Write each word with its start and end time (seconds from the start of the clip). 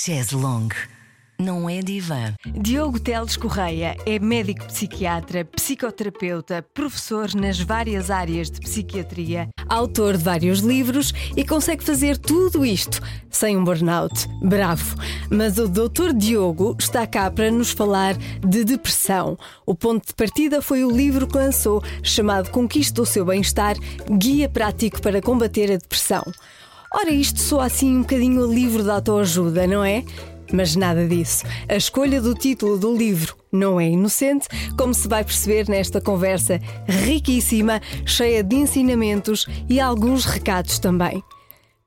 Chaise 0.00 0.32
Longue. 0.32 0.76
Não 1.40 1.68
é 1.68 1.80
divã. 1.80 2.32
Diogo 2.46 3.00
Teles 3.00 3.36
Correia 3.36 3.96
é 4.06 4.16
médico 4.20 4.64
psiquiatra, 4.66 5.44
psicoterapeuta, 5.44 6.64
professor 6.72 7.34
nas 7.34 7.58
várias 7.58 8.08
áreas 8.08 8.48
de 8.48 8.60
psiquiatria, 8.60 9.48
autor 9.68 10.16
de 10.16 10.22
vários 10.22 10.60
livros 10.60 11.12
e 11.36 11.44
consegue 11.44 11.82
fazer 11.82 12.16
tudo 12.16 12.64
isto 12.64 13.00
sem 13.28 13.56
um 13.56 13.64
burnout. 13.64 14.28
Bravo! 14.40 14.96
Mas 15.30 15.58
o 15.58 15.66
Dr. 15.68 16.12
Diogo 16.14 16.76
está 16.78 17.04
cá 17.04 17.28
para 17.28 17.50
nos 17.50 17.72
falar 17.72 18.16
de 18.16 18.62
depressão. 18.62 19.36
O 19.66 19.74
ponto 19.74 20.06
de 20.06 20.14
partida 20.14 20.62
foi 20.62 20.84
o 20.84 20.90
livro 20.90 21.26
que 21.26 21.36
lançou, 21.36 21.82
chamado 22.04 22.50
Conquista 22.50 23.02
o 23.02 23.06
seu 23.06 23.24
bem-estar 23.24 23.76
Guia 24.08 24.48
Prático 24.48 25.02
para 25.02 25.20
Combater 25.20 25.72
a 25.72 25.76
Depressão. 25.76 26.22
Ora, 26.92 27.10
isto 27.10 27.40
soa 27.40 27.66
assim 27.66 27.96
um 27.96 28.00
bocadinho 28.00 28.42
o 28.42 28.52
livro 28.52 28.82
da 28.82 28.94
autoajuda, 28.94 29.66
não 29.66 29.84
é? 29.84 30.02
Mas 30.52 30.74
nada 30.74 31.06
disso. 31.06 31.44
A 31.68 31.76
escolha 31.76 32.20
do 32.20 32.34
título 32.34 32.78
do 32.78 32.96
livro 32.96 33.36
não 33.52 33.78
é 33.78 33.88
inocente, 33.88 34.48
como 34.76 34.94
se 34.94 35.06
vai 35.06 35.22
perceber 35.22 35.68
nesta 35.68 36.00
conversa 36.00 36.58
riquíssima, 36.86 37.80
cheia 38.06 38.42
de 38.42 38.56
ensinamentos 38.56 39.46
e 39.68 39.78
alguns 39.78 40.24
recados 40.24 40.78
também. 40.78 41.22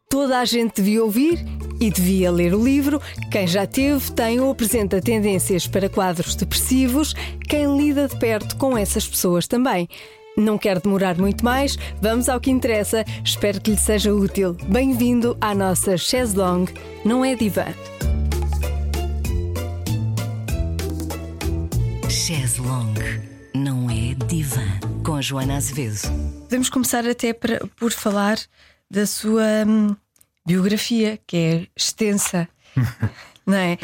Toda 0.08 0.40
a 0.40 0.46
gente 0.46 0.76
devia 0.76 1.04
ouvir 1.04 1.40
e 1.80 1.90
devia 1.90 2.30
ler 2.30 2.54
o 2.54 2.64
livro. 2.64 3.02
Quem 3.32 3.48
já 3.48 3.66
teve, 3.66 4.12
tem 4.12 4.40
ou 4.40 4.52
apresenta 4.52 5.02
tendências 5.02 5.66
para 5.66 5.90
quadros 5.90 6.36
depressivos, 6.36 7.16
quem 7.48 7.78
lida 7.78 8.08
de 8.08 8.20
perto 8.20 8.58
com 8.58 8.78
essas 8.78 9.08
pessoas 9.08 9.48
também. 9.48 9.88
Não 10.38 10.58
quero 10.58 10.82
demorar 10.82 11.18
muito 11.18 11.44
mais, 11.44 11.78
vamos 12.02 12.30
ao 12.30 12.40
que 12.40 12.50
interessa. 12.50 13.04
Espero 13.24 13.60
que 13.62 13.72
lhe 13.72 13.78
seja 13.78 14.14
útil. 14.14 14.54
Bem-vindo 14.68 15.38
à 15.42 15.54
nossa 15.54 15.98
chaise 15.98 16.36
longue, 16.36 16.74
não 17.06 17.24
é 17.24 17.36
divã. 17.36 17.66
Chaise 22.10 22.60
Longue. 22.62 23.22
Não 23.54 23.90
é 23.90 24.14
divã. 24.28 24.62
Com 25.04 25.16
a 25.16 25.22
Joana 25.22 25.58
Azevedo. 25.58 26.00
Podemos 26.44 26.70
começar 26.70 27.06
até 27.08 27.34
para- 27.34 27.66
por 27.78 27.92
falar 27.92 28.38
da 28.90 29.06
sua 29.06 29.44
hum, 29.68 29.96
biografia, 30.46 31.20
que 31.26 31.38
é 31.38 31.68
extensa. 31.76 32.48
Não 33.52 33.58
é? 33.58 33.78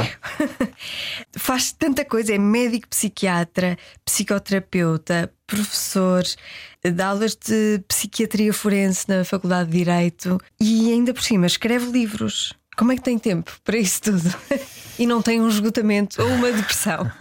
Faz 1.38 1.73
tanta 1.73 2.06
coisa, 2.06 2.34
é 2.34 2.38
médico 2.38 2.88
psiquiatra, 2.88 3.78
psicoterapeuta, 4.06 5.30
professor, 5.46 6.24
dá 6.94 7.08
aulas 7.08 7.36
de 7.36 7.84
psiquiatria 7.86 8.54
forense 8.54 9.09
na 9.09 9.26
Faculdade 9.26 9.70
de 9.70 9.78
Direito 9.78 10.40
e 10.58 10.90
ainda 10.94 11.14
por 11.14 11.22
cima 11.22 11.48
escreve 11.48 11.92
livros. 11.92 12.54
Como 12.78 12.94
é 12.94 12.96
que 12.96 13.02
tem 13.02 13.20
tempo 13.20 13.52
para 13.66 13.78
isso 13.78 14.04
tudo? 14.04 14.34
E 15.00 15.06
não 15.06 15.22
tem 15.22 15.40
um 15.40 15.48
esgotamento 15.48 16.20
ou 16.20 16.28
uma 16.28 16.52
depressão? 16.52 17.12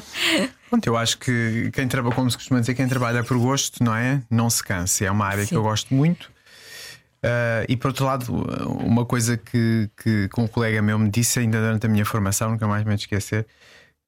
Pronto, 0.70 0.86
eu 0.86 0.96
acho 0.96 1.18
que 1.18 1.70
quem 1.74 1.86
trabalha, 1.86 2.14
como 2.14 2.30
se 2.30 2.38
costuma 2.38 2.58
dizer, 2.58 2.74
quem 2.74 2.88
trabalha 2.88 3.22
por 3.22 3.36
gosto, 3.36 3.84
não 3.84 3.94
é? 3.94 4.22
Não 4.30 4.48
se 4.48 4.64
cansa. 4.64 5.04
É 5.04 5.10
uma 5.10 5.26
área 5.26 5.42
Sim. 5.42 5.50
que 5.50 5.56
eu 5.56 5.62
gosto 5.62 5.92
muito. 5.92 6.30
Ah, 7.22 7.64
e 7.68 7.76
por 7.76 7.88
outro 7.88 8.04
lado, 8.04 8.32
uma 8.80 9.04
coisa 9.04 9.36
que, 9.36 9.90
que, 9.96 10.28
que 10.28 10.40
um 10.40 10.46
colega 10.46 10.80
meu 10.80 10.98
me 10.98 11.10
disse 11.10 11.40
ainda 11.40 11.60
durante 11.60 11.86
a 11.86 11.88
minha 11.88 12.04
formação, 12.04 12.50
nunca 12.50 12.66
mais 12.66 12.84
me 12.84 12.94
esquecer, 12.94 13.46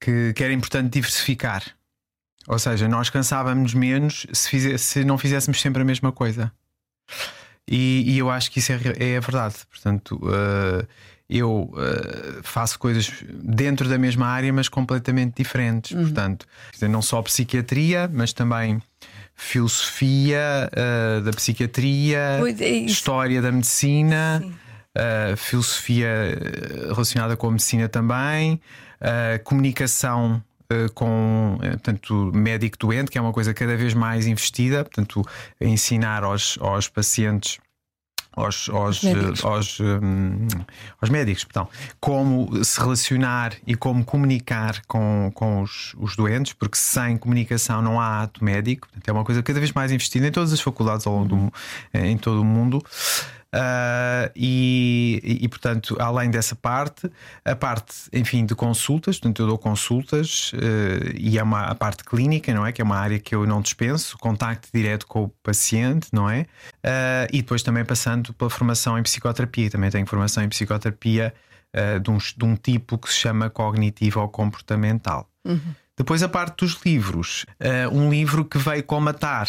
que, 0.00 0.32
que 0.32 0.44
era 0.44 0.52
importante 0.52 0.90
diversificar. 0.92 1.62
Ou 2.48 2.58
seja, 2.58 2.88
nós 2.88 3.10
cansávamos 3.10 3.74
menos 3.74 4.26
se, 4.32 4.48
fize- 4.48 4.78
se 4.78 5.04
não 5.04 5.18
fizéssemos 5.18 5.60
sempre 5.60 5.82
a 5.82 5.84
mesma 5.84 6.10
coisa. 6.12 6.52
E, 7.68 8.02
e 8.06 8.18
eu 8.18 8.30
acho 8.30 8.50
que 8.50 8.58
isso 8.58 8.72
é, 8.72 8.78
é 8.98 9.16
a 9.16 9.20
verdade. 9.20 9.54
Portanto, 9.70 10.20
ah, 10.24 10.86
eu 11.28 11.72
ah, 11.76 12.40
faço 12.42 12.78
coisas 12.78 13.12
dentro 13.42 13.88
da 13.88 13.98
mesma 13.98 14.26
área, 14.26 14.52
mas 14.52 14.68
completamente 14.68 15.36
diferentes. 15.36 15.92
Portanto, 15.96 16.46
quer 16.70 16.76
dizer, 16.76 16.88
não 16.88 17.02
só 17.02 17.20
psiquiatria, 17.22 18.10
mas 18.12 18.32
também 18.32 18.82
filosofia 19.40 20.70
ah, 20.76 21.20
da 21.20 21.30
psiquiatria, 21.32 22.36
Pois 22.38 22.60
é 22.60 22.68
história 22.68 23.40
da 23.40 23.50
medicina, 23.50 24.44
ah, 24.94 25.34
filosofia 25.36 26.06
eh, 26.06 26.92
relacionada 26.92 27.36
com 27.36 27.48
a 27.48 27.50
medicina 27.52 27.88
também, 27.88 28.60
ah, 29.00 29.40
comunicação. 29.42 30.42
Com 30.94 31.58
portanto, 31.60 32.30
médico 32.32 32.78
doente, 32.78 33.10
que 33.10 33.18
é 33.18 33.20
uma 33.20 33.32
coisa 33.32 33.52
cada 33.52 33.76
vez 33.76 33.92
mais 33.92 34.28
investida, 34.28 34.84
portanto, 34.84 35.20
ensinar 35.60 36.22
aos, 36.22 36.56
aos 36.60 36.86
pacientes 36.86 37.58
aos, 38.32 38.68
aos, 38.68 39.02
médicos. 39.02 39.44
eh, 39.44 39.46
aos, 39.46 39.80
hum, 39.80 40.48
aos 41.00 41.10
médicos 41.10 41.44
perdão, 41.44 41.68
como 42.00 42.64
se 42.64 42.80
relacionar 42.80 43.54
e 43.66 43.74
como 43.74 44.04
comunicar 44.04 44.82
com, 44.86 45.30
com 45.34 45.62
os, 45.62 45.94
os 45.98 46.16
doentes, 46.16 46.52
porque 46.52 46.76
sem 46.76 47.16
comunicação 47.16 47.82
não 47.82 48.00
há 48.00 48.22
ato 48.22 48.44
médico. 48.44 48.88
Portanto, 48.88 49.08
é 49.08 49.12
uma 49.12 49.24
coisa 49.24 49.42
cada 49.42 49.58
vez 49.58 49.72
mais 49.72 49.92
investida 49.92 50.26
em 50.26 50.32
todas 50.32 50.52
as 50.52 50.60
faculdades 50.60 51.06
ao 51.06 51.14
longo 51.14 51.28
do, 51.28 51.52
eh, 51.92 52.06
em 52.06 52.16
todo 52.16 52.40
o 52.40 52.44
mundo. 52.44 52.82
Ah, 53.52 54.30
e, 54.36 55.38
e, 55.42 55.48
portanto, 55.48 55.96
além 55.98 56.30
dessa 56.30 56.54
parte, 56.54 57.10
a 57.44 57.56
parte, 57.56 57.94
enfim, 58.12 58.46
de 58.46 58.54
consultas, 58.54 59.18
portanto, 59.18 59.42
eu 59.42 59.46
dou 59.48 59.58
consultas 59.58 60.52
eh, 60.54 61.14
e 61.18 61.38
é 61.38 61.42
uma 61.42 61.62
a 61.62 61.74
parte 61.74 62.04
clínica, 62.04 62.54
não 62.54 62.64
é? 62.64 62.72
Que 62.72 62.80
é 62.80 62.84
uma 62.84 62.96
área 62.96 63.18
que 63.18 63.34
eu 63.34 63.46
não 63.46 63.60
dispenso, 63.60 64.16
contacto 64.18 64.68
direto 64.72 65.06
com 65.06 65.24
o 65.24 65.28
paciente, 65.42 66.08
não 66.12 66.30
é? 66.30 66.46
Ah, 66.84 67.26
e 67.32 67.42
depois 67.42 67.62
também 67.62 67.84
passando 67.84 68.32
pela 68.34 68.50
formação 68.50 68.98
em 68.98 69.02
psicoterapia, 69.02 69.70
também 69.70 69.90
tenho 69.90 70.06
formação 70.06 70.42
em 70.44 70.48
psicoterapia 70.48 71.34
de, 72.02 72.10
um, 72.10 72.18
de 72.18 72.44
um 72.44 72.56
tipo 72.56 72.98
que 72.98 73.08
se 73.08 73.20
chama 73.20 73.48
cognitivo 73.48 74.20
ou 74.20 74.28
comportamental. 74.28 75.28
Depois 75.96 76.20
a 76.20 76.28
parte 76.28 76.64
dos 76.64 76.80
livros, 76.84 77.46
um 77.92 78.10
livro 78.10 78.44
que 78.44 78.58
veio 78.58 78.82
comatar 78.82 79.46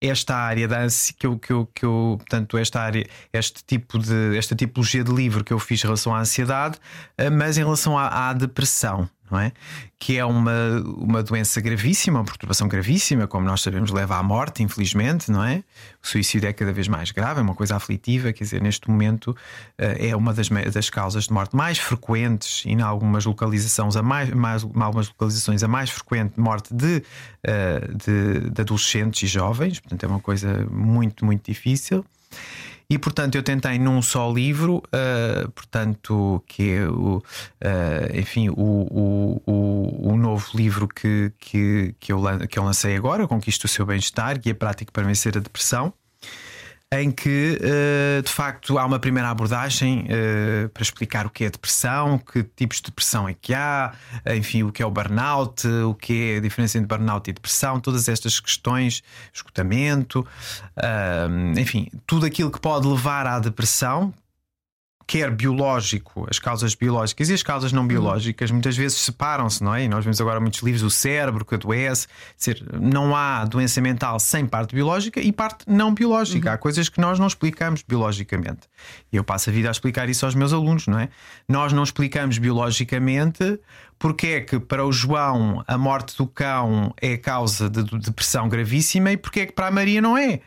esta 0.00 0.36
área 0.36 0.68
da 0.68 0.86
que 1.18 1.26
eu, 1.26 1.38
que 1.38 1.52
eu, 1.52 1.66
que 1.74 1.84
eu 1.84 2.16
portanto, 2.18 2.58
esta 2.58 2.80
área, 2.80 3.06
este 3.32 3.64
tipo 3.64 3.98
de, 3.98 4.36
esta 4.36 4.54
tipologia 4.54 5.02
de 5.02 5.12
livro 5.12 5.42
que 5.42 5.52
eu 5.52 5.58
fiz 5.58 5.80
em 5.80 5.84
relação 5.84 6.14
à 6.14 6.20
ansiedade, 6.20 6.78
eh, 7.16 7.30
mas 7.30 7.56
em 7.56 7.64
relação 7.64 7.96
à, 7.98 8.28
à 8.28 8.32
depressão, 8.32 9.08
não 9.30 9.38
é? 9.38 9.52
Que 9.98 10.18
é 10.18 10.24
uma, 10.24 10.82
uma 10.96 11.22
doença 11.22 11.60
gravíssima, 11.60 12.20
uma 12.20 12.24
perturbação 12.24 12.68
gravíssima, 12.68 13.26
como 13.26 13.46
nós 13.46 13.62
sabemos, 13.62 13.90
leva 13.90 14.16
à 14.16 14.22
morte, 14.22 14.62
infelizmente, 14.62 15.30
não 15.30 15.42
é? 15.42 15.62
O 16.02 16.06
suicídio 16.06 16.48
é 16.48 16.52
cada 16.52 16.72
vez 16.72 16.88
mais 16.88 17.10
grave, 17.10 17.40
é 17.40 17.42
uma 17.42 17.54
coisa 17.54 17.76
aflitiva, 17.76 18.32
quer 18.32 18.44
dizer, 18.44 18.62
neste 18.62 18.90
momento 18.90 19.36
eh, 19.78 20.08
é 20.08 20.16
uma 20.16 20.32
das, 20.32 20.48
das 20.48 20.90
causas 20.90 21.24
de 21.24 21.32
morte 21.32 21.56
mais 21.56 21.78
frequentes 21.78 22.64
e 22.64 22.70
em 22.70 22.80
algumas 22.80 23.24
localizações 23.24 23.96
a 23.96 24.02
mais, 24.02 24.30
mais 24.30 24.62
algumas 24.62 25.08
localizações 25.08 25.62
a 25.62 25.68
mais 25.68 25.90
frequente 25.90 26.38
morte 26.38 26.74
de, 26.74 27.02
eh, 27.42 27.88
de, 27.94 28.50
de 28.50 28.60
adolescentes 28.60 29.22
e 29.22 29.26
jovens, 29.26 29.80
portanto 29.80 30.04
é 30.04 30.06
uma 30.06 30.20
coisa 30.20 30.66
muito, 30.70 31.24
muito 31.24 31.44
difícil. 31.44 32.04
E 32.88 32.98
portanto 32.98 33.34
eu 33.34 33.42
tentei 33.42 33.78
num 33.78 34.00
só 34.00 34.30
livro, 34.32 34.80
eh, 34.92 35.48
portanto, 35.54 36.42
que 36.46 36.70
é 36.70 36.88
o, 36.88 37.20
eh, 37.60 38.12
enfim, 38.14 38.48
o, 38.48 38.54
o, 38.56 39.42
o, 39.44 40.12
o 40.12 40.16
novo 40.16 40.46
livro 40.54 40.86
que, 40.86 41.32
que, 41.38 41.94
que, 41.98 42.12
eu, 42.12 42.22
que 42.48 42.58
eu 42.58 42.62
lancei 42.62 42.96
agora, 42.96 43.26
Conquista 43.26 43.66
o 43.66 43.68
seu 43.68 43.84
bem-estar, 43.84 44.38
Guia 44.38 44.54
Prático 44.54 44.92
para 44.92 45.02
Vencer 45.02 45.36
a 45.36 45.40
Depressão 45.40 45.92
em 46.92 47.10
que 47.10 47.58
eh, 47.60 48.22
de 48.22 48.30
facto 48.30 48.78
há 48.78 48.86
uma 48.86 48.98
primeira 48.98 49.28
abordagem 49.28 50.06
eh, 50.08 50.68
para 50.72 50.82
explicar 50.82 51.26
o 51.26 51.30
que 51.30 51.44
é 51.44 51.50
depressão, 51.50 52.16
que 52.18 52.44
tipos 52.44 52.76
de 52.76 52.84
depressão 52.84 53.28
é 53.28 53.34
que 53.34 53.52
há, 53.52 53.92
enfim, 54.36 54.62
o 54.62 54.70
que 54.70 54.82
é 54.82 54.86
o 54.86 54.90
burnout, 54.90 55.66
o 55.66 55.94
que 55.94 56.34
é 56.34 56.36
a 56.36 56.40
diferença 56.40 56.78
entre 56.78 56.86
burnout 56.86 57.28
e 57.28 57.32
depressão, 57.32 57.80
todas 57.80 58.08
estas 58.08 58.38
questões, 58.38 59.02
esgotamento, 59.34 60.24
ah, 60.76 61.26
enfim, 61.58 61.88
tudo 62.06 62.24
aquilo 62.24 62.50
que 62.52 62.60
pode 62.60 62.86
levar 62.86 63.26
à 63.26 63.40
depressão. 63.40 64.14
Quer 65.08 65.30
biológico, 65.30 66.26
as 66.28 66.40
causas 66.40 66.74
biológicas 66.74 67.28
e 67.28 67.34
as 67.34 67.42
causas 67.42 67.70
não 67.70 67.86
biológicas 67.86 68.50
muitas 68.50 68.76
vezes 68.76 68.98
separam-se, 68.98 69.62
não 69.62 69.72
é? 69.72 69.84
E 69.84 69.88
nós 69.88 70.04
vemos 70.04 70.20
agora 70.20 70.40
muitos 70.40 70.60
livros 70.62 70.82
do 70.82 70.90
cérebro 70.90 71.44
que 71.44 71.54
adoece. 71.54 72.08
Dizer, 72.36 72.60
não 72.72 73.14
há 73.14 73.44
doença 73.44 73.80
mental 73.80 74.18
sem 74.18 74.44
parte 74.44 74.74
biológica 74.74 75.20
e 75.20 75.30
parte 75.30 75.64
não 75.68 75.94
biológica. 75.94 76.52
Há 76.52 76.58
coisas 76.58 76.88
que 76.88 77.00
nós 77.00 77.20
não 77.20 77.28
explicamos 77.28 77.82
biologicamente. 77.82 78.68
E 79.12 79.16
eu 79.16 79.22
passo 79.22 79.48
a 79.48 79.52
vida 79.52 79.68
a 79.68 79.70
explicar 79.70 80.08
isso 80.08 80.24
aos 80.26 80.34
meus 80.34 80.52
alunos, 80.52 80.88
não 80.88 80.98
é? 80.98 81.08
Nós 81.48 81.72
não 81.72 81.84
explicamos 81.84 82.38
biologicamente 82.38 83.60
porque 83.98 84.26
é 84.26 84.40
que 84.40 84.58
para 84.58 84.84
o 84.84 84.92
João 84.92 85.64
a 85.66 85.78
morte 85.78 86.16
do 86.16 86.26
cão 86.26 86.92
é 87.00 87.16
causa 87.16 87.70
de 87.70 87.82
depressão 87.98 88.48
gravíssima 88.48 89.12
e 89.12 89.16
porque 89.16 89.40
é 89.40 89.46
que 89.46 89.52
para 89.52 89.68
a 89.68 89.70
Maria 89.70 90.02
não 90.02 90.18
é. 90.18 90.40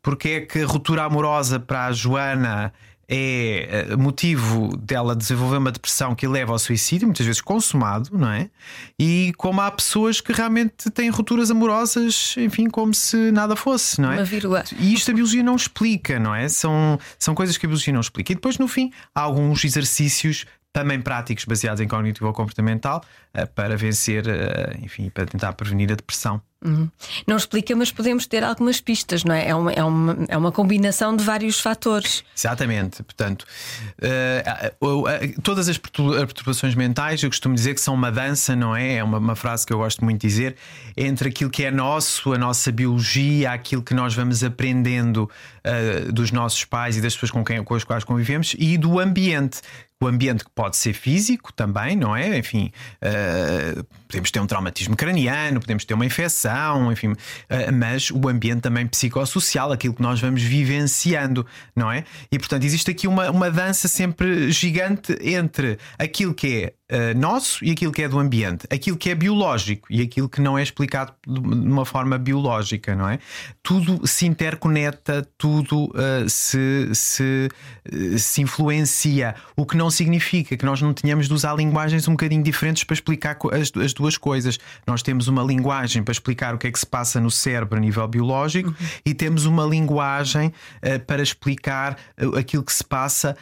Porque 0.00 0.28
é 0.28 0.40
que 0.42 0.60
a 0.60 0.66
ruptura 0.66 1.04
amorosa 1.04 1.58
para 1.58 1.86
a 1.86 1.92
Joana 1.92 2.72
é 3.08 3.86
eh, 3.90 3.96
motivo 3.96 4.76
dela 4.76 5.14
desenvolver 5.14 5.58
uma 5.58 5.72
depressão 5.72 6.14
que 6.14 6.26
leva 6.26 6.52
ao 6.52 6.58
suicídio, 6.58 7.06
muitas 7.06 7.24
vezes 7.24 7.40
consumado, 7.40 8.10
não 8.12 8.30
é? 8.30 8.50
E 8.98 9.32
como 9.36 9.60
há 9.60 9.70
pessoas 9.70 10.20
que 10.20 10.32
realmente 10.32 10.90
têm 10.90 11.10
rupturas 11.10 11.50
amorosas, 11.50 12.34
enfim, 12.38 12.68
como 12.68 12.94
se 12.94 13.30
nada 13.30 13.56
fosse, 13.56 14.00
não 14.00 14.12
é? 14.12 14.16
Uma 14.16 14.24
vírgula. 14.24 14.64
E 14.78 14.94
isto 14.94 15.10
a 15.10 15.14
biologia 15.14 15.42
não 15.42 15.56
explica, 15.56 16.18
não 16.18 16.34
é? 16.34 16.48
São, 16.48 16.98
são 17.18 17.34
coisas 17.34 17.56
que 17.56 17.66
a 17.66 17.68
biologia 17.68 17.92
não 17.92 18.00
explica. 18.00 18.32
E 18.32 18.34
depois, 18.34 18.58
no 18.58 18.68
fim, 18.68 18.90
há 19.14 19.20
alguns 19.20 19.64
exercícios 19.64 20.46
também 20.72 21.00
práticos 21.00 21.44
baseados 21.44 21.80
em 21.80 21.86
cognitivo 21.86 22.32
comportamental 22.32 23.00
para 23.54 23.76
vencer, 23.76 24.24
enfim, 24.82 25.08
para 25.08 25.24
tentar 25.24 25.52
prevenir 25.52 25.92
a 25.92 25.94
depressão. 25.94 26.42
Uhum. 26.64 26.88
Não 27.26 27.36
explica, 27.36 27.76
mas 27.76 27.92
podemos 27.92 28.26
ter 28.26 28.42
algumas 28.42 28.80
pistas, 28.80 29.22
não 29.22 29.34
é? 29.34 29.48
É 29.48 29.54
uma, 29.54 29.72
é 29.72 29.84
uma, 29.84 30.16
é 30.28 30.36
uma 30.36 30.50
combinação 30.50 31.14
de 31.14 31.22
vários 31.22 31.60
fatores. 31.60 32.24
Exatamente. 32.34 33.02
Portanto, 33.02 33.42
uh, 34.00 34.86
uh, 34.86 35.02
uh, 35.02 35.42
todas 35.42 35.68
as 35.68 35.76
perturbações 35.76 36.74
mentais, 36.74 37.22
eu 37.22 37.28
costumo 37.28 37.54
dizer 37.54 37.74
que 37.74 37.82
são 37.82 37.92
uma 37.92 38.10
dança, 38.10 38.56
não 38.56 38.74
é? 38.74 38.94
É 38.94 39.04
uma, 39.04 39.18
uma, 39.18 39.36
frase 39.36 39.66
que 39.66 39.74
eu 39.74 39.78
gosto 39.78 40.02
muito 40.02 40.22
de 40.22 40.28
dizer, 40.28 40.56
entre 40.96 41.28
aquilo 41.28 41.50
que 41.50 41.64
é 41.64 41.70
nosso, 41.70 42.32
a 42.32 42.38
nossa 42.38 42.72
biologia, 42.72 43.52
aquilo 43.52 43.82
que 43.82 43.92
nós 43.92 44.14
vamos 44.14 44.42
aprendendo 44.42 45.28
dos 46.12 46.30
nossos 46.30 46.64
pais 46.64 46.96
e 46.96 47.00
das 47.00 47.14
pessoas 47.14 47.30
com, 47.30 47.42
quem, 47.42 47.64
com 47.64 47.74
as 47.74 47.84
quais 47.84 48.04
convivemos 48.04 48.54
e 48.58 48.76
do 48.76 49.00
ambiente 49.00 49.62
o 50.04 50.08
ambiente 50.08 50.44
que 50.44 50.50
pode 50.50 50.76
ser 50.76 50.92
físico 50.92 51.52
também, 51.52 51.96
não 51.96 52.14
é? 52.14 52.38
Enfim, 52.38 52.70
uh, 53.02 53.84
podemos 54.06 54.30
ter 54.30 54.40
um 54.40 54.46
traumatismo 54.46 54.96
craniano, 54.96 55.60
podemos 55.60 55.84
ter 55.84 55.94
uma 55.94 56.06
infecção, 56.06 56.92
enfim, 56.92 57.08
uh, 57.08 57.16
mas 57.72 58.10
o 58.10 58.28
ambiente 58.28 58.60
também 58.62 58.86
psicossocial, 58.86 59.72
aquilo 59.72 59.94
que 59.94 60.02
nós 60.02 60.20
vamos 60.20 60.42
vivenciando, 60.42 61.46
não 61.74 61.90
é? 61.90 62.04
E 62.30 62.38
portanto 62.38 62.64
existe 62.64 62.90
aqui 62.90 63.06
uma, 63.06 63.30
uma 63.30 63.50
dança 63.50 63.88
sempre 63.88 64.50
gigante 64.50 65.16
entre 65.22 65.78
aquilo 65.98 66.34
que 66.34 66.64
é 66.64 66.72
uh, 66.90 67.18
nosso 67.18 67.64
e 67.64 67.70
aquilo 67.70 67.92
que 67.92 68.02
é 68.02 68.08
do 68.08 68.18
ambiente, 68.18 68.66
aquilo 68.70 68.96
que 68.96 69.10
é 69.10 69.14
biológico 69.14 69.86
e 69.90 70.02
aquilo 70.02 70.28
que 70.28 70.40
não 70.40 70.58
é 70.58 70.62
explicado 70.62 71.12
de 71.26 71.40
uma 71.40 71.84
forma 71.84 72.18
biológica, 72.18 72.94
não 72.94 73.08
é? 73.08 73.18
Tudo 73.62 74.06
se 74.06 74.26
interconecta, 74.26 75.26
tudo 75.38 75.84
uh, 75.86 76.28
se, 76.28 76.90
se, 76.94 77.48
uh, 77.92 78.18
se 78.18 78.42
influencia, 78.42 79.34
o 79.56 79.64
que 79.64 79.76
não 79.76 79.90
significa 79.90 80.56
que 80.56 80.64
nós 80.64 80.80
não 80.80 80.92
tenhamos 80.92 81.28
de 81.28 81.34
usar 81.34 81.54
linguagens 81.54 82.06
um 82.08 82.12
bocadinho 82.12 82.42
diferentes 82.42 82.84
para 82.84 82.94
explicar 82.94 83.38
as, 83.52 83.72
as 83.82 83.92
duas 83.92 84.16
coisas. 84.16 84.58
Nós 84.86 85.02
temos 85.02 85.28
uma 85.28 85.42
linguagem 85.42 86.02
para 86.02 86.12
explicar 86.12 86.54
o 86.54 86.58
que 86.58 86.66
é 86.66 86.72
que 86.72 86.78
se 86.78 86.86
passa 86.86 87.20
no 87.20 87.30
cérebro 87.30 87.78
a 87.78 87.80
nível 87.80 88.06
biológico 88.06 88.68
uhum. 88.68 88.86
e 89.04 89.14
temos 89.14 89.46
uma 89.46 89.64
linguagem 89.64 90.52
para 91.06 91.22
explicar 91.22 91.96
aquilo 92.38 92.62
que 92.62 92.72
se 92.72 92.84
passa 92.84 93.36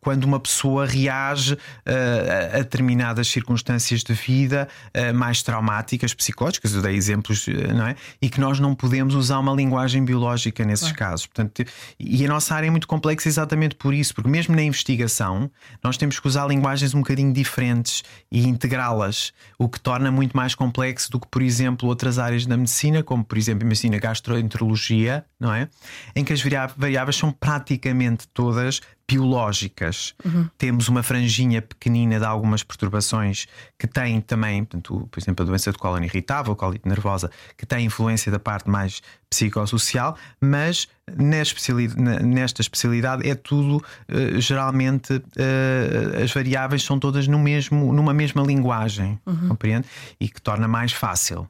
quando 0.00 0.24
uma 0.24 0.40
pessoa 0.40 0.86
reage 0.86 1.56
a 2.52 2.58
determinadas 2.58 3.28
circunstâncias 3.28 4.02
de 4.02 4.12
vida 4.12 4.68
mais 5.14 5.42
traumáticas, 5.42 6.12
psicológicas, 6.14 6.74
eu 6.74 6.82
dei 6.82 6.94
exemplos, 6.94 7.46
não 7.74 7.86
é? 7.86 7.96
E 8.20 8.28
que 8.28 8.40
nós 8.40 8.60
não 8.60 8.74
podemos 8.74 9.14
usar 9.14 9.38
uma 9.38 9.52
linguagem 9.52 10.04
biológica 10.04 10.64
nesses 10.64 10.92
casos. 10.92 11.26
Portanto, 11.26 11.64
e 11.98 12.24
a 12.24 12.28
nossa 12.28 12.54
área 12.54 12.66
é 12.66 12.70
muito 12.70 12.86
complexa 12.86 13.28
exatamente 13.28 13.74
por 13.74 13.94
isso, 13.94 14.14
porque 14.14 14.28
mesmo 14.28 14.54
na 14.54 14.62
investigação 14.62 15.50
nós 15.82 15.96
temos 15.96 16.20
que 16.20 16.26
usar 16.26 16.46
linguagens 16.46 16.94
um 16.94 16.98
bocadinho 16.98 17.32
diferentes 17.32 18.02
e 18.30 18.46
integrá-las, 18.46 19.32
o 19.58 19.68
que 19.68 19.80
torna 19.80 20.10
muito 20.10 20.36
mais 20.36 20.54
complexo 20.54 21.10
do 21.10 21.18
que, 21.18 21.26
por 21.28 21.42
exemplo, 21.42 21.88
outras 21.88 22.18
áreas 22.18 22.44
da 22.46 22.56
medicina, 22.56 23.02
como 23.02 23.24
por 23.24 23.38
exemplo 23.38 23.64
a 23.64 23.68
medicina 23.68 23.98
gastroenterologia, 23.98 25.24
não 25.38 25.52
é? 25.52 25.68
Em 26.14 26.24
que 26.24 26.32
as 26.32 26.42
variáveis 26.42 27.16
são 27.16 27.30
praticamente 27.30 28.28
todas 28.28 28.80
biológicas. 29.08 30.14
Uhum. 30.22 30.48
Temos 30.58 30.88
uma 30.88 31.02
franjinha 31.02 31.62
pequenina 31.62 32.18
de 32.18 32.26
algumas 32.26 32.62
perturbações 32.62 33.46
que 33.78 33.86
têm 33.86 34.20
também, 34.20 34.64
portanto, 34.64 35.08
por 35.10 35.18
exemplo, 35.18 35.42
a 35.44 35.46
doença 35.46 35.72
de 35.72 35.78
cólon 35.78 36.04
irritável, 36.04 36.54
colite 36.54 36.86
nervosa, 36.86 37.30
que 37.56 37.64
tem 37.64 37.86
influência 37.86 38.30
da 38.30 38.38
parte 38.38 38.68
mais 38.68 39.00
psicossocial, 39.30 40.16
mas 40.40 40.88
nesta 41.16 42.60
especialidade 42.60 43.28
é 43.28 43.34
tudo, 43.34 43.76
uh, 43.76 44.40
geralmente, 44.40 45.14
uh, 45.14 46.22
as 46.22 46.32
variáveis 46.32 46.82
são 46.82 46.98
todas 46.98 47.26
no 47.26 47.38
mesmo, 47.38 47.92
numa 47.92 48.12
mesma 48.12 48.42
linguagem, 48.42 49.18
uhum. 49.26 49.48
compreende? 49.48 49.86
E 50.20 50.28
que 50.28 50.40
torna 50.40 50.68
mais 50.68 50.92
fácil. 50.92 51.48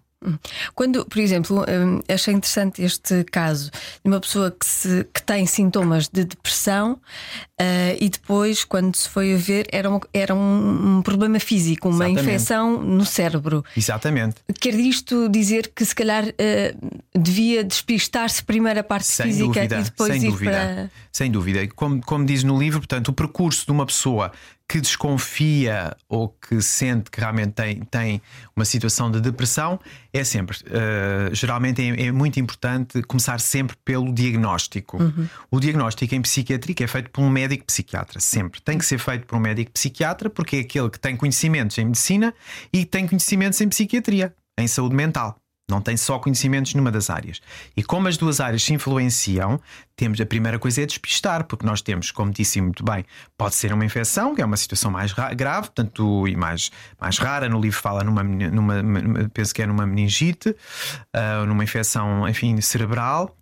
Quando, 0.74 1.04
por 1.06 1.18
exemplo, 1.18 1.64
hum, 1.68 2.00
achei 2.08 2.34
interessante 2.34 2.82
este 2.82 3.22
caso 3.24 3.70
de 3.70 4.10
uma 4.10 4.20
pessoa 4.20 4.50
que, 4.50 4.66
se, 4.66 5.06
que 5.14 5.22
tem 5.22 5.46
sintomas 5.46 6.08
de 6.08 6.24
depressão 6.24 6.94
uh, 6.94 7.96
e 8.00 8.08
depois, 8.08 8.64
quando 8.64 8.96
se 8.96 9.08
foi 9.08 9.34
a 9.34 9.36
ver, 9.36 9.68
era, 9.70 9.88
um, 9.88 10.00
era 10.12 10.34
um, 10.34 10.98
um 10.98 11.02
problema 11.02 11.38
físico, 11.38 11.88
uma 11.88 12.06
Exatamente. 12.06 12.20
infecção 12.20 12.82
no 12.82 13.04
cérebro. 13.04 13.64
Exatamente. 13.76 14.36
Quer 14.60 14.74
isto 14.74 15.28
dizer 15.28 15.70
que 15.74 15.84
se 15.84 15.94
calhar 15.94 16.24
uh, 16.24 16.98
devia 17.16 17.62
despistar-se 17.62 18.42
primeiro 18.42 18.80
a 18.80 18.84
parte 18.84 19.06
sem 19.06 19.26
física 19.26 19.46
dúvida, 19.46 19.78
e 19.78 19.82
depois 19.84 20.12
sem 20.12 20.22
ir 20.22 20.30
dúvida, 20.30 20.50
para. 20.50 20.90
Sem 21.12 21.30
dúvida. 21.30 21.68
Como, 21.76 22.00
como 22.02 22.26
diz 22.26 22.42
no 22.42 22.58
livro, 22.58 22.80
portanto, 22.80 23.08
o 23.08 23.12
percurso 23.12 23.64
de 23.66 23.70
uma 23.70 23.86
pessoa 23.86 24.32
que 24.68 24.82
desconfia 24.82 25.96
ou 26.08 26.28
que 26.28 26.60
sente 26.60 27.10
que 27.10 27.18
realmente 27.18 27.52
tem, 27.52 27.80
tem 27.84 28.22
uma 28.54 28.66
situação 28.66 29.10
de 29.10 29.18
depressão, 29.18 29.80
é 30.12 30.22
sempre, 30.22 30.58
uh, 30.58 31.34
geralmente 31.34 31.80
é, 31.80 32.06
é, 32.06 32.12
muito 32.12 32.38
importante 32.38 33.02
começar 33.04 33.40
sempre 33.40 33.74
pelo 33.82 34.12
diagnóstico. 34.12 35.02
Uhum. 35.02 35.26
O 35.50 35.58
diagnóstico 35.58 36.14
em 36.14 36.20
psiquiatria 36.20 36.76
é 36.80 36.86
feito 36.86 37.10
por 37.10 37.22
um 37.22 37.30
médico 37.30 37.64
psiquiatra, 37.64 38.20
sempre. 38.20 38.60
Tem 38.60 38.76
que 38.76 38.84
ser 38.84 38.98
feito 38.98 39.26
por 39.26 39.36
um 39.36 39.40
médico 39.40 39.72
psiquiatra, 39.72 40.28
porque 40.28 40.56
é 40.56 40.60
aquele 40.60 40.90
que 40.90 41.00
tem 41.00 41.16
conhecimentos 41.16 41.78
em 41.78 41.86
medicina 41.86 42.34
e 42.70 42.84
tem 42.84 43.08
conhecimentos 43.08 43.58
em 43.62 43.68
psiquiatria, 43.70 44.34
em 44.58 44.68
saúde 44.68 44.94
mental. 44.94 45.40
Não 45.70 45.82
tem 45.82 45.96
só 45.96 46.18
conhecimentos 46.18 46.74
numa 46.74 46.90
das 46.90 47.10
áreas. 47.10 47.40
E 47.76 47.82
como 47.82 48.08
as 48.08 48.16
duas 48.16 48.40
áreas 48.40 48.62
se 48.62 48.72
influenciam, 48.72 49.60
temos 49.94 50.18
a 50.20 50.24
primeira 50.24 50.58
coisa 50.58 50.82
é 50.82 50.86
despistar, 50.86 51.44
porque 51.44 51.66
nós 51.66 51.82
temos, 51.82 52.10
como 52.10 52.32
disse 52.32 52.60
muito 52.60 52.82
bem, 52.82 53.04
pode 53.36 53.54
ser 53.54 53.72
uma 53.72 53.84
infecção, 53.84 54.34
que 54.34 54.40
é 54.40 54.44
uma 54.44 54.56
situação 54.56 54.90
mais 54.90 55.12
grave, 55.12 55.66
portanto, 55.66 56.26
e 56.26 56.34
mais, 56.34 56.70
mais 56.98 57.18
rara. 57.18 57.48
No 57.48 57.60
livro 57.60 57.78
fala 57.78 58.02
numa, 58.02 58.22
numa 58.22 58.82
penso 59.32 59.54
que 59.54 59.62
é 59.62 59.66
numa 59.66 59.86
meningite, 59.86 60.50
uh, 60.50 61.46
numa 61.46 61.64
infecção, 61.64 62.26
enfim, 62.26 62.58
cerebral 62.60 63.37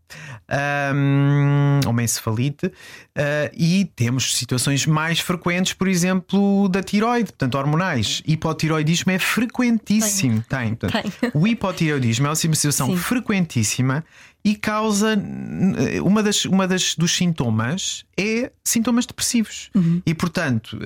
um, 0.95 1.81
uma 1.89 2.03
encefalite, 2.03 2.67
uh, 2.67 2.73
e 3.53 3.91
temos 3.97 4.37
situações 4.37 4.87
mais 4.87 5.21
frequentes, 5.21 5.73
por 5.73 5.89
exemplo, 5.89 6.69
da 6.69 6.83
tiroide, 6.83 7.33
portanto, 7.33 7.55
hormonais. 7.57 8.23
Hipotiroidismo 8.27 9.13
é 9.13 9.19
frequentíssimo. 9.19 10.45
Tem. 10.49 10.67
Tem. 10.67 10.75
Portanto, 10.75 11.13
Tem. 11.21 11.31
O 11.35 11.47
hipotiroidismo 11.47 12.27
é 12.27 12.31
uma 12.31 12.37
situação 12.37 12.89
Sim. 12.89 12.97
frequentíssima 12.97 14.05
e 14.47 14.55
causa 14.55 15.21
uma 16.05 16.23
das, 16.23 16.45
uma 16.45 16.69
das 16.69 16.95
dos 16.95 17.17
sintomas 17.17 18.05
é 18.17 18.53
sintomas 18.65 19.05
depressivos 19.05 19.71
uhum. 19.75 20.01
e 20.07 20.15
portanto 20.15 20.79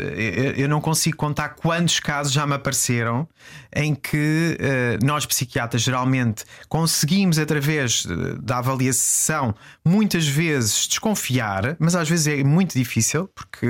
eu 0.56 0.66
não 0.66 0.80
consigo 0.80 1.18
contar 1.18 1.50
quantos 1.50 2.00
casos 2.00 2.32
já 2.32 2.46
me 2.46 2.54
apareceram 2.54 3.28
em 3.76 3.94
que 3.94 4.56
uh, 4.58 5.04
nós 5.04 5.26
psiquiatras 5.26 5.82
geralmente 5.82 6.44
conseguimos 6.70 7.38
através 7.38 8.06
da 8.42 8.58
avaliação 8.58 9.54
muitas 9.84 10.26
vezes 10.26 10.88
desconfiar 10.88 11.76
mas 11.78 11.94
às 11.94 12.08
vezes 12.08 12.28
é 12.28 12.42
muito 12.42 12.72
difícil 12.72 13.28
porque 13.28 13.66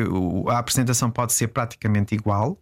a 0.48 0.58
apresentação 0.58 1.10
pode 1.10 1.32
ser 1.32 1.48
praticamente 1.48 2.14
igual 2.14 2.56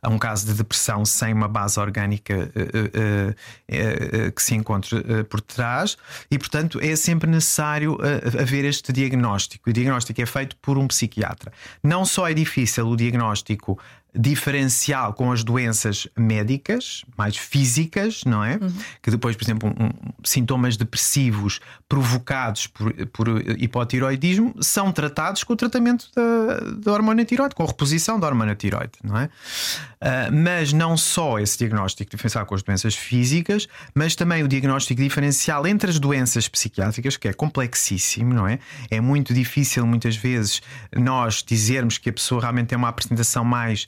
a 0.00 0.08
um 0.08 0.18
caso 0.18 0.46
de 0.46 0.54
depressão 0.54 1.04
sem 1.04 1.34
uma 1.34 1.48
base 1.48 1.78
orgânica 1.80 2.52
uh, 2.54 3.30
uh, 3.30 4.32
que 4.32 4.42
se 4.42 4.54
encontre 4.54 5.24
por 5.24 5.40
trás 5.40 5.96
e 6.30 6.38
portanto 6.38 6.67
portanto, 6.68 6.80
é 6.80 6.94
sempre 6.94 7.30
necessário 7.30 7.94
uh, 7.94 8.40
haver 8.40 8.64
este 8.64 8.92
diagnóstico. 8.92 9.70
O 9.70 9.72
diagnóstico 9.72 10.20
é 10.20 10.26
feito 10.26 10.56
por 10.56 10.76
um 10.76 10.86
psiquiatra. 10.86 11.52
Não 11.82 12.04
só 12.04 12.28
é 12.28 12.34
difícil 12.34 12.86
o 12.86 12.96
diagnóstico 12.96 13.78
diferencial 14.18 15.14
com 15.14 15.30
as 15.30 15.44
doenças 15.44 16.08
médicas, 16.16 17.04
mais 17.16 17.36
físicas, 17.36 18.24
não 18.24 18.44
é? 18.44 18.56
Uhum. 18.56 18.72
Que 19.00 19.12
depois, 19.12 19.36
por 19.36 19.44
exemplo, 19.44 19.70
um, 19.70 19.90
sintomas 20.24 20.76
depressivos 20.76 21.60
provocados 21.88 22.66
por, 22.66 22.92
por, 23.06 23.28
hipotiroidismo 23.58 24.54
são 24.60 24.90
tratados 24.90 25.44
com 25.44 25.52
o 25.52 25.56
tratamento 25.56 26.08
da, 26.14 26.58
da 26.76 26.92
hormona 26.92 27.24
tiroide, 27.24 27.54
com 27.54 27.62
a 27.62 27.66
reposição 27.66 28.18
da 28.18 28.26
hormona 28.26 28.56
tiroide, 28.56 28.92
não 29.04 29.16
é? 29.16 29.26
Uh, 29.26 30.32
mas 30.32 30.72
não 30.72 30.96
só 30.96 31.38
esse 31.38 31.58
diagnóstico 31.58 32.10
diferencial 32.10 32.44
com 32.44 32.54
as 32.54 32.62
doenças 32.62 32.96
físicas, 32.96 33.68
mas 33.94 34.16
também 34.16 34.42
o 34.42 34.48
diagnóstico 34.48 35.00
diferencial 35.00 35.66
entre 35.66 35.90
as 35.90 35.98
doenças 35.98 36.48
psiquiátricas, 36.48 37.16
que 37.16 37.28
é 37.28 37.32
complexíssimo, 37.32 38.34
não 38.34 38.48
é? 38.48 38.58
É 38.90 39.00
muito 39.00 39.32
difícil 39.32 39.86
muitas 39.86 40.16
vezes 40.16 40.60
nós 40.94 41.44
dizermos 41.46 41.98
que 41.98 42.10
a 42.10 42.12
pessoa 42.12 42.40
realmente 42.40 42.68
tem 42.68 42.78
uma 42.78 42.88
apresentação 42.88 43.44
mais 43.44 43.86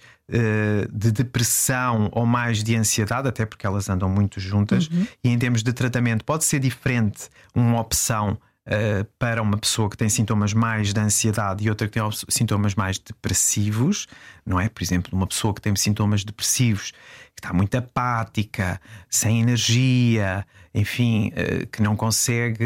de 0.92 1.12
depressão 1.12 2.08
ou 2.12 2.24
mais 2.24 2.62
de 2.62 2.76
ansiedade, 2.76 3.28
até 3.28 3.44
porque 3.44 3.66
elas 3.66 3.88
andam 3.88 4.08
muito 4.08 4.38
juntas, 4.38 4.88
uhum. 4.88 5.06
e 5.24 5.28
em 5.30 5.38
termos 5.38 5.62
de 5.62 5.72
tratamento 5.72 6.24
pode 6.24 6.44
ser 6.44 6.60
diferente 6.60 7.28
uma 7.54 7.80
opção 7.80 8.38
uh, 8.70 9.04
para 9.18 9.42
uma 9.42 9.58
pessoa 9.58 9.90
que 9.90 9.96
tem 9.96 10.08
sintomas 10.08 10.52
mais 10.52 10.92
de 10.92 11.00
ansiedade 11.00 11.64
e 11.64 11.68
outra 11.68 11.88
que 11.88 11.92
tem 11.98 12.02
sintomas 12.28 12.74
mais 12.74 12.98
depressivos, 12.98 14.06
não 14.46 14.60
é? 14.60 14.68
Por 14.68 14.82
exemplo, 14.82 15.10
uma 15.12 15.26
pessoa 15.26 15.52
que 15.52 15.60
tem 15.60 15.74
sintomas 15.74 16.24
depressivos, 16.24 16.92
que 17.34 17.40
está 17.40 17.52
muito 17.52 17.74
apática, 17.74 18.80
sem 19.08 19.40
energia, 19.40 20.46
enfim, 20.72 21.28
uh, 21.28 21.66
que 21.66 21.82
não 21.82 21.96
consegue, 21.96 22.64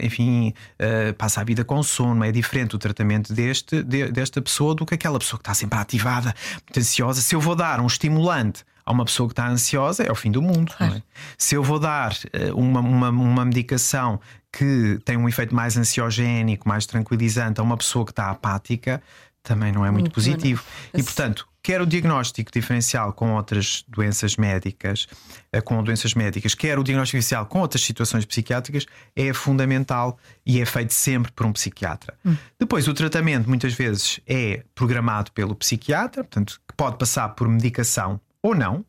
enfim, 0.00 0.52
uh, 0.80 1.14
passa 1.14 1.40
a 1.40 1.44
vida 1.44 1.64
com 1.64 1.82
sono. 1.82 2.24
É 2.24 2.30
diferente 2.30 2.76
o 2.76 2.78
tratamento 2.78 3.32
deste, 3.32 3.82
de, 3.82 4.10
desta 4.12 4.42
pessoa 4.42 4.74
do 4.74 4.84
que 4.84 4.94
aquela 4.94 5.18
pessoa 5.18 5.38
que 5.38 5.42
está 5.42 5.54
sempre 5.54 5.78
ativada, 5.78 6.34
muito 6.52 6.78
ansiosa. 6.78 7.22
Se 7.22 7.34
eu 7.34 7.40
vou 7.40 7.56
dar 7.56 7.80
um 7.80 7.86
estimulante 7.86 8.64
a 8.84 8.92
uma 8.92 9.04
pessoa 9.04 9.28
que 9.28 9.32
está 9.32 9.46
ansiosa, 9.46 10.02
é 10.02 10.10
o 10.10 10.14
fim 10.14 10.30
do 10.30 10.40
mundo. 10.40 10.72
É? 10.80 11.02
Se 11.36 11.54
eu 11.54 11.62
vou 11.62 11.78
dar 11.78 12.16
uma, 12.54 12.80
uma, 12.80 13.10
uma 13.10 13.44
medicação 13.44 14.18
que 14.52 14.98
tem 15.04 15.16
um 15.16 15.28
efeito 15.28 15.54
mais 15.54 15.76
ansiogénico, 15.76 16.68
mais 16.68 16.86
tranquilizante 16.86 17.60
a 17.60 17.62
uma 17.62 17.76
pessoa 17.76 18.04
que 18.04 18.12
está 18.12 18.30
apática, 18.30 19.02
também 19.42 19.72
não 19.72 19.84
é 19.84 19.90
muito, 19.90 20.04
muito 20.04 20.14
positivo. 20.14 20.62
Bem. 20.92 21.00
E 21.00 21.04
portanto, 21.04 21.48
quer 21.62 21.80
o 21.80 21.86
diagnóstico 21.86 22.50
diferencial 22.52 23.12
com 23.12 23.34
outras 23.34 23.84
doenças 23.88 24.36
médicas, 24.36 25.06
eh, 25.52 25.60
com 25.60 25.82
doenças 25.82 26.14
médicas, 26.14 26.54
quer 26.54 26.78
o 26.78 26.84
diagnóstico 26.84 27.18
diferencial 27.18 27.46
com 27.46 27.60
outras 27.60 27.82
situações 27.82 28.24
psiquiátricas, 28.24 28.86
é 29.14 29.32
fundamental 29.32 30.18
e 30.44 30.60
é 30.60 30.64
feito 30.64 30.92
sempre 30.92 31.32
por 31.32 31.46
um 31.46 31.52
psiquiatra. 31.52 32.14
Hum. 32.24 32.36
Depois, 32.58 32.88
o 32.88 32.94
tratamento 32.94 33.48
muitas 33.48 33.72
vezes 33.74 34.20
é 34.26 34.64
programado 34.74 35.32
pelo 35.32 35.54
psiquiatra, 35.54 36.24
portanto, 36.24 36.60
que 36.66 36.74
pode 36.76 36.98
passar 36.98 37.28
por 37.30 37.48
medicação 37.48 38.20
ou 38.42 38.54
não, 38.54 38.84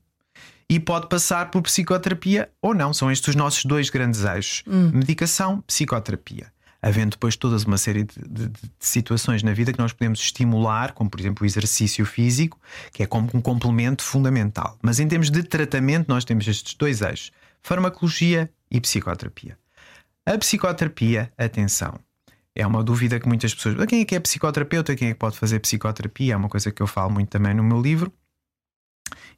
e 0.70 0.80
pode 0.80 1.10
passar 1.10 1.50
por 1.50 1.64
psicoterapia 1.64 2.50
ou 2.62 2.76
não. 2.76 2.94
São 2.94 3.12
estes 3.12 3.30
os 3.30 3.36
nossos 3.36 3.66
dois 3.66 3.90
grandes 3.90 4.24
eixos: 4.24 4.64
hum. 4.68 4.92
medicação, 4.94 5.62
psicoterapia. 5.62 6.52
Havendo 6.82 7.12
depois 7.12 7.36
toda 7.36 7.58
uma 7.66 7.78
série 7.78 8.04
de, 8.04 8.16
de, 8.22 8.48
de, 8.48 8.72
situações 8.80 9.44
na 9.44 9.52
vida 9.52 9.74
que 9.74 9.80
nós 9.80 9.92
podemos 9.92 10.20
estimular, 10.20 10.94
como 10.94 11.10
por 11.10 11.20
exemplo 11.20 11.44
o 11.44 11.46
exercício 11.46 12.06
físico, 12.06 12.58
que 12.94 13.04
é 13.04 13.06
como 13.06 13.30
um 13.34 13.42
complemento 13.42 14.02
fundamental. 14.02 14.78
Mas 14.82 14.98
em 14.98 15.08
termos 15.08 15.30
de 15.30 15.44
tratamento, 15.44 16.08
nós 16.08 16.24
temos 16.24 16.48
estes 16.48 16.76
dois 16.76 17.02
eixos: 17.02 17.32
farmacologia 17.62 18.50
e 18.72 18.80
psicoterapia. 18.80 19.58
A 20.26 20.38
psicoterapia, 20.38 21.34
atenção, 21.38 22.00
é 22.56 22.66
uma 22.66 22.82
dúvida 22.82 23.20
que 23.20 23.28
muitas 23.28 23.54
pessoas. 23.54 23.76
Quem 23.86 24.02
é 24.02 24.06
que 24.06 24.16
é 24.16 24.20
psicoterapeuta? 24.20 24.96
Quem 24.96 25.10
é 25.10 25.14
que 25.14 25.20
pode 25.20 25.38
fazer 25.38 25.60
psicoterapia? 25.60 26.34
É 26.34 26.38
uma 26.38 26.50
coisa 26.50 26.72
que 26.72 26.82
eu 26.82 26.88
falo 26.88 27.10
muito 27.10 27.30
também 27.30 27.54
no 27.54 27.64
meu 27.64 27.82
livro 27.82 28.14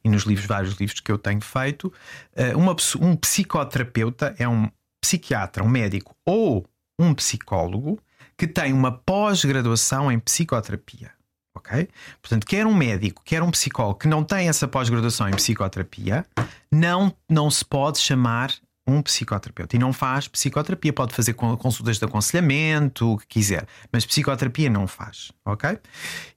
e 0.04 0.08
nos 0.08 0.24
livros, 0.24 0.46
vários 0.46 0.74
livros 0.74 1.00
que 1.00 1.10
eu 1.10 1.18
tenho 1.18 1.40
feito, 1.40 1.92
eh, 2.34 2.54
uma, 2.54 2.74
um 3.00 3.16
psicoterapeuta 3.16 4.34
é 4.38 4.48
um 4.48 4.68
psiquiatra, 5.02 5.64
um 5.64 5.68
médico 5.68 6.14
ou 6.26 6.66
um 6.98 7.12
psicólogo 7.14 7.98
que 8.36 8.46
tem 8.46 8.72
uma 8.72 8.92
pós-graduação 8.92 10.10
em 10.10 10.18
psicoterapia. 10.18 11.10
Ok? 11.54 11.88
Portanto, 12.20 12.46
quer 12.46 12.66
um 12.66 12.74
médico, 12.74 13.22
quer 13.24 13.42
um 13.42 13.50
psicólogo 13.50 13.98
que 13.98 14.08
não 14.08 14.24
tem 14.24 14.48
essa 14.48 14.66
pós-graduação 14.66 15.28
em 15.28 15.32
psicoterapia, 15.32 16.24
não, 16.72 17.14
não 17.28 17.50
se 17.50 17.64
pode 17.64 17.98
chamar 17.98 18.52
um 18.86 19.02
psicoterapeuta 19.02 19.76
e 19.76 19.78
não 19.78 19.92
faz 19.92 20.26
psicoterapia. 20.26 20.92
Pode 20.92 21.14
fazer 21.14 21.34
consultas 21.34 21.98
de 21.98 22.04
aconselhamento, 22.04 23.12
o 23.12 23.18
que 23.18 23.26
quiser, 23.26 23.66
mas 23.92 24.04
psicoterapia 24.04 24.70
não 24.70 24.86
faz, 24.86 25.30
ok? 25.44 25.78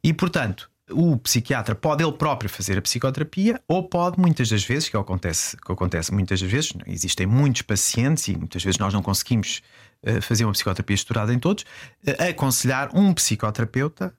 E 0.04 0.14
portanto, 0.14 0.70
o 0.92 1.18
psiquiatra 1.18 1.74
pode 1.74 2.04
ele 2.04 2.12
próprio 2.12 2.50
fazer 2.50 2.78
a 2.78 2.82
psicoterapia 2.82 3.60
ou 3.68 3.84
pode, 3.84 4.20
muitas 4.20 4.50
das 4.50 4.64
vezes, 4.64 4.88
que 4.88 4.96
acontece, 4.96 5.58
que 5.58 5.72
acontece 5.72 6.14
muitas 6.14 6.40
das 6.40 6.50
vezes, 6.50 6.74
existem 6.86 7.26
muitos 7.26 7.64
pacientes 7.64 8.28
e 8.28 8.38
muitas 8.38 8.64
vezes 8.64 8.78
nós 8.78 8.94
não 8.94 9.02
conseguimos 9.02 9.62
uh, 10.04 10.22
fazer 10.22 10.46
uma 10.46 10.54
psicoterapia 10.54 10.94
estourada 10.94 11.34
em 11.34 11.40
todos, 11.40 11.64
uh, 11.64 12.30
aconselhar 12.30 12.96
um 12.96 13.14
psicoterapeuta 13.14 14.14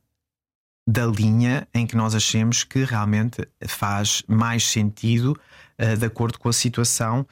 da 0.88 1.06
linha 1.06 1.66
em 1.74 1.86
que 1.86 1.96
nós 1.96 2.14
achemos 2.14 2.62
que 2.62 2.84
realmente 2.84 3.46
faz 3.66 4.22
mais 4.26 4.64
sentido 4.68 5.38
uh, 5.80 5.96
de 5.96 6.06
acordo 6.06 6.38
com 6.38 6.48
a 6.48 6.52
situação 6.52 7.26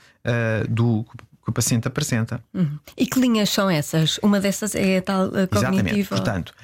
do 0.68 1.04
que 1.44 1.50
o 1.50 1.52
paciente 1.52 1.86
apresenta. 1.86 2.42
Uhum. 2.54 2.78
E 2.96 3.06
que 3.06 3.20
linhas 3.20 3.50
são 3.50 3.68
essas? 3.68 4.18
Uma 4.22 4.40
dessas 4.40 4.74
é 4.74 4.96
a 4.96 5.02
tal 5.02 5.28
cognitiva? 5.30 5.58
Exatamente. 5.60 6.08
Portanto, 6.08 6.54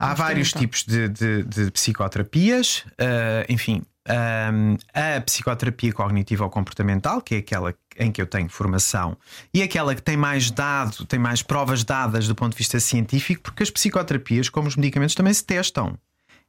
Há 0.00 0.14
vários 0.14 0.50
tipos 0.52 0.82
de, 0.82 1.08
de, 1.08 1.44
de 1.44 1.70
psicoterapias, 1.70 2.84
uh, 2.92 3.44
enfim. 3.48 3.82
Um, 4.08 4.76
a 4.94 5.20
psicoterapia 5.20 5.92
cognitiva 5.92 6.42
ou 6.42 6.50
comportamental, 6.50 7.20
que 7.20 7.34
é 7.34 7.38
aquela 7.38 7.74
em 7.98 8.10
que 8.10 8.20
eu 8.20 8.26
tenho 8.26 8.48
formação, 8.48 9.16
e 9.52 9.62
aquela 9.62 9.94
que 9.94 10.00
tem 10.00 10.16
mais 10.16 10.50
dado, 10.50 11.04
tem 11.04 11.18
mais 11.18 11.42
provas 11.42 11.84
dadas 11.84 12.26
do 12.26 12.34
ponto 12.34 12.52
de 12.52 12.58
vista 12.58 12.80
científico, 12.80 13.42
porque 13.42 13.62
as 13.62 13.70
psicoterapias, 13.70 14.48
como 14.48 14.68
os 14.68 14.74
medicamentos, 14.74 15.14
também 15.14 15.34
se 15.34 15.44
testam. 15.44 15.98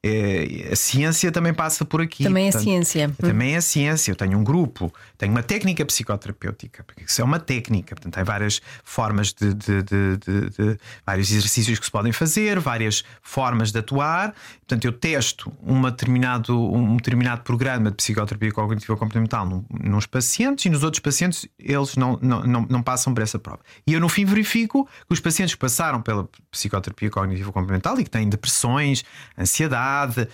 É, 0.04 0.70
a 0.72 0.76
ciência 0.76 1.32
também 1.32 1.54
passa 1.54 1.86
por 1.86 2.02
aqui. 2.02 2.24
Também 2.24 2.48
é 2.48 2.52
ciência. 2.52 3.14
Também 3.20 3.56
é 3.56 3.62
ciência. 3.62 4.12
Eu 4.12 4.16
tenho 4.16 4.36
um 4.36 4.44
grupo, 4.44 4.92
tenho 5.16 5.32
uma 5.32 5.44
técnica 5.44 5.86
psicoterapêutica, 5.86 6.84
porque 6.84 7.04
isso 7.04 7.22
é 7.22 7.24
uma 7.24 7.40
técnica. 7.40 7.94
Portanto, 7.94 8.16
tem 8.16 8.24
várias 8.24 8.64
formas 8.84 9.32
de, 9.32 9.54
de, 9.54 9.84
de, 9.84 10.18
de, 10.18 10.80
vários 11.06 11.32
exercícios 11.32 11.78
que 11.78 11.86
se 11.86 11.92
podem 11.92 12.12
fazer, 12.12 12.60
várias 12.60 13.04
formas 13.22 13.72
de 13.72 13.78
atuar. 13.78 14.34
Portanto, 14.62 14.86
eu 14.86 14.92
testo 14.92 15.54
uma 15.62 15.92
determinado, 15.92 16.60
um 16.60 16.98
determinado 16.98 17.44
programa 17.44 17.92
de 17.92 17.98
psicoterapia 17.98 18.52
cognitiva 18.52 18.98
comportamental 18.98 19.46
num, 19.46 19.64
nos 19.84 20.08
pacientes 20.08 20.66
e 20.66 20.70
nos 20.70 20.84
outros 20.84 21.00
pacientes 21.00 21.48
eles 21.60 21.96
não, 21.96 22.18
não, 22.20 22.42
não, 22.42 22.66
não, 22.68 22.82
passam 22.82 23.14
por 23.14 23.22
essa 23.22 23.38
prova. 23.38 23.60
E 23.86 23.94
eu, 23.94 24.00
no 24.00 24.10
fim, 24.10 24.26
verifico 24.26 24.86
que 24.86 25.14
os 25.14 25.20
pacientes 25.20 25.54
que 25.54 25.62
passaram 25.62 26.02
pela 26.02 26.28
psicoterapia 26.50 27.12
cognitiva 27.12 27.52
comportamental 27.52 28.00
e 28.00 28.04
que 28.04 28.10
têm 28.10 28.28
depressões, 28.28 29.06
ansiedade, 29.38 29.91
ansiedade, 29.92 30.28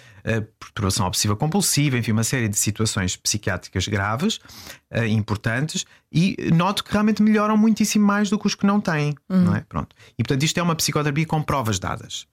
perturbação 0.59 1.05
obsessiva 1.07 1.35
compulsiva, 1.35 1.97
enfim, 1.97 2.11
uma 2.11 2.23
série 2.23 2.47
de 2.47 2.57
situações 2.57 3.15
psiquiátricas 3.15 3.87
graves, 3.87 4.39
uh, 4.91 5.05
importantes, 5.07 5.85
e 6.11 6.35
noto 6.53 6.83
que 6.83 6.91
realmente 6.91 7.21
melhoram 7.21 7.57
muitíssimo 7.57 8.05
mais 8.05 8.29
do 8.29 8.37
que 8.37 8.47
os 8.47 8.55
que 8.55 8.65
não 8.65 8.79
têm. 8.79 9.15
Uhum. 9.29 9.43
Não 9.43 9.55
é? 9.55 9.61
Pronto. 9.61 9.95
E 10.17 10.23
portanto, 10.23 10.43
isto 10.43 10.57
é 10.59 10.63
uma 10.63 10.75
psicoterapia 10.75 11.25
com 11.25 11.41
provas 11.41 11.79
dadas. 11.79 12.27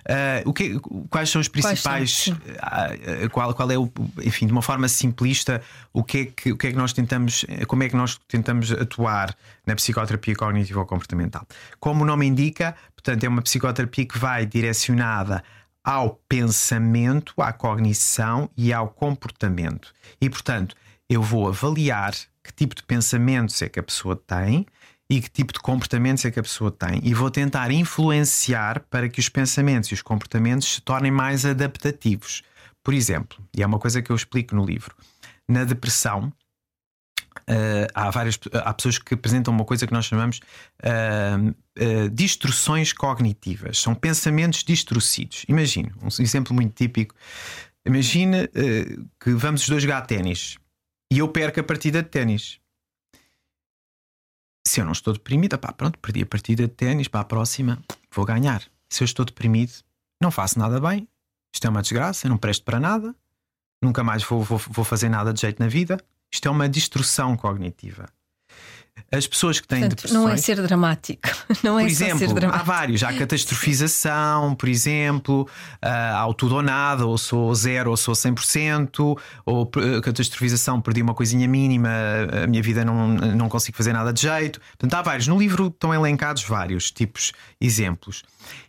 Uh, 0.00 0.48
o 0.48 0.52
que, 0.54 0.80
quais 1.10 1.28
são 1.28 1.40
os 1.40 1.46
principais? 1.46 2.28
Uh, 2.28 3.28
qual, 3.30 3.52
qual 3.52 3.70
é 3.70 3.78
o, 3.78 3.92
enfim, 4.24 4.46
de 4.46 4.52
uma 4.52 4.62
forma 4.62 4.88
simplista, 4.88 5.62
o 5.92 6.02
que, 6.02 6.18
é 6.18 6.24
que, 6.24 6.52
o 6.52 6.56
que 6.56 6.68
é 6.68 6.70
que 6.70 6.76
nós 6.76 6.92
tentamos, 6.92 7.44
como 7.68 7.82
é 7.82 7.88
que 7.88 7.94
nós 7.94 8.18
tentamos 8.26 8.72
atuar 8.72 9.36
na 9.66 9.74
psicoterapia 9.76 10.34
cognitiva 10.34 10.80
ou 10.80 10.86
comportamental? 10.86 11.46
Como 11.78 12.02
o 12.02 12.06
nome 12.06 12.26
indica, 12.26 12.74
portanto, 12.96 13.24
é 13.24 13.28
uma 13.28 13.42
psicoterapia 13.42 14.06
que 14.06 14.18
vai 14.18 14.46
direcionada 14.46 15.44
ao 15.84 16.20
pensamento, 16.28 17.34
à 17.38 17.52
cognição 17.52 18.50
e 18.56 18.72
ao 18.72 18.88
comportamento. 18.88 19.92
E, 20.20 20.28
portanto, 20.28 20.76
eu 21.08 21.22
vou 21.22 21.48
avaliar 21.48 22.14
que 22.42 22.52
tipo 22.52 22.74
de 22.74 22.82
pensamentos 22.82 23.60
é 23.62 23.68
que 23.68 23.80
a 23.80 23.82
pessoa 23.82 24.16
tem 24.16 24.66
e 25.10 25.20
que 25.20 25.28
tipo 25.28 25.52
de 25.52 25.58
comportamentos 25.58 26.24
é 26.24 26.30
que 26.30 26.38
a 26.38 26.42
pessoa 26.42 26.70
tem 26.70 27.00
e 27.02 27.12
vou 27.12 27.30
tentar 27.30 27.70
influenciar 27.72 28.80
para 28.88 29.08
que 29.08 29.18
os 29.18 29.28
pensamentos 29.28 29.90
e 29.90 29.94
os 29.94 30.02
comportamentos 30.02 30.74
se 30.74 30.80
tornem 30.80 31.10
mais 31.10 31.44
adaptativos. 31.44 32.42
Por 32.82 32.94
exemplo, 32.94 33.38
e 33.56 33.62
é 33.62 33.66
uma 33.66 33.78
coisa 33.78 34.00
que 34.00 34.10
eu 34.10 34.16
explico 34.16 34.54
no 34.54 34.64
livro, 34.64 34.94
na 35.48 35.64
depressão, 35.64 36.32
Uh, 37.48 37.86
há 37.94 38.10
várias 38.10 38.38
há 38.52 38.72
pessoas 38.74 38.98
que 38.98 39.14
apresentam 39.14 39.52
uma 39.52 39.64
coisa 39.64 39.86
que 39.86 39.92
nós 39.92 40.04
chamamos 40.04 40.40
uh, 40.82 41.48
uh, 41.48 42.10
distorções 42.10 42.92
cognitivas. 42.92 43.78
São 43.78 43.94
pensamentos 43.94 44.62
distorcidos. 44.64 45.44
Imagine, 45.48 45.92
um 46.02 46.08
exemplo 46.22 46.54
muito 46.54 46.74
típico. 46.74 47.14
Imagine 47.86 48.46
que 49.18 49.30
vamos 49.32 49.62
os 49.62 49.68
dois 49.68 49.82
jogar 49.82 50.02
ténis 50.02 50.58
e 51.10 51.18
eu 51.18 51.28
perco 51.28 51.60
a 51.60 51.62
partida 51.62 52.02
de 52.02 52.08
ténis. 52.10 52.60
Se 54.66 54.80
eu 54.80 54.84
não 54.84 54.92
estou 54.92 55.14
deprimido, 55.14 55.58
pá, 55.58 55.72
pronto, 55.72 55.98
perdi 55.98 56.22
a 56.22 56.26
partida 56.26 56.64
de 56.64 56.74
ténis, 56.74 57.08
para 57.08 57.20
a 57.20 57.24
próxima 57.24 57.82
vou 58.14 58.26
ganhar. 58.26 58.62
Se 58.90 59.02
eu 59.02 59.06
estou 59.06 59.24
deprimido, 59.24 59.72
não 60.20 60.30
faço 60.30 60.58
nada 60.58 60.78
bem, 60.78 61.08
isto 61.54 61.66
é 61.66 61.70
uma 61.70 61.82
desgraça, 61.82 62.28
não 62.28 62.36
presto 62.36 62.64
para 62.64 62.78
nada, 62.78 63.14
nunca 63.82 64.04
mais 64.04 64.22
vou, 64.22 64.42
vou, 64.42 64.58
vou 64.58 64.84
fazer 64.84 65.08
nada 65.08 65.32
de 65.32 65.40
jeito 65.40 65.58
na 65.58 65.68
vida. 65.68 65.98
Isto 66.32 66.48
é 66.48 66.50
uma 66.50 66.68
destrução 66.68 67.36
cognitiva. 67.36 68.08
As 69.10 69.26
pessoas 69.26 69.58
que 69.58 69.66
têm 69.66 69.80
Portanto, 69.80 69.96
depressões. 69.96 70.24
Não 70.24 70.28
é 70.28 70.36
ser 70.36 70.62
dramático. 70.62 71.28
Não 71.64 71.78
é 71.78 71.82
por 71.82 71.90
exemplo, 71.90 72.52
há 72.52 72.62
vários. 72.62 73.02
Há 73.02 73.12
catastrofização, 73.12 74.54
por 74.54 74.68
exemplo, 74.68 75.48
uh, 75.84 76.16
ao 76.16 76.34
tudo 76.34 76.56
ou 76.56 76.62
nada, 76.62 77.06
ou 77.06 77.16
sou 77.18 77.52
zero 77.54 77.90
ou 77.90 77.96
sou 77.96 78.14
100%, 78.14 79.18
ou 79.44 79.62
uh, 79.62 80.00
catastrofização, 80.02 80.80
perdi 80.80 81.02
uma 81.02 81.14
coisinha 81.14 81.48
mínima, 81.48 81.88
a 82.44 82.46
minha 82.46 82.62
vida 82.62 82.84
não, 82.84 83.08
não 83.08 83.48
consigo 83.48 83.76
fazer 83.76 83.92
nada 83.92 84.12
de 84.12 84.22
jeito. 84.22 84.60
Portanto, 84.78 84.94
há 84.94 85.02
vários. 85.02 85.26
No 85.26 85.38
livro 85.38 85.68
estão 85.68 85.92
elencados 85.94 86.44
vários 86.44 86.90
tipos, 86.90 87.32
exemplos. 87.60 88.22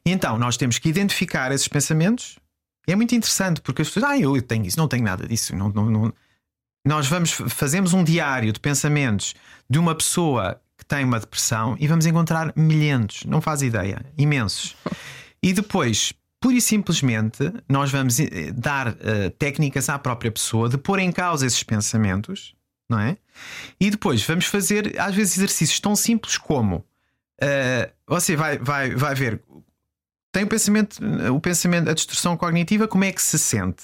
E 0.06 0.12
então, 0.12 0.38
nós 0.38 0.58
temos 0.58 0.80
que 0.80 0.90
identificar 0.90 1.52
esses 1.52 1.68
pensamentos. 1.68 2.40
E 2.88 2.92
é 2.92 2.96
muito 2.96 3.14
interessante, 3.14 3.62
porque 3.62 3.84
as 3.84 3.90
pessoas, 3.90 4.12
ah, 4.12 4.18
eu 4.18 4.42
tenho 4.42 4.66
isso, 4.66 4.78
não 4.78 4.88
tenho 4.88 5.04
nada 5.04 5.28
disso, 5.28 5.56
não, 5.56 5.70
não, 5.70 5.86
não 5.86 6.14
nós 6.86 7.08
vamos 7.08 7.32
fazemos 7.32 7.94
um 7.94 8.04
diário 8.04 8.52
de 8.52 8.60
pensamentos 8.60 9.36
de 9.70 9.80
uma 9.80 9.96
pessoa 9.96 10.60
que 10.78 10.86
tem 10.86 11.06
uma 11.06 11.20
depressão 11.20 11.76
e 11.80 11.88
vamos 11.88 12.06
encontrar 12.06 12.52
milhentos, 12.56 13.24
não 13.26 13.40
faz 13.40 13.62
ideia, 13.62 14.04
imensos. 14.18 14.76
E 15.42 15.54
depois, 15.54 16.14
pura 16.40 16.56
e 16.56 16.62
simplesmente, 16.62 17.52
nós 17.70 17.92
vamos 17.92 18.20
eh, 18.20 18.52
dar 18.52 18.90
uh, 18.90 19.30
técnicas 19.38 19.90
à 19.90 20.00
própria 20.00 20.32
pessoa 20.32 20.68
de 20.68 20.78
pôr 20.78 21.00
em 21.00 21.12
causa 21.12 21.46
esses 21.46 21.62
pensamentos, 21.62 22.56
não 22.90 23.00
é? 23.00 23.18
E 23.80 23.92
depois 23.92 24.24
vamos 24.24 24.46
fazer, 24.46 25.00
às 25.00 25.16
vezes, 25.16 25.38
exercícios 25.38 25.80
tão 25.80 25.96
simples 25.96 26.38
como 26.38 26.78
uh, 26.78 27.92
você 28.08 28.36
vai, 28.36 28.58
vai, 28.58 28.96
vai 28.96 29.14
ver, 29.14 29.42
tem 30.32 30.44
o 30.44 30.48
pensamento, 30.48 30.98
o 31.32 31.40
pensamento, 31.40 31.90
a 31.90 31.94
destrução 31.94 32.36
cognitiva, 32.36 32.88
como 32.88 33.04
é 33.04 33.12
que 33.12 33.22
se 33.22 33.38
sente? 33.38 33.84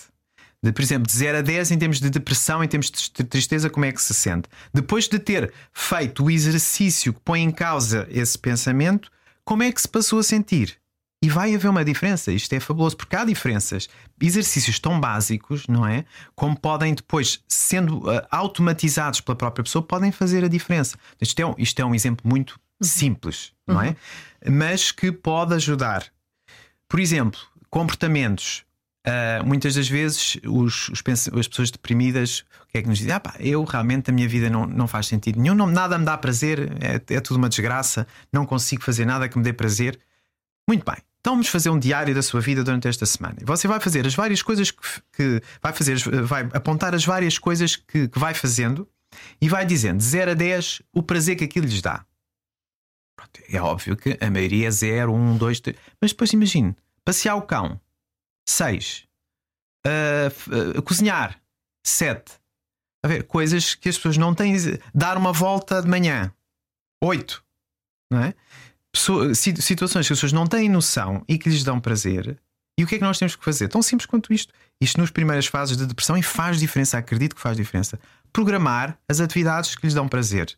De, 0.64 0.72
por 0.72 0.82
exemplo, 0.82 1.08
de 1.08 1.16
0 1.16 1.38
a 1.38 1.42
10 1.42 1.72
em 1.72 1.78
termos 1.78 2.00
de 2.00 2.10
depressão, 2.10 2.64
em 2.64 2.68
termos 2.68 2.90
de 2.90 3.24
tristeza, 3.24 3.70
como 3.70 3.86
é 3.86 3.92
que 3.92 4.02
se 4.02 4.14
sente? 4.14 4.50
Depois 4.74 5.08
de 5.08 5.20
ter 5.20 5.54
feito 5.72 6.26
o 6.26 6.32
exercício 6.32 7.14
que 7.14 7.20
põe 7.22 7.42
em 7.42 7.52
causa 7.52 8.08
esse 8.10 8.38
pensamento, 8.38 9.12
como 9.46 9.64
é 9.64 9.72
que 9.72 9.82
se 9.82 9.88
passou 9.88 10.20
a 10.20 10.24
sentir? 10.24 10.78
E 11.22 11.30
vai 11.30 11.56
haver 11.56 11.68
uma 11.68 11.84
diferença, 11.84 12.32
isto 12.32 12.54
é 12.54 12.60
fabuloso, 12.60 12.96
porque 12.96 13.16
há 13.16 13.26
diferenças. 13.26 13.90
Exercícios 14.22 14.78
tão 14.80 15.00
básicos, 15.00 15.66
não 15.68 15.86
é? 15.86 16.06
Como 16.36 16.60
podem 16.60 16.94
depois, 16.94 17.40
sendo 17.48 18.00
uh, 18.00 18.22
automatizados 18.30 19.20
pela 19.22 19.36
própria 19.36 19.64
pessoa, 19.64 19.82
podem 19.82 20.12
fazer 20.12 20.44
a 20.44 20.48
diferença. 20.48 20.98
Isto 21.20 21.40
é 21.40 21.46
um, 21.46 21.56
isto 21.58 21.80
é 21.80 21.86
um 21.86 21.96
exemplo 21.96 22.28
muito 22.28 22.60
uhum. 22.80 22.88
simples, 22.88 23.52
não 23.66 23.82
é? 23.82 23.96
Uhum. 24.46 24.58
Mas 24.58 24.92
que 24.92 25.12
pode 25.12 25.56
ajudar. 25.56 26.06
Por 26.88 27.00
exemplo, 27.00 27.40
comportamentos. 27.70 28.64
Uh, 29.08 29.46
muitas 29.46 29.74
das 29.76 29.88
vezes 29.88 30.38
os, 30.46 30.90
os, 30.90 31.02
as 31.40 31.48
pessoas 31.48 31.72
deprimidas 31.72 32.44
o 32.68 32.72
que 32.72 32.80
é 32.80 32.82
que 32.82 32.90
nos 32.90 32.98
dizem? 32.98 33.14
Ah, 33.14 33.22
pá, 33.22 33.36
eu 33.40 33.64
realmente 33.64 34.10
a 34.10 34.14
minha 34.14 34.28
vida 34.28 34.50
não, 34.50 34.66
não 34.66 34.86
faz 34.86 35.08
sentido 35.08 35.40
nenhum, 35.40 35.56
não, 35.56 35.66
nada 35.66 35.98
me 35.98 36.04
dá 36.04 36.18
prazer, 36.18 36.74
é, 36.82 37.16
é 37.16 37.22
tudo 37.22 37.38
uma 37.38 37.48
desgraça, 37.48 38.06
não 38.34 38.46
consigo 38.46 38.84
fazer 38.84 39.06
nada 39.06 39.30
que 39.30 39.38
me 39.38 39.44
dê 39.46 39.54
prazer. 39.54 39.98
Muito 40.68 40.84
bem. 40.84 40.98
Então 41.22 41.34
vamos 41.34 41.48
fazer 41.48 41.70
um 41.70 41.80
diário 41.80 42.14
da 42.14 42.22
sua 42.22 42.42
vida 42.42 42.66
durante 42.66 42.88
esta 42.88 43.06
semana. 43.06 43.38
Você 43.44 43.68
vai 43.68 43.80
fazer 43.80 44.06
as 44.06 44.14
várias 44.14 44.42
coisas 44.42 44.72
que, 44.72 44.82
que 45.14 45.42
vai 45.62 45.72
fazer, 45.72 45.98
vai 46.24 46.50
apontar 46.54 46.94
as 46.94 47.06
várias 47.06 47.38
coisas 47.38 47.78
que, 47.78 48.10
que, 48.10 48.20
vai 48.20 48.34
fazendo 48.34 48.86
e 49.42 49.48
vai 49.48 49.66
dizendo 49.66 50.00
de 50.00 50.04
0 50.04 50.32
a 50.32 50.34
10 50.34 50.82
o 50.94 51.02
prazer 51.02 51.38
que 51.38 51.46
aquilo 51.46 51.66
lhes 51.66 51.82
dá. 51.82 52.06
É 53.50 53.62
óbvio 53.62 53.96
que 53.96 54.18
a 54.20 54.30
maioria 54.30 54.68
é 54.68 54.72
0, 54.72 55.14
1, 55.14 55.38
2, 55.38 55.60
3. 55.62 55.78
Mas 56.02 56.12
depois 56.12 56.34
imagine: 56.34 56.76
passear 57.06 57.36
o 57.36 57.42
cão, 57.42 57.80
6. 58.48 59.06
Uh, 59.86 60.78
uh, 60.78 60.82
cozinhar, 60.82 61.40
7. 61.86 62.34
A 63.04 63.08
ver, 63.08 63.24
coisas 63.24 63.76
que 63.76 63.90
as 63.90 63.96
pessoas 63.96 64.18
não 64.18 64.34
têm. 64.34 64.56
Dar 64.94 65.18
uma 65.18 65.32
volta 65.32 65.82
de 65.82 65.88
manhã, 65.88 66.32
8. 67.04 67.44
Não 68.12 68.24
é? 68.24 68.34
situações 69.36 70.08
que 70.08 70.14
as 70.14 70.18
pessoas 70.20 70.34
não 70.34 70.48
têm 70.48 70.70
noção 70.70 71.24
e 71.28 71.38
que 71.38 71.50
lhes 71.50 71.64
dão 71.64 71.80
prazer. 71.80 72.40
E 72.80 72.84
o 72.84 72.88
que 72.88 72.96
é 72.96 72.98
que 72.98 73.04
nós 73.04 73.18
temos 73.18 73.36
que 73.36 73.44
fazer? 73.44 73.68
Tão 73.68 73.82
simples 73.82 74.06
quanto 74.06 74.34
isto. 74.34 74.54
Isto 74.80 75.00
nas 75.00 75.12
primeiras 75.12 75.48
fases 75.48 75.78
de 75.78 75.86
depressão 75.86 76.18
e 76.18 76.24
faz 76.24 76.60
diferença, 76.60 76.98
acredito 76.98 77.36
que 77.36 77.42
faz 77.42 77.58
diferença. 77.58 78.00
Programar 78.32 78.98
as 79.10 79.20
atividades 79.20 79.76
que 79.76 79.86
lhes 79.86 79.94
dão 79.94 80.08
prazer 80.08 80.58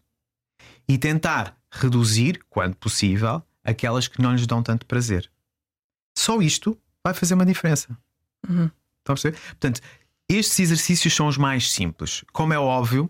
e 0.87 0.97
tentar 0.97 1.57
reduzir, 1.71 2.43
quando 2.49 2.75
possível, 2.75 3.43
aquelas 3.63 4.07
que 4.07 4.21
não 4.21 4.33
lhes 4.33 4.47
dão 4.47 4.63
tanto 4.63 4.85
prazer. 4.85 5.31
Só 6.17 6.41
isto 6.41 6.77
vai 7.11 7.19
fazer 7.19 7.33
uma 7.33 7.45
diferença. 7.45 7.97
Uhum. 8.47 8.69
Estão 8.99 9.13
a 9.13 9.13
perceber? 9.13 9.37
Portanto, 9.49 9.81
estes 10.29 10.59
exercícios 10.59 11.13
são 11.13 11.27
os 11.27 11.37
mais 11.37 11.71
simples. 11.71 12.23
Como 12.31 12.53
é 12.53 12.59
óbvio, 12.59 13.09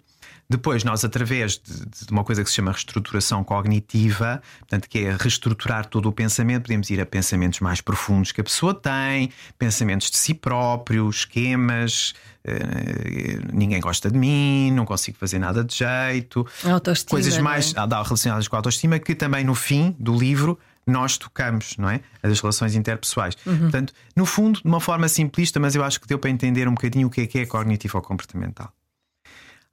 depois, 0.50 0.84
nós, 0.84 1.06
através 1.06 1.60
de, 1.60 2.06
de, 2.06 2.12
uma 2.12 2.24
coisa 2.24 2.44
que 2.44 2.50
se 2.50 2.56
chama 2.56 2.72
reestruturação 2.72 3.44
cognitiva, 3.44 4.41
portanto, 4.60 4.89
que 4.89 5.06
é 5.06 5.15
reestruturar 5.15 5.86
todo 5.86 6.10
o 6.10 6.12
pensamento, 6.12 6.63
podemos 6.63 6.89
ir 6.89 7.00
a 7.00 7.06
pensamentos 7.06 7.60
mais 7.60 7.82
profundos 7.82 8.32
que 8.32 8.41
a 8.41 8.44
pessoa 8.44 8.74
tem, 8.74 9.32
pensamentos 9.60 10.10
de 10.10 10.18
si 10.18 10.34
próprio, 10.34 11.08
esquemas, 11.08 12.15
uh, 12.48 13.53
ninguém 13.53 13.79
gosta 13.79 14.10
de 14.10 14.18
mim, 14.18 14.72
não 14.72 14.86
consigo 14.86 15.20
fazer 15.20 15.38
nada 15.38 15.63
de 15.63 15.75
jeito, 15.75 16.48
autoestima, 16.65 17.12
coisas 17.12 17.38
mais 17.38 17.75
é? 17.75 17.79
relacionadas 17.79 18.48
com 18.48 18.56
a 18.56 18.60
autoestima, 18.60 18.98
que 18.98 19.13
também 19.13 19.44
no 19.44 19.53
fim 19.53 19.96
do 20.00 20.18
livro 20.18 20.58
nós 20.89 21.17
tocamos, 21.17 21.77
não 21.77 21.89
é? 21.89 22.01
As 22.22 22.39
relações 22.39 22.75
interpessoais. 22.75 23.36
Uhum. 23.46 23.60
Portanto, 23.60 23.93
no 24.15 24.25
fundo, 24.25 24.62
de 24.62 24.67
uma 24.67 24.79
forma 24.79 25.08
simplista, 25.08 25.60
mas 25.60 25.75
eu 25.75 25.84
acho 25.84 26.00
que 26.00 26.08
deu 26.08 26.19
para 26.19 26.29
entender 26.29 26.67
um 26.67 26.74
bocadinho 26.74 27.08
o 27.08 27.10
que 27.10 27.22
é 27.22 27.27
que 27.27 27.39
é 27.39 27.46
cognitivo 27.46 27.98
ou 27.98 28.03
comportamental. 28.03 28.72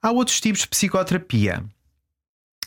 Há 0.03 0.11
outros 0.11 0.41
tipos 0.41 0.61
de 0.61 0.69
psicoterapia. 0.69 1.65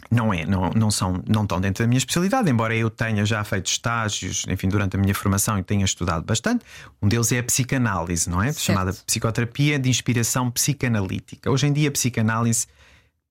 Não 0.09 0.33
é, 0.33 0.45
não, 0.45 0.71
não 0.71 0.89
são, 0.89 1.21
não 1.27 1.43
estão 1.43 1.61
dentro 1.61 1.83
da 1.83 1.87
minha 1.87 1.97
especialidade, 1.97 2.49
embora 2.49 2.75
eu 2.75 2.89
tenha 2.89 3.25
já 3.25 3.43
feito 3.43 3.67
estágios, 3.67 4.45
enfim, 4.47 4.67
durante 4.67 4.95
a 4.95 4.99
minha 4.99 5.13
formação 5.13 5.59
e 5.59 5.63
tenha 5.63 5.85
estudado 5.85 6.25
bastante. 6.25 6.65
Um 7.01 7.07
deles 7.07 7.31
é 7.31 7.39
a 7.39 7.43
psicanálise, 7.43 8.29
não 8.29 8.41
é? 8.41 8.51
Certo. 8.51 8.61
Chamada 8.61 8.93
psicoterapia 9.05 9.77
de 9.77 9.89
inspiração 9.89 10.49
psicanalítica. 10.49 11.51
Hoje 11.51 11.67
em 11.67 11.73
dia, 11.73 11.89
a 11.89 11.91
psicanálise 11.91 12.65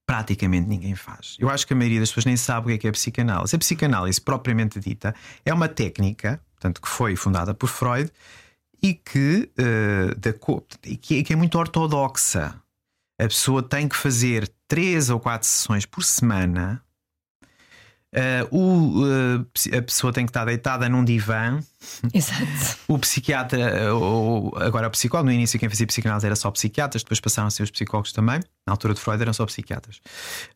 praticamente 0.08 0.66
ninguém 0.66 0.94
faz. 0.94 1.36
Eu 1.38 1.50
acho 1.50 1.66
que 1.66 1.74
a 1.74 1.76
maioria 1.76 2.00
das 2.00 2.08
pessoas 2.08 2.24
nem 2.24 2.36
sabe 2.36 2.64
o 2.64 2.68
que 2.70 2.72
é, 2.72 2.78
que 2.78 2.86
é 2.86 2.90
a 2.90 2.92
psicanálise. 2.94 3.54
A 3.54 3.58
psicanálise, 3.58 4.18
propriamente 4.18 4.80
dita, 4.80 5.14
é 5.44 5.52
uma 5.52 5.68
técnica, 5.68 6.40
portanto, 6.54 6.80
que 6.80 6.88
foi 6.88 7.14
fundada 7.14 7.52
por 7.52 7.68
Freud 7.68 8.10
e 8.82 8.94
que, 8.94 9.50
uh, 9.58 10.98
que, 10.98 11.22
que 11.22 11.32
é 11.32 11.36
muito 11.36 11.58
ortodoxa 11.58 12.58
a 13.20 13.24
pessoa 13.24 13.62
tem 13.62 13.86
que 13.86 13.96
fazer 13.96 14.50
três 14.66 15.10
ou 15.10 15.20
quatro 15.20 15.46
sessões 15.46 15.84
por 15.84 16.02
semana. 16.02 16.82
Uh, 18.10 18.56
o, 18.56 19.04
uh, 19.04 19.76
a 19.76 19.82
pessoa 19.82 20.12
tem 20.12 20.24
que 20.24 20.30
estar 20.30 20.46
deitada 20.46 20.88
num 20.88 21.04
divã. 21.04 21.60
Exato. 22.12 22.78
O 22.88 22.98
psiquiatra, 22.98 23.94
ou, 23.94 24.52
agora 24.56 24.88
o 24.88 24.90
psicólogo, 24.90 25.28
no 25.28 25.32
início 25.34 25.60
quem 25.60 25.68
fazia 25.68 25.86
psicanálise 25.86 26.24
era 26.24 26.34
só 26.34 26.50
psiquiatras, 26.50 27.02
depois 27.02 27.20
passaram 27.20 27.48
a 27.48 27.50
ser 27.50 27.64
os 27.64 27.70
psicólogos 27.70 28.12
também. 28.12 28.40
Na 28.66 28.72
altura 28.72 28.94
de 28.94 29.00
Freud 29.00 29.20
eram 29.20 29.32
só 29.32 29.44
psiquiatras. 29.44 30.00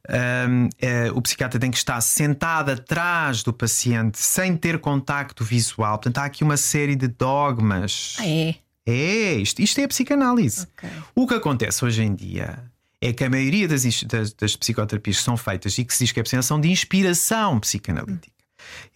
Uh, 0.09 1.15
o 1.15 1.21
psiquiatra 1.21 1.61
tem 1.61 1.71
que 1.71 1.77
estar 1.77 2.01
sentado 2.01 2.71
atrás 2.71 3.43
do 3.43 3.53
paciente 3.53 4.19
sem 4.19 4.57
ter 4.57 4.79
contacto 4.79 5.45
visual. 5.45 5.99
Portanto, 5.99 6.19
há 6.19 6.25
aqui 6.25 6.43
uma 6.43 6.57
série 6.57 6.97
de 6.97 7.09
dogmas. 7.09 8.17
Ah, 8.19 8.27
é. 8.27 8.55
É, 8.85 9.35
isto, 9.35 9.61
isto 9.63 9.79
é 9.81 9.85
a 9.85 9.89
psicanálise. 9.89 10.67
Okay. 10.77 10.91
O 11.15 11.27
que 11.27 11.35
acontece 11.35 11.85
hoje 11.85 12.03
em 12.03 12.15
dia 12.15 12.59
é 13.03 13.13
que 13.13 13.25
a 13.25 13.29
maioria 13.29 13.67
das, 13.67 13.83
das, 14.05 14.33
das, 14.33 14.55
psicoterapias 14.55 15.19
que 15.19 15.25
são 15.25 15.37
feitas 15.37 15.77
e 15.77 15.85
que 15.85 15.93
se 15.93 16.05
diz 16.05 16.13
que 16.13 16.21
é 16.21 16.43
são 16.43 16.61
de 16.61 16.71
inspiração 16.71 17.59
psicanalítica. 17.59 18.33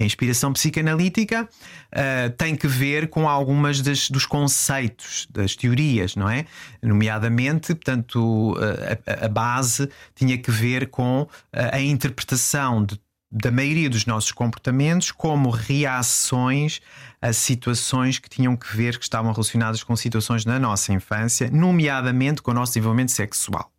A 0.01 0.05
inspiração 0.05 0.53
psicanalítica 0.53 1.43
uh, 1.43 2.31
tem 2.39 2.55
que 2.55 2.69
ver 2.69 3.09
com 3.09 3.29
algumas 3.29 3.83
das, 3.83 4.09
dos 4.09 4.25
conceitos, 4.25 5.27
das 5.29 5.57
teorias, 5.57 6.15
não 6.15 6.31
é? 6.31 6.47
Nomeadamente, 6.81 7.75
portanto, 7.75 8.53
uh, 8.53 8.59
a, 9.05 9.27
a, 9.27 9.29
base 9.29 9.91
tinha 10.15 10.39
que 10.39 10.53
ver 10.53 10.87
com 10.87 11.23
uh, 11.23 11.29
a 11.73 11.81
interpretação 11.81 12.85
de 12.85 13.01
da 13.29 13.51
maioria 13.51 13.91
dos 13.91 14.07
nossos 14.07 14.31
comportamentos 14.31 15.11
como 15.11 15.51
reações 15.51 16.81
a 17.21 17.33
situações 17.33 18.21
que 18.21 18.31
tinham 18.31 18.57
que 18.57 18.75
ver, 18.75 18.97
que 18.97 19.03
estavam 19.03 19.33
relacionadas 19.33 19.83
com 19.83 19.97
situações 19.97 20.45
na 20.45 20.61
nossa 20.61 20.93
infância, 20.93 21.51
nomeadamente 21.51 22.41
com 22.41 22.53
o 22.53 22.55
nosso 22.55 22.71
desenvolvimento 22.71 23.11
sexual 23.11 23.71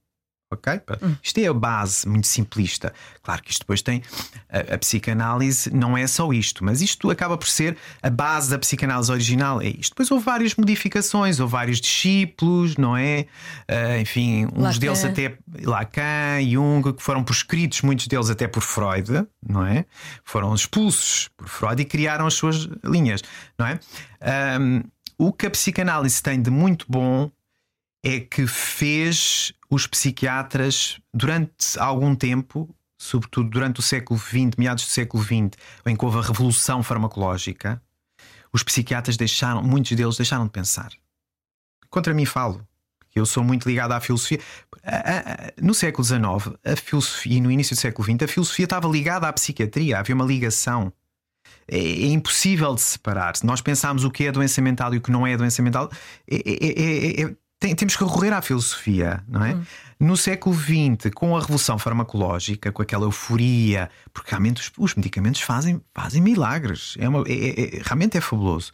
ok? 0.52 0.82
Hum. 1.02 1.16
Isto 1.22 1.40
é 1.40 1.48
a 1.48 1.54
base 1.54 2.08
muito 2.08 2.28
simplista. 2.28 2.94
Claro 3.22 3.44
que 3.44 3.52
isto 3.52 3.62
depois 3.62 3.82
tem. 3.82 4.02
A, 4.50 4.76
a, 4.76 4.78
psicanálise 4.78 5.74
não 5.74 5.98
é 5.98 6.08
só 6.08 6.32
isto, 6.32 6.64
mas 6.64 6.82
isto 6.82 7.10
acaba 7.10 7.38
por 7.38 7.48
ser 7.48 7.78
a 8.02 8.10
base 8.10 8.50
da 8.50 8.58
psicanálise 8.58 9.12
original. 9.12 9.62
É 9.62 9.68
isto. 9.68 9.92
Depois 9.92 10.10
houve 10.10 10.24
várias 10.24 10.56
modificações, 10.56 11.40
houve 11.40 11.52
vários 11.52 11.82
discípulos, 11.82 12.78
não 12.78 12.96
é? 12.96 13.26
Uh, 13.70 14.02
enfim, 14.02 14.46
uns 14.46 14.64
Lacan. 14.64 14.80
deles 14.80 15.06
até 15.06 15.38
Lacan, 15.62 16.42
Jung, 16.50 16.94
que 16.94 17.04
foram 17.04 17.24
proscritos, 17.24 17.82
muitos 17.82 18.08
deles 18.08 18.30
até 18.30 18.48
por 18.48 18.62
Freud, 18.62 19.28
não 19.46 19.66
é? 19.66 19.86
Foram 20.24 20.54
expulsos 20.56 21.30
por 21.36 21.48
Freud 21.48 21.82
e 21.82 21.86
criaram 21.86 22.26
as 22.26 22.34
suas 22.34 22.70
linhas, 22.84 23.22
não 23.58 23.68
é? 23.68 23.80
Um, 24.60 24.84
o 25.18 25.34
que 25.34 25.48
a 25.48 25.50
psicanálise 25.50 26.22
tem 26.22 26.42
de 26.42 26.52
muito 26.52 26.86
bom 26.88 27.32
é 28.06 28.20
que 28.20 28.46
fez 28.46 29.52
os 29.69 29.86
psiquiatras 29.88 30.99
durante 31.13 31.77
algum 31.77 32.15
tempo, 32.15 32.73
sobretudo 32.97 33.49
durante 33.49 33.80
o 33.80 33.84
século 33.84 34.19
XX, 34.19 34.56
meados 34.58 34.86
do 34.86 34.89
século 34.89 35.23
XX, 35.23 35.51
em 35.86 35.95
que 35.95 36.06
houve 36.06 36.17
a 36.17 36.21
revolução 36.21 36.82
farmacológica, 36.82 37.82
os 38.51 38.63
psiquiatras 38.63 39.17
deixaram, 39.17 39.62
muitos 39.62 39.95
deles 39.95 40.15
deixaram 40.15 40.45
de 40.45 40.51
pensar. 40.51 40.91
Contra 41.89 42.13
mim 42.13 42.25
falo. 42.25 42.65
Eu 43.13 43.25
sou 43.25 43.43
muito 43.43 43.67
ligado 43.67 43.93
à 43.93 43.99
filosofia. 43.99 44.39
No 45.62 45.73
século 45.73 46.03
XIX, 46.03 46.56
a 46.63 46.75
filosofia, 46.75 47.38
e 47.38 47.41
no 47.41 47.51
início 47.51 47.75
do 47.75 47.80
século 47.80 48.06
XX, 48.06 48.23
a 48.23 48.27
filosofia 48.27 48.65
estava 48.65 48.88
ligada 48.88 49.27
à 49.27 49.34
psiquiatria, 49.34 49.99
havia 49.99 50.13
uma 50.13 50.25
ligação. 50.25 50.93
É, 51.67 51.77
é 51.77 52.08
impossível 52.08 52.75
de 52.75 52.82
separar. 52.82 53.36
Se 53.36 53.45
nós 53.45 53.60
pensarmos 53.60 54.03
o 54.03 54.12
que 54.12 54.25
é 54.25 54.32
doença 54.32 54.62
mental 54.62 54.93
e 54.93 54.97
o 54.97 55.01
que 55.01 55.12
não 55.12 55.25
é 55.25 55.36
doença 55.36 55.62
mental, 55.62 55.89
é, 56.30 56.36
é, 56.36 57.21
é, 57.21 57.21
é 57.23 57.36
tem, 57.60 57.74
temos 57.74 57.96
que 57.96 58.04
recorrer 58.04 58.34
à 58.34 58.41
filosofia, 58.41 59.24
não 59.28 59.43
é? 59.43 59.56
Hum. 59.56 59.63
No 60.00 60.15
século 60.15 60.56
XX, 60.56 61.12
com 61.13 61.36
a 61.36 61.39
revolução 61.39 61.80
farmacológica, 61.80 62.72
com 62.72 62.84
aquela 62.84 63.06
euforia, 63.06 63.89
porque 64.13 64.30
realmente 64.30 64.62
os, 64.62 64.72
os 64.78 64.96
medicamentos 64.96 65.41
fazem, 65.41 65.82
fazem 65.93 66.22
milagres, 66.22 66.96
é, 67.00 67.10
uma, 67.10 67.24
é, 67.28 67.34
é, 67.34 67.78
é 67.78 67.82
realmente 67.84 68.15
é 68.15 68.22
fabuloso. 68.22 68.72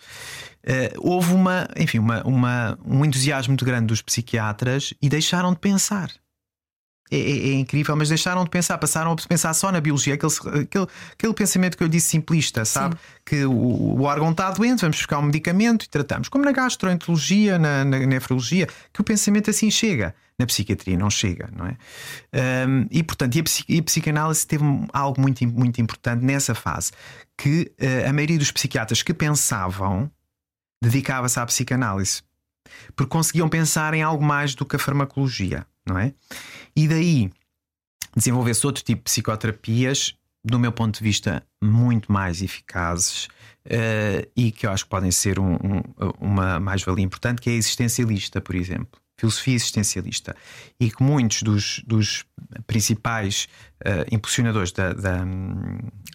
Uh, 0.66 1.00
houve 1.00 1.34
uma, 1.34 1.68
enfim, 1.78 2.00
uma, 2.00 2.24
uma, 2.24 2.78
um 2.86 3.06
entusiasmo 3.06 3.52
muito 3.52 3.66
grande 3.66 3.88
dos 3.88 4.02
psiquiatras 4.02 4.94
e 5.02 5.08
deixaram 5.08 5.54
de 5.54 5.60
pensar. 5.60 6.10
É, 7.12 7.18
é, 7.18 7.50
é, 7.50 7.54
incrível, 7.54 7.96
mas 7.96 8.10
deixaram 8.10 8.44
de 8.44 8.50
pensar, 8.50 8.78
passaram 8.78 9.12
a 9.12 9.16
pensar 9.16 9.54
só 9.54 9.72
na 9.72 9.80
biologia, 9.80 10.16
aquele, 10.16 10.32
aquele, 10.64 10.88
aquele 11.12 11.34
pensamento 11.34 11.78
que 11.78 11.84
eu 11.84 11.88
disse 11.88 12.08
simplista, 12.08 12.66
sabe? 12.66 12.96
Sim. 12.96 13.02
Que 13.26 13.46
o, 13.46 13.54
o, 13.54 14.02
órgão 14.04 14.32
está 14.32 14.50
doente, 14.50 14.82
vamos 14.82 14.98
buscar 14.98 15.20
um 15.20 15.24
medicamento 15.24 15.84
e 15.84 15.90
tratamos. 15.90 16.30
Como 16.30 16.44
na 16.44 16.52
gastroenterologia, 16.52 17.60
na, 17.60 17.86
na 17.86 18.00
nefrologia, 18.00 18.68
que 18.92 19.02
o 19.02 19.04
pensamento 19.04 19.50
assim 19.50 19.70
chega. 19.70 20.16
Na 20.40 20.48
psiquiatria 20.48 20.98
não 20.98 21.12
chega, 21.12 21.48
não 21.56 21.68
é? 21.68 21.78
Um, 22.68 22.88
e 22.90 23.04
portanto, 23.04 23.36
e 23.36 23.42
a, 23.42 23.44
e 23.70 23.80
a, 23.80 23.84
psicanálise 23.84 24.48
teve 24.48 24.64
algo 24.92 25.22
muito, 25.22 25.46
muito 25.46 25.80
importante 25.80 26.26
nessa 26.26 26.56
fase, 26.56 26.92
que 27.38 27.72
uh, 27.80 28.10
a 28.10 28.14
maioria 28.14 28.40
dos 28.40 28.52
psiquiatras 28.52 29.04
que 29.04 29.14
pensavam 29.14 30.10
dedicava-se 30.82 31.40
à 31.40 31.46
psicanálise, 31.46 32.24
porque 32.96 33.12
conseguiam 33.12 33.48
pensar 33.48 33.94
em 33.94 34.02
algo 34.02 34.24
mais 34.24 34.56
do 34.56 34.66
que 34.66 34.76
a 34.76 34.80
farmacologia 34.80 35.68
não 35.88 35.98
é? 35.98 36.14
E 36.76 36.88
daí 36.88 37.32
desenvolver-se 38.16 38.66
outro 38.66 38.84
tipo 38.84 39.00
de 39.00 39.06
psicoterapias, 39.06 40.16
do 40.44 40.60
meu 40.60 40.72
ponto 40.72 40.98
de 40.98 41.04
vista, 41.04 41.44
muito 41.62 42.12
mais 42.12 42.42
eficazes 42.42 43.26
uh, 43.66 44.30
e 44.36 44.52
que 44.52 44.66
eu 44.66 44.72
acho 44.72 44.84
que 44.84 44.90
podem 44.90 45.12
ser 45.12 45.40
um, 45.40 45.56
um, 45.56 45.82
uma 46.20 46.60
mais-valia 46.60 47.04
importante, 47.04 47.42
que 47.42 47.50
é 47.50 47.54
a 47.54 47.56
existencialista, 47.56 48.42
por 48.42 48.56
exemplo. 48.56 49.03
Filosofia 49.24 49.56
existencialista. 49.56 50.36
E 50.80 50.92
que 50.92 51.02
muitos 51.02 51.44
dos, 51.44 51.82
dos 51.88 52.26
principais 52.68 53.48
uh, 53.86 54.06
impulsionadores 54.12 54.74
da, 54.74 54.92
da, 54.92 55.26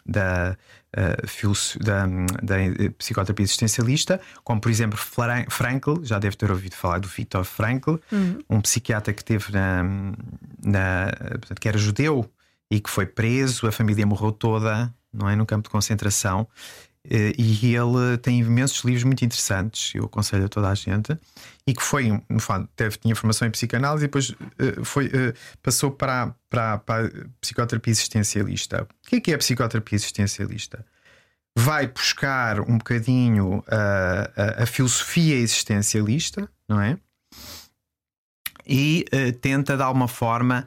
da 0.05 0.57
uh, 0.97 1.79
da, 1.83 2.07
da, 2.43 2.57
psicoterapia 2.99 3.45
existencialista, 3.45 4.21
como 4.45 4.61
por 4.61 4.71
exemplo 4.71 4.99
Frankl, 4.99 6.03
já 6.03 6.19
deve 6.19 6.37
ter 6.37 6.51
ouvido 6.51 6.75
falar 6.75 6.99
do 6.99 7.09
Viktor 7.09 7.45
Frankl, 7.45 7.97
uhum. 8.13 8.39
um 8.51 8.61
psiquiatra 8.61 9.15
que 9.15 9.25
teve 9.25 9.53
na, 9.53 9.83
na 10.63 11.11
que 11.59 11.69
era 11.69 11.79
judeu 11.79 12.31
e 12.71 12.79
que 12.81 12.91
foi 12.91 13.07
preso, 13.07 13.67
a 13.67 13.73
família 13.73 14.07
morreu 14.07 14.33
toda, 14.33 14.93
não 15.11 15.27
é, 15.27 15.35
no 15.35 15.47
campo 15.47 15.69
de 15.69 15.71
concentração. 15.71 16.47
Eh, 17.11 17.33
e 17.39 17.75
ele 17.75 18.19
tem 18.19 18.41
imensos 18.41 18.85
livros 18.85 19.05
muito 19.05 19.25
interessantes, 19.25 19.95
eu 19.95 20.05
aconselho 20.05 20.45
a 20.45 20.49
toda 20.49 20.69
a 20.69 20.75
gente, 20.75 21.19
e 21.67 21.73
que 21.73 21.83
foi, 21.83 22.09
no 22.29 22.39
fundo, 22.39 22.69
teve, 22.77 22.99
tinha 22.99 23.17
formação 23.17 23.49
em 23.49 23.51
psicanálise 23.51 24.05
e 24.05 24.09
depois 24.09 24.31
uh, 24.31 24.85
foi, 24.85 25.07
uh, 25.07 25.35
passou 25.63 25.91
para, 25.91 26.35
para, 26.51 26.79
para 26.79 27.07
a 27.07 27.11
psicoterapia 27.41 27.91
existencialista. 27.91 28.83
O 28.83 29.09
que 29.09 29.17
é 29.17 29.21
que 29.21 29.33
é 29.33 29.35
a 29.35 29.39
psicoterapia 29.39 29.97
existencialista? 29.97 30.85
Vai 31.57 31.87
buscar 31.87 32.61
um 32.61 32.77
bocadinho 32.77 33.65
a, 33.67 34.61
a, 34.61 34.63
a 34.63 34.67
filosofia 34.67 35.37
existencialista, 35.37 36.49
não 36.69 36.81
é? 36.81 36.99
E 38.67 39.07
uh, 39.15 39.33
tenta 39.33 39.77
de 39.77 39.83
alguma 39.83 40.09
forma 40.09 40.67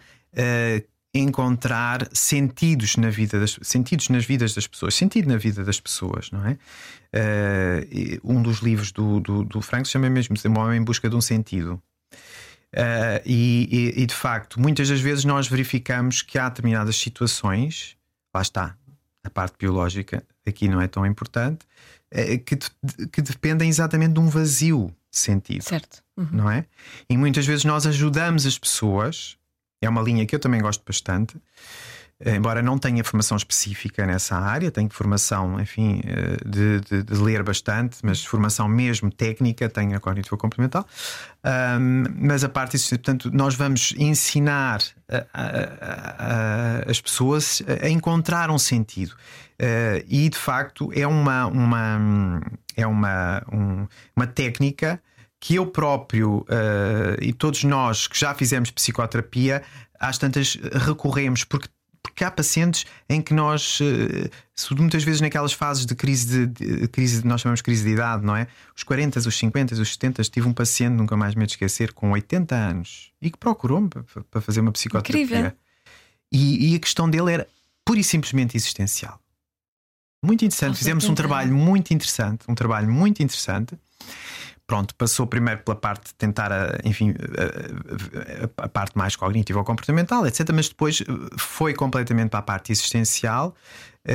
encontrar 1.14 2.08
sentidos 2.14 2.96
na 2.96 3.10
vida 3.10 3.40
das 3.40 3.60
sentidos 3.62 4.10
nas 4.10 4.24
vidas 4.24 4.54
das 4.54 4.66
pessoas, 4.66 4.96
sentido 4.96 5.28
na 5.28 5.38
vida 5.38 5.64
das 5.64 5.80
pessoas, 5.80 6.32
não 6.32 6.46
é? 6.46 6.58
Uh, 7.14 8.20
um 8.24 8.42
dos 8.42 8.60
livros 8.60 8.92
do, 8.92 9.20
do, 9.20 9.44
do 9.44 9.62
Frank 9.62 9.86
se 9.86 9.92
chama 9.92 10.10
mesmo 10.10 10.36
Um 10.46 10.60
Homem 10.60 10.80
em 10.80 10.84
Busca 10.84 11.10
de 11.10 11.16
um 11.16 11.22
Sentido. 11.22 11.82
Uh, 12.74 13.20
e, 13.26 13.68
e, 13.98 14.04
e, 14.04 14.06
de 14.06 14.16
facto, 14.16 14.58
muitas 14.58 14.88
das 14.88 15.02
vezes 15.02 15.26
nós 15.26 15.46
verificamos 15.50 16.22
que 16.22 16.40
há 16.40 16.48
determinadas 16.48 16.96
situações, 16.96 17.98
lá 18.34 18.42
está, 18.42 18.78
a 19.26 19.30
parte 19.30 19.58
biológica 19.60 20.24
aqui 20.48 20.70
não 20.70 20.80
é 20.80 20.88
tão 20.88 21.06
importante, 21.06 21.66
uh, 22.14 22.40
que, 22.46 22.58
que 23.12 23.22
dependem 23.22 23.68
exatamente 23.68 24.14
de 24.14 24.20
um 24.22 24.30
vazio 24.30 24.88
de 25.12 25.18
sentido. 25.18 25.64
Certo. 25.64 26.02
Uhum. 26.16 26.30
Não 26.32 26.50
é? 26.50 26.66
E 27.10 27.18
muitas 27.18 27.46
vezes 27.46 27.66
nós 27.66 27.86
ajudamos 27.86 28.46
as 28.46 28.58
pessoas 28.58 29.38
é 29.82 29.90
uma 29.90 30.02
linha 30.02 30.26
que 30.26 30.36
eu 30.36 30.40
também 30.40 30.62
gosto 30.62 30.84
bastante. 30.86 31.36
Embora 32.24 32.62
não 32.62 32.78
tenha 32.78 33.04
formação 33.04 33.36
específica 33.36 34.06
nessa 34.06 34.38
área, 34.38 34.70
tenho 34.70 34.90
formação, 34.92 35.60
enfim, 35.60 36.02
eh, 36.06 36.38
de, 36.46 36.80
de, 36.82 37.04
de 37.04 37.14
ler 37.16 37.42
bastante, 37.42 37.98
mas 38.04 38.24
formação 38.24 38.68
mesmo 38.68 39.12
técnica, 39.12 39.68
tenho 39.68 39.96
a 39.98 40.00
cognitiva 40.00 40.38
complementar. 40.38 40.86
Um, 41.80 42.04
mas 42.16 42.44
a 42.44 42.50
parte 42.50 42.74
disso, 42.74 42.90
portanto, 42.90 43.32
nós 43.34 43.56
vamos 43.56 43.96
ensinar 43.98 44.84
a, 45.10 45.26
a, 45.34 46.86
a, 46.86 46.92
as 46.92 47.02
pessoas 47.02 47.64
a 47.82 47.90
encontrar 47.90 48.52
um 48.52 48.60
sentido. 48.60 49.16
Uh, 49.60 50.06
e 50.08 50.30
de 50.30 50.38
facto 50.38 50.92
é 50.94 51.08
uma, 51.08 51.48
uma, 51.48 52.42
é 52.76 52.86
uma, 52.86 53.44
um, 53.52 53.88
uma 54.16 54.28
técnica 54.28 55.02
que 55.42 55.56
eu 55.56 55.66
próprio 55.66 56.42
uh, 56.42 57.18
e 57.20 57.34
todos 57.34 57.64
nós 57.64 58.08
que 58.08 58.18
já 58.18 58.34
fizemos 58.36 58.70
psicoterapia, 58.70 59.64
às 60.00 60.20
tantas 60.20 60.56
recorremos, 60.86 61.44
porque, 61.44 61.68
porque 62.02 62.24
há 62.24 62.30
pacientes 62.30 62.86
em 63.10 63.20
que 63.24 63.34
nós, 63.34 63.80
uh, 63.80 64.76
muitas 64.78 65.04
vezes 65.04 65.20
naquelas 65.20 65.52
fases 65.52 65.88
de 65.88 65.96
crise 65.96 66.46
de, 66.46 66.82
de, 66.82 66.88
crise, 66.88 67.26
nós 67.26 67.42
chamamos 67.42 67.58
de 67.58 67.64
crise 67.64 67.84
de 67.84 67.90
idade, 67.90 68.24
não 68.24 68.36
é? 68.36 68.48
Os 68.78 68.84
40, 68.84 69.18
os 69.18 69.36
50, 69.36 69.74
os 69.74 69.94
70, 69.94 70.24
tive 70.26 70.48
um 70.48 70.54
paciente, 70.54 70.94
nunca 70.94 71.18
mais 71.18 71.34
me 71.34 71.44
esquecer, 71.44 71.92
com 71.92 72.12
80 72.12 72.56
anos 72.56 73.12
e 73.20 73.32
que 73.32 73.38
procurou-me 73.38 73.90
para 74.30 74.42
fazer 74.42 74.62
uma 74.62 74.72
psicoterapia. 74.72 75.56
E, 76.32 76.72
e, 76.72 76.76
a 76.76 76.80
questão 76.80 77.10
dele 77.10 77.34
era 77.34 77.48
pura 77.84 78.00
e 78.00 78.04
simplesmente 78.04 78.56
existencial. 78.56 79.20
Muito 80.24 80.46
interessante, 80.46 80.78
fizemos 80.78 81.06
um 81.06 81.16
trabalho 81.16 81.52
muito 81.52 81.92
interessante, 81.92 82.46
um 82.48 82.54
trabalho 82.54 82.90
muito 82.90 83.24
interessante 83.24 83.76
pronto, 84.72 84.96
passou 84.96 85.28
primeiro 85.28 85.62
pela 85.64 85.76
parte 85.76 86.08
de 86.08 86.14
tentar, 86.14 86.50
eh, 86.50 86.80
enfim, 86.86 87.10
a, 87.10 87.44
eh, 87.44 88.50
a, 88.58 88.64
a, 88.64 88.70
parte 88.70 88.98
mais 88.98 89.18
cognitiva 89.18 89.60
ou 89.60 89.66
comportamental, 89.66 90.26
etc. 90.26 90.50
Mas 90.54 90.70
depois 90.70 91.02
eh, 91.02 91.06
foi 91.38 91.74
completamente 91.74 92.30
para 92.30 92.40
a 92.40 92.42
parte 92.42 92.72
existencial 92.72 93.54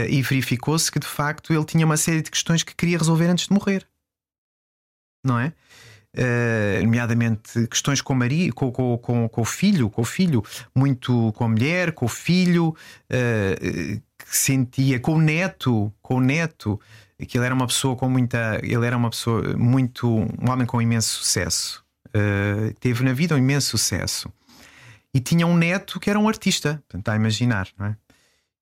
e 0.08 0.20
verificou-se 0.22 0.90
que 0.90 0.98
de 0.98 1.06
facto 1.06 1.52
ele 1.52 1.64
tinha 1.64 1.84
uma 1.84 1.98
série 1.98 2.22
de 2.22 2.30
questões 2.30 2.62
que 2.62 2.74
queria 2.74 2.96
resolver 2.96 3.26
antes 3.26 3.46
de 3.46 3.52
morrer, 3.52 3.86
não 5.24 5.38
é? 5.38 5.52
Uh, 6.16 6.82
nomeadamente 6.82 7.68
questões 7.68 8.00
com, 8.00 8.14
Maria, 8.14 8.50
com, 8.50 8.72
com, 8.72 8.96
com, 8.96 9.28
com, 9.28 9.40
o 9.42 9.44
filho, 9.44 9.90
com 9.90 10.00
o 10.00 10.04
filho, 10.04 10.42
muito 10.74 11.32
com 11.34 11.44
a 11.44 11.48
mulher, 11.48 11.92
com 11.92 12.06
o 12.06 12.08
filho, 12.08 12.68
uh, 12.70 14.00
que 14.18 14.36
sentia 14.36 14.98
com 14.98 15.16
o 15.16 15.20
neto, 15.20 15.92
com 16.02 16.16
o 16.16 16.20
neto, 16.20 16.80
que 17.24 17.38
ele 17.38 17.46
era 17.46 17.54
uma 17.54 17.66
pessoa 17.66 17.96
com 17.96 18.08
muita. 18.08 18.60
Ele 18.62 18.86
era 18.86 18.96
uma 18.96 19.08
pessoa 19.08 19.56
muito. 19.56 20.06
um 20.08 20.50
homem 20.50 20.66
com 20.66 20.82
imenso 20.82 21.08
sucesso. 21.08 21.84
Uh, 22.08 22.74
teve 22.80 23.02
na 23.04 23.12
vida 23.12 23.34
um 23.34 23.38
imenso 23.38 23.70
sucesso. 23.70 24.30
E 25.14 25.20
tinha 25.20 25.46
um 25.46 25.56
neto 25.56 25.98
que 25.98 26.10
era 26.10 26.18
um 26.18 26.28
artista, 26.28 26.82
está 26.94 27.14
a 27.14 27.16
imaginar, 27.16 27.68
não 27.78 27.86
é? 27.86 27.96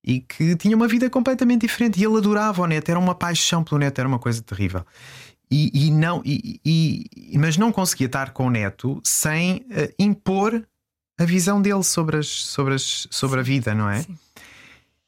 E 0.05 0.21
que 0.21 0.55
tinha 0.55 0.77
uma 0.77 0.87
vida 0.87 1.11
completamente 1.11 1.63
diferente. 1.63 2.01
E 2.01 2.05
ele 2.05 2.17
adorava 2.17 2.63
o 2.63 2.67
neto, 2.67 2.91
era 2.91 2.99
uma 2.99 3.15
paixão 3.15 3.65
pelo 3.65 3.81
neto, 3.81 3.99
era 3.99 4.07
uma 4.07 4.21
coisa 4.21 4.41
terrível. 4.41 4.85
E, 5.51 5.87
e 5.87 5.91
não, 5.91 6.23
e, 6.25 6.61
e, 6.65 7.39
mas 7.39 7.57
não 7.57 7.73
conseguia 7.73 8.07
estar 8.07 8.31
com 8.31 8.47
o 8.47 8.51
neto 8.51 9.01
sem 9.03 9.67
uh, 9.71 9.93
impor 9.99 10.65
a 11.19 11.25
visão 11.25 11.61
dele 11.61 11.83
sobre, 11.83 12.19
as, 12.19 12.29
sobre, 12.29 12.75
as, 12.75 13.07
sobre 13.11 13.41
a 13.41 13.43
vida, 13.43 13.75
não 13.75 13.89
é? 13.89 14.03
Sim. 14.03 14.19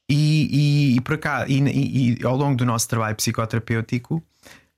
E, 0.08 0.92
e, 0.92 0.96
e 0.96 1.00
por 1.00 1.18
cá, 1.18 1.46
e, 1.48 1.58
e, 2.18 2.24
ao 2.24 2.36
longo 2.36 2.56
do 2.56 2.64
nosso 2.64 2.88
trabalho 2.88 3.16
psicoterapêutico, 3.16 4.22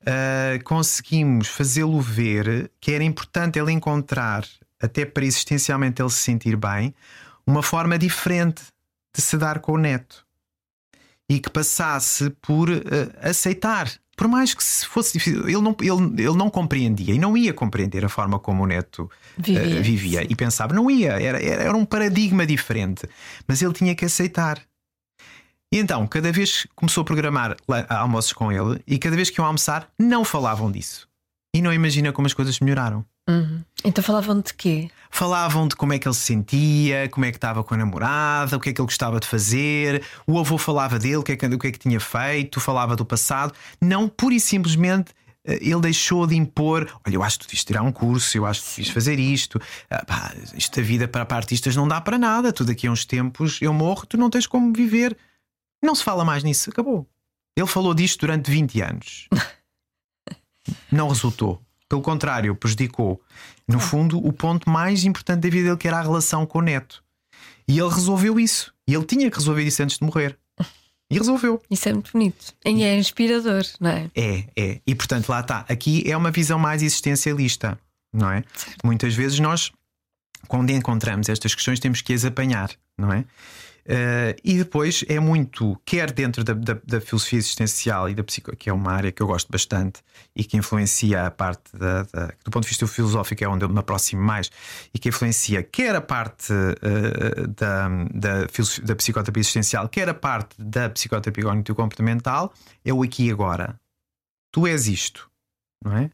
uh, 0.02 0.62
conseguimos 0.64 1.48
fazê-lo 1.48 2.00
ver 2.00 2.70
que 2.80 2.92
era 2.92 3.04
importante 3.04 3.58
ele 3.58 3.72
encontrar, 3.72 4.44
até 4.80 5.04
para 5.04 5.24
existencialmente 5.24 6.00
ele 6.00 6.10
se 6.10 6.20
sentir 6.20 6.56
bem, 6.56 6.94
uma 7.46 7.62
forma 7.62 7.98
diferente 7.98 8.62
de 9.14 9.22
se 9.22 9.36
dar 9.36 9.58
com 9.60 9.72
o 9.72 9.78
neto 9.78 10.26
e 11.28 11.38
que 11.38 11.50
passasse 11.50 12.30
por 12.42 12.70
uh, 12.70 12.82
aceitar. 13.20 13.90
Por 14.16 14.26
mais 14.26 14.52
que 14.52 14.64
fosse 14.64 15.12
difícil, 15.12 15.48
ele 15.48 15.60
não, 15.60 15.76
ele, 15.80 16.22
ele 16.22 16.36
não 16.36 16.50
compreendia 16.50 17.14
e 17.14 17.18
não 17.18 17.36
ia 17.36 17.52
compreender 17.52 18.04
a 18.04 18.08
forma 18.08 18.38
como 18.38 18.64
o 18.64 18.66
neto 18.66 19.08
vivia, 19.36 19.78
uh, 19.78 19.82
vivia 19.82 20.26
e 20.28 20.34
pensava, 20.34 20.74
não 20.74 20.90
ia, 20.90 21.12
era, 21.20 21.40
era 21.40 21.76
um 21.76 21.84
paradigma 21.84 22.46
diferente, 22.46 23.06
mas 23.46 23.62
ele 23.62 23.74
tinha 23.74 23.94
que 23.94 24.04
aceitar. 24.04 24.60
E 25.72 25.78
então, 25.78 26.06
cada 26.06 26.32
vez 26.32 26.66
começou 26.74 27.02
a 27.02 27.04
programar 27.04 27.56
almoços 27.88 28.32
com 28.32 28.50
ele 28.50 28.82
e 28.86 28.98
cada 28.98 29.14
vez 29.14 29.28
que 29.28 29.40
iam 29.40 29.46
almoçar, 29.46 29.88
não 29.98 30.24
falavam 30.24 30.70
disso. 30.70 31.06
E 31.54 31.60
não 31.60 31.72
imagina 31.72 32.12
como 32.12 32.26
as 32.26 32.34
coisas 32.34 32.58
melhoraram. 32.60 33.04
Uhum. 33.28 33.62
Então 33.84 34.02
falavam 34.02 34.40
de 34.40 34.54
quê? 34.54 34.90
Falavam 35.10 35.68
de 35.68 35.76
como 35.76 35.92
é 35.92 35.98
que 35.98 36.08
ele 36.08 36.14
se 36.14 36.22
sentia, 36.22 37.08
como 37.10 37.26
é 37.26 37.30
que 37.30 37.36
estava 37.36 37.62
com 37.62 37.74
a 37.74 37.76
namorada, 37.76 38.56
o 38.56 38.60
que 38.60 38.70
é 38.70 38.72
que 38.72 38.80
ele 38.80 38.86
gostava 38.86 39.20
de 39.20 39.26
fazer. 39.26 40.02
O 40.26 40.38
avô 40.38 40.56
falava 40.56 40.98
dele, 40.98 41.16
o 41.16 41.22
que 41.22 41.32
é 41.32 41.36
que, 41.36 41.46
o 41.46 41.58
que, 41.58 41.66
é 41.66 41.72
que 41.72 41.78
tinha 41.78 42.00
feito, 42.00 42.58
falava 42.60 42.96
do 42.96 43.04
passado. 43.04 43.52
Não 43.80 44.08
pura 44.08 44.34
e 44.34 44.40
simplesmente 44.40 45.12
ele 45.44 45.80
deixou 45.80 46.26
de 46.26 46.36
impor: 46.36 46.86
olha, 47.06 47.14
eu 47.14 47.22
acho 47.22 47.38
que 47.38 47.44
tu 47.44 47.48
devias 47.48 47.64
tirar 47.64 47.82
um 47.82 47.92
curso, 47.92 48.36
eu 48.36 48.46
acho 48.46 48.62
que 48.62 48.68
devias 48.70 48.88
fazer 48.88 49.18
isto. 49.18 49.60
Ah, 49.90 50.04
pá, 50.04 50.34
isto 50.54 50.76
da 50.76 50.86
vida 50.86 51.08
para, 51.08 51.24
para 51.24 51.36
artistas 51.36 51.76
não 51.76 51.86
dá 51.86 52.00
para 52.00 52.18
nada. 52.18 52.52
Tu 52.52 52.64
daqui 52.64 52.86
a 52.86 52.90
uns 52.90 53.04
tempos 53.04 53.58
eu 53.60 53.72
morro, 53.72 54.06
tu 54.06 54.16
não 54.16 54.30
tens 54.30 54.46
como 54.46 54.72
viver. 54.72 55.16
Não 55.82 55.94
se 55.94 56.04
fala 56.04 56.24
mais 56.24 56.42
nisso, 56.42 56.70
acabou. 56.70 57.06
Ele 57.56 57.66
falou 57.66 57.94
disto 57.94 58.20
durante 58.20 58.50
20 58.50 58.80
anos. 58.82 59.28
não 60.90 61.08
resultou. 61.08 61.60
Pelo 61.88 62.02
contrário, 62.02 62.54
prejudicou. 62.54 63.20
No 63.66 63.80
fundo, 63.80 64.18
o 64.24 64.32
ponto 64.32 64.68
mais 64.68 65.04
importante 65.04 65.40
da 65.40 65.48
vida 65.48 65.64
dele, 65.64 65.76
que 65.76 65.88
era 65.88 65.98
a 65.98 66.02
relação 66.02 66.44
com 66.44 66.58
o 66.58 66.62
neto. 66.62 67.02
E 67.66 67.78
ele 67.78 67.88
resolveu 67.88 68.38
isso. 68.38 68.72
E 68.86 68.94
ele 68.94 69.04
tinha 69.04 69.30
que 69.30 69.36
resolver 69.36 69.62
isso 69.62 69.82
antes 69.82 69.98
de 69.98 70.04
morrer. 70.04 70.38
E 71.10 71.16
resolveu. 71.16 71.62
Isso 71.70 71.88
é 71.88 71.92
muito 71.92 72.12
bonito. 72.12 72.54
E 72.64 72.82
é 72.82 72.96
inspirador, 72.96 73.62
não 73.80 73.90
é? 73.90 74.10
É, 74.14 74.44
é. 74.56 74.80
E 74.86 74.94
portanto, 74.94 75.28
lá 75.30 75.40
está. 75.40 75.64
Aqui 75.68 76.02
é 76.10 76.16
uma 76.16 76.30
visão 76.30 76.58
mais 76.58 76.82
existencialista, 76.82 77.78
não 78.12 78.30
é? 78.30 78.44
Certo. 78.54 78.84
Muitas 78.84 79.14
vezes 79.14 79.38
nós, 79.38 79.72
quando 80.46 80.70
encontramos 80.70 81.28
estas 81.30 81.54
questões, 81.54 81.80
temos 81.80 82.02
que 82.02 82.12
as 82.12 82.26
apanhar, 82.26 82.70
não 82.96 83.10
é? 83.10 83.24
Uh, 83.88 84.36
e 84.44 84.58
depois 84.58 85.02
é 85.08 85.18
muito, 85.18 85.80
quer 85.82 86.12
dentro 86.12 86.44
da, 86.44 86.52
da, 86.52 86.78
da, 86.84 87.00
filosofia 87.00 87.38
existencial 87.38 88.06
e 88.10 88.14
da 88.14 88.22
psico, 88.22 88.54
que 88.54 88.68
é 88.68 88.72
uma 88.72 88.92
área 88.92 89.10
que 89.10 89.22
eu 89.22 89.26
gosto 89.26 89.50
bastante 89.50 90.02
e 90.36 90.44
que 90.44 90.58
influencia 90.58 91.24
a 91.24 91.30
parte 91.30 91.74
da, 91.74 92.02
da 92.02 92.26
do 92.44 92.50
ponto 92.50 92.64
de 92.64 92.68
vista 92.68 92.86
filosófico, 92.86 93.42
é 93.42 93.48
onde 93.48 93.64
eu 93.64 93.68
me 93.70 93.78
aproximo 93.78 94.20
mais, 94.20 94.50
e 94.92 94.98
que 94.98 95.08
influencia 95.08 95.62
quer 95.62 95.96
a 95.96 96.02
parte 96.02 96.52
uh, 96.52 97.48
da, 97.48 97.88
da, 98.12 98.46
da 98.84 98.94
psicoterapia 98.94 99.40
existencial, 99.40 99.88
quer 99.88 100.10
a 100.10 100.14
parte 100.14 100.54
da 100.62 100.90
psicoterapia 100.90 101.44
cognitivo-comportamental, 101.44 102.52
é 102.84 102.92
o 102.92 103.02
aqui 103.02 103.28
e 103.28 103.30
agora. 103.30 103.80
Tu 104.52 104.66
és 104.66 104.86
isto, 104.86 105.30
não 105.82 105.96
é? 105.96 106.10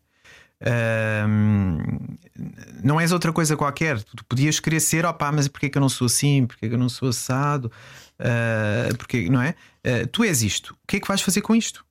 Não 2.83 3.01
és 3.01 3.13
outra 3.13 3.33
coisa 3.33 3.57
qualquer. 3.57 4.03
Tu 4.03 4.25
podias 4.25 4.61
querer 4.61 4.81
ser, 4.81 5.05
opá, 5.05 5.31
mas 5.31 5.49
porquê 5.49 5.69
que 5.69 5.79
eu 5.79 5.83
não 5.83 5.89
sou 5.89 6.07
assim? 6.07 6.47
Porquê 6.47 6.69
que 6.69 6.75
eu 6.75 6.79
não 6.79 6.89
sou 6.89 7.09
assado? 7.09 7.71
Uh, 8.19 9.31
não 9.31 9.43
é? 9.43 9.55
Uh, 9.87 10.07
tu 10.09 10.25
és 10.25 10.43
isto. 10.43 10.77
O 10.83 10.87
que 10.87 10.97
é 10.97 11.01
que 11.01 11.09
vais 11.09 11.21
fazer 11.21 11.41
com 11.41 11.55
isto? 11.55 11.85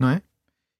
Não 0.00 0.10
é? 0.10 0.22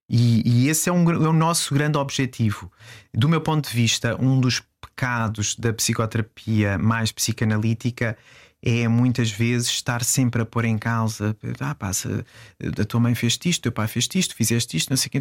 E, 0.08 0.42
e 0.48 0.68
esse 0.68 0.88
é, 0.88 0.92
um, 0.92 1.10
é 1.10 1.28
o 1.28 1.32
nosso 1.32 1.74
grande 1.74 1.98
objetivo. 1.98 2.70
Do 3.12 3.28
meu 3.28 3.40
ponto 3.40 3.68
de 3.68 3.74
vista, 3.74 4.16
um 4.20 4.40
dos 4.40 4.62
pecados 4.80 5.56
da 5.56 5.72
psicoterapia 5.72 6.78
mais 6.78 7.10
psicanalítica 7.10 8.16
é 8.62 8.88
muitas 8.88 9.30
vezes 9.30 9.68
estar 9.68 10.04
sempre 10.04 10.42
a 10.42 10.46
pôr 10.46 10.64
em 10.64 10.78
causa: 10.78 11.36
ah, 11.60 11.74
pá, 11.74 11.90
a 11.90 12.84
tua 12.84 13.00
mãe 13.00 13.14
fez 13.14 13.38
isto, 13.44 13.62
teu 13.62 13.72
pai 13.72 13.88
fez 13.88 14.08
isto, 14.14 14.34
fizeste 14.34 14.76
isto, 14.76 14.90
não 14.90 14.96
sei 14.96 15.08
o 15.08 15.10
que. 15.10 15.18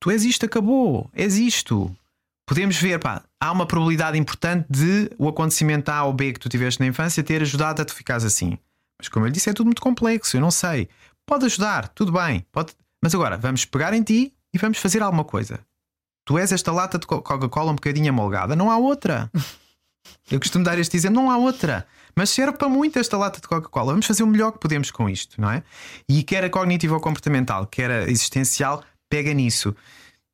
Tu 0.00 0.10
és 0.10 0.24
isto, 0.24 0.46
acabou, 0.46 1.10
és 1.14 1.36
isto. 1.36 1.94
Podemos 2.46 2.76
ver, 2.76 2.98
pá, 3.00 3.22
há 3.40 3.50
uma 3.50 3.66
probabilidade 3.66 4.16
importante 4.16 4.66
de 4.70 5.10
o 5.18 5.28
acontecimento 5.28 5.88
A 5.88 6.04
ou 6.04 6.12
B 6.12 6.32
que 6.32 6.40
tu 6.40 6.48
tiveste 6.48 6.80
na 6.80 6.86
infância 6.86 7.22
ter 7.22 7.42
ajudado 7.42 7.82
a 7.82 7.84
tu 7.84 7.94
ficares 7.94 8.24
assim. 8.24 8.56
Mas 8.98 9.08
como 9.08 9.26
eu 9.26 9.30
disse, 9.30 9.50
é 9.50 9.52
tudo 9.52 9.66
muito 9.66 9.82
complexo, 9.82 10.36
eu 10.36 10.40
não 10.40 10.50
sei. 10.50 10.88
Pode 11.26 11.44
ajudar, 11.46 11.88
tudo 11.88 12.12
bem, 12.12 12.46
pode... 12.52 12.72
mas 13.02 13.14
agora 13.14 13.36
vamos 13.36 13.64
pegar 13.64 13.92
em 13.92 14.02
ti 14.02 14.32
e 14.54 14.58
vamos 14.58 14.78
fazer 14.78 15.02
alguma 15.02 15.24
coisa. 15.24 15.60
Tu 16.24 16.38
és 16.38 16.52
esta 16.52 16.72
lata 16.72 16.98
de 16.98 17.06
Coca-Cola 17.06 17.72
um 17.72 17.76
bocadinho 17.76 18.10
amolgada, 18.10 18.56
não 18.56 18.70
há 18.70 18.78
outra. 18.78 19.30
Eu 20.30 20.38
costumo 20.38 20.64
dar 20.64 20.78
este 20.78 20.96
exemplo, 20.96 21.20
não 21.20 21.30
há 21.30 21.36
outra. 21.36 21.86
Mas 22.14 22.30
serve 22.30 22.56
para 22.56 22.68
muito 22.68 22.98
esta 22.98 23.16
lata 23.16 23.40
de 23.40 23.46
Coca-Cola. 23.46 23.92
Vamos 23.92 24.06
fazer 24.06 24.22
o 24.22 24.26
melhor 24.26 24.52
que 24.52 24.58
podemos 24.58 24.90
com 24.90 25.08
isto, 25.08 25.40
não 25.40 25.50
é? 25.50 25.62
E 26.08 26.22
quer 26.22 26.44
a 26.44 26.50
cognitiva 26.50 26.94
ou 26.94 27.00
comportamental, 27.00 27.66
quer 27.66 27.90
a 27.90 28.10
existencial, 28.10 28.82
pega 29.08 29.32
nisso. 29.32 29.74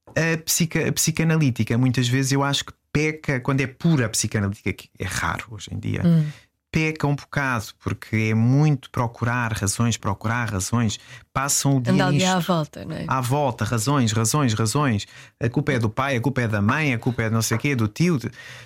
A, 0.08 0.36
psica, 0.44 0.88
a 0.88 0.92
psicanalítica, 0.92 1.78
muitas 1.78 2.08
vezes 2.08 2.32
eu 2.32 2.42
acho 2.42 2.64
que 2.66 2.72
peca, 2.92 3.40
quando 3.40 3.62
é 3.62 3.66
pura 3.66 4.08
psicanalítica, 4.08 4.72
que 4.72 4.90
é 4.98 5.04
raro 5.04 5.46
hoje 5.50 5.70
em 5.72 5.78
dia, 5.78 6.02
hum. 6.04 6.26
peca 6.70 7.06
um 7.06 7.14
bocado, 7.14 7.66
porque 7.82 8.16
é 8.30 8.34
muito 8.34 8.90
procurar 8.90 9.52
razões, 9.52 9.96
procurar 9.96 10.50
razões, 10.50 11.00
passam 11.32 11.78
o 11.78 11.80
dia. 11.80 11.92
Andar 11.92 12.08
ali 12.08 12.24
à 12.24 12.38
volta, 12.38 12.84
não 12.84 12.94
é? 12.94 13.04
À 13.08 13.20
volta, 13.20 13.64
razões, 13.64 14.12
razões, 14.12 14.52
razões. 14.52 15.06
A 15.40 15.48
culpa 15.48 15.72
é 15.72 15.78
do 15.78 15.88
pai, 15.88 16.16
a 16.16 16.20
culpa 16.20 16.42
é 16.42 16.48
da 16.48 16.60
mãe, 16.60 16.92
a 16.92 16.98
culpa 16.98 17.22
é 17.22 17.30
não 17.30 17.40
sei 17.40 17.56
o 17.56 17.60
quê, 17.60 17.74
do 17.74 17.88
tio. 17.88 18.16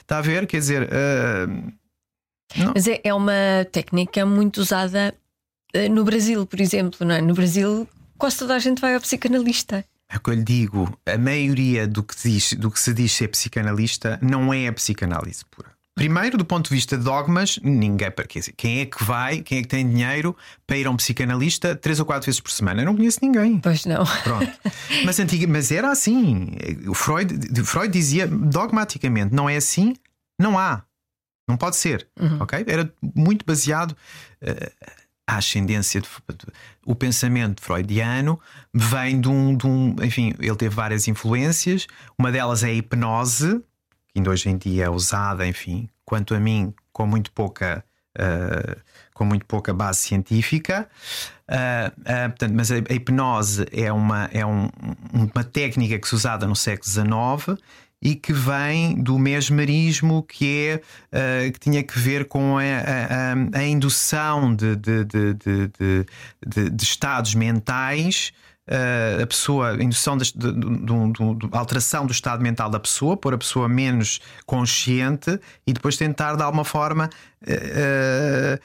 Está 0.01 0.19
a 0.19 0.23
ver? 0.23 0.47
Quer 0.47 0.59
dizer. 0.59 0.89
Uh... 0.89 1.73
Mas 2.75 2.89
é, 2.89 3.01
é 3.05 3.15
uma 3.15 3.65
técnica 3.71 4.25
muito 4.25 4.59
usada 4.59 5.15
uh, 5.75 5.93
no 5.93 6.05
Brasil, 6.05 6.47
por 6.47 6.61
exemplo, 6.61 7.07
não 7.07 7.15
é? 7.15 7.21
No 7.21 7.35
Brasil, 7.35 7.89
quase 8.19 8.39
toda 8.39 8.55
a 8.55 8.59
gente 8.59 8.81
vai 8.81 8.95
ao 8.95 9.01
psicanalista. 9.01 9.85
É 10.09 10.17
o 10.17 10.21
que 10.21 10.31
eu 10.31 10.35
lhe 10.35 10.45
digo, 10.45 10.99
a 11.05 11.19
maioria 11.19 11.87
do 11.87 12.03
que, 12.03 12.15
diz, 12.23 12.53
do 12.53 12.71
que 12.71 12.79
se 12.79 12.95
diz 12.95 13.13
ser 13.13 13.29
psicanalista 13.29 14.19
não 14.23 14.55
é 14.55 14.69
a 14.69 14.73
psicanálise 14.73 15.45
pura. 15.51 15.77
Primeiro, 15.97 16.37
do 16.37 16.45
ponto 16.45 16.69
de 16.69 16.75
vista 16.75 16.99
de 16.99 17.03
dogmas, 17.03 17.59
ninguém. 17.63 18.13
Quem 18.55 18.81
é 18.81 18.87
que 18.87 19.03
vai, 19.03 19.41
quem 19.41 19.59
é 19.59 19.63
que 19.63 19.69
tem 19.69 19.89
dinheiro 19.89 20.37
para 20.67 20.77
ir 20.77 20.87
a 20.87 20.91
um 20.91 20.97
psicanalista 20.97 21.75
três 21.75 21.99
ou 21.99 22.05
quatro 22.05 22.27
vezes 22.27 22.39
por 22.39 22.51
semana? 22.51 22.83
Eu 22.83 22.85
não 22.85 22.95
conheço 22.95 23.19
ninguém. 23.23 23.59
Pois 23.61 23.87
não. 23.87 24.05
Pronto. 24.23 24.53
Mas, 25.07 25.19
antiga, 25.19 25.47
mas 25.47 25.73
era 25.73 25.91
assim. 25.91 26.51
O 26.87 26.93
Freud, 26.93 27.65
Freud 27.65 27.91
dizia 27.91 28.27
dogmaticamente: 28.27 29.35
não 29.35 29.49
é 29.49 29.57
assim, 29.57 29.95
não 30.39 30.59
há. 30.59 30.85
Não 31.49 31.57
pode 31.57 31.77
ser. 31.77 32.07
Uhum. 32.21 32.43
Ok? 32.43 32.63
Era 32.69 32.93
muito 33.15 33.47
baseado. 33.47 33.97
Uh, 34.43 34.71
a 35.27 35.39
ascendência, 35.39 36.01
de, 36.01 36.09
o 36.85 36.95
pensamento 36.95 37.61
freudiano 37.61 38.39
vem 38.73 39.21
de 39.21 39.29
um, 39.29 39.57
de 39.57 39.67
um, 39.67 39.97
Enfim, 40.03 40.33
ele 40.39 40.57
teve 40.57 40.75
várias 40.75 41.09
influências. 41.09 41.87
Uma 42.19 42.31
delas 42.31 42.63
é 42.63 42.69
a 42.69 42.73
hipnose, 42.73 43.59
que 44.09 44.19
ainda 44.19 44.31
hoje 44.31 44.49
em 44.49 44.57
dia 44.57 44.85
é 44.85 44.91
usada, 44.91 45.47
enfim, 45.47 45.89
quanto 46.05 46.35
a 46.35 46.41
mim, 46.41 46.73
com 46.93 47.07
muito 47.07 47.33
pouca. 47.33 47.85
Uh, 48.19 48.81
com 49.13 49.25
muito 49.25 49.47
pouca 49.47 49.73
base 49.73 50.01
científica, 50.01 50.87
uh, 51.49 52.01
uh, 52.01 52.29
portanto, 52.31 52.53
mas 52.55 52.71
a, 52.71 52.77
a, 52.77 52.93
hipnose 52.93 53.67
é, 53.73 53.91
uma, 53.91 54.29
é 54.31 54.45
um, 54.45 54.69
uma 55.11 55.43
técnica 55.43 55.99
que 55.99 56.07
se 56.07 56.15
usada 56.15 56.47
no 56.47 56.55
século 56.55 56.87
XIX 56.87 57.59
e 58.01 58.15
que 58.15 58.33
vem 58.33 59.03
do 59.03 59.19
mesmerismo 59.19 60.23
que 60.23 60.81
é 61.13 61.49
uh, 61.49 61.53
que 61.53 61.59
tinha 61.59 61.83
que 61.83 61.99
ver 61.99 62.27
com 62.27 62.59
a, 62.59 62.63
a, 62.63 63.59
a 63.59 63.65
indução 63.65 64.55
de, 64.55 64.77
de, 64.77 65.05
de, 65.05 65.31
de, 66.47 66.85
estados 66.85 67.35
mentais. 67.35 68.33
Uh, 68.69 69.23
a 69.23 69.27
pessoa, 69.27 69.81
indução 69.81 70.17
de, 70.17 70.35
alteração 71.53 72.05
do 72.05 72.13
estado 72.13 72.43
mental 72.43 72.69
da 72.69 72.81
pessoa, 72.81 73.17
pôr 73.17 73.33
a 73.33 73.39
pessoa 73.39 73.69
menos 73.69 74.21
consciente 74.45 75.39
e 75.65 75.73
depois 75.73 75.97
tentar 75.97 76.35
de 76.35 76.43
alguma 76.43 76.65
forma 76.65 77.09
uh, 77.43 78.61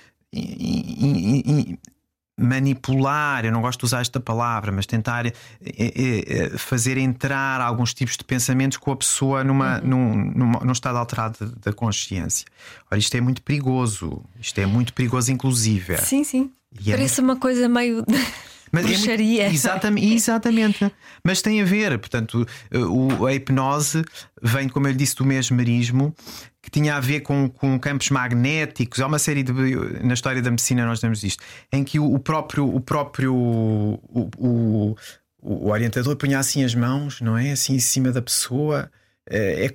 manipular, 2.42 3.46
eu 3.46 3.52
não 3.52 3.62
gosto 3.62 3.80
de 3.80 3.86
usar 3.86 4.02
esta 4.02 4.20
palavra, 4.20 4.72
mas 4.72 4.86
tentar 4.86 5.26
é, 5.26 5.34
é, 5.62 6.50
fazer 6.58 6.98
entrar 6.98 7.62
alguns 7.62 7.94
tipos 7.94 8.18
de 8.18 8.24
pensamentos 8.24 8.78
com 8.78 8.92
a 8.92 8.96
pessoa 8.96 9.44
numa, 9.44 9.80
uhum. 9.80 9.88
num, 9.88 10.16
num, 10.16 10.52
num, 10.66 10.72
estado 10.72 10.98
alterado 10.98 11.54
da 11.64 11.72
consciência. 11.72 12.46
Ora, 12.90 13.00
isto 13.00 13.16
é 13.16 13.22
muito 13.22 13.42
perigoso. 13.42 14.22
Isto 14.40 14.60
é 14.60 14.66
muito 14.66 14.94
perigoso, 14.94 15.32
inclusive. 15.32 15.98
Sim, 15.98 16.24
sim. 16.24 16.52
E 16.80 16.92
Parece 16.92 17.20
é 17.20 17.24
muito... 17.24 17.36
uma 17.36 17.40
coisa 17.40 17.68
meio. 17.68 18.06
Mas 18.72 18.86
Bruxaria. 18.86 19.44
É 19.44 19.52
exatamente, 19.52 20.14
exatamente. 20.14 20.92
Mas 21.24 21.42
tem 21.42 21.62
a 21.62 21.66
ver, 21.66 21.98
portanto, 22.00 22.48
o, 22.74 23.26
a 23.26 23.34
hipnose 23.34 24.04
vem, 24.42 24.70
como 24.70 24.88
eu 24.88 24.92
lhe 24.92 24.98
disse, 24.98 25.16
do 25.16 25.26
mesmerismo, 25.26 26.16
que 26.62 26.70
tinha 26.70 26.96
a 26.96 27.00
ver 27.00 27.22
com, 27.22 27.50
com 27.50 27.78
campos 27.80 28.10
magnéticos. 28.10 29.02
Há 29.02 29.08
uma 29.08 29.20
série 29.20 29.44
de. 29.44 29.52
Na 30.04 30.14
história 30.14 30.42
da 30.42 30.50
medicina, 30.50 30.86
nós 30.86 31.00
temos 31.00 31.24
isto, 31.24 31.44
em 31.72 31.84
que 31.84 32.00
o, 32.00 32.14
o 32.14 32.20
próprio. 32.20 32.74
O 32.74 32.80
próprio 32.80 33.36
o, 33.36 34.30
o, 34.38 34.96
o 35.42 35.70
orientador 35.70 36.16
punha 36.16 36.40
assim 36.40 36.64
as 36.64 36.76
mãos, 36.76 37.20
não 37.20 37.38
é? 37.38 37.52
Assim 37.52 37.74
em 37.76 37.80
cima 37.80 38.12
da 38.12 38.22
pessoa 38.22 38.90
é, 39.30 39.66
é, 39.66 39.68
é, 39.68 39.70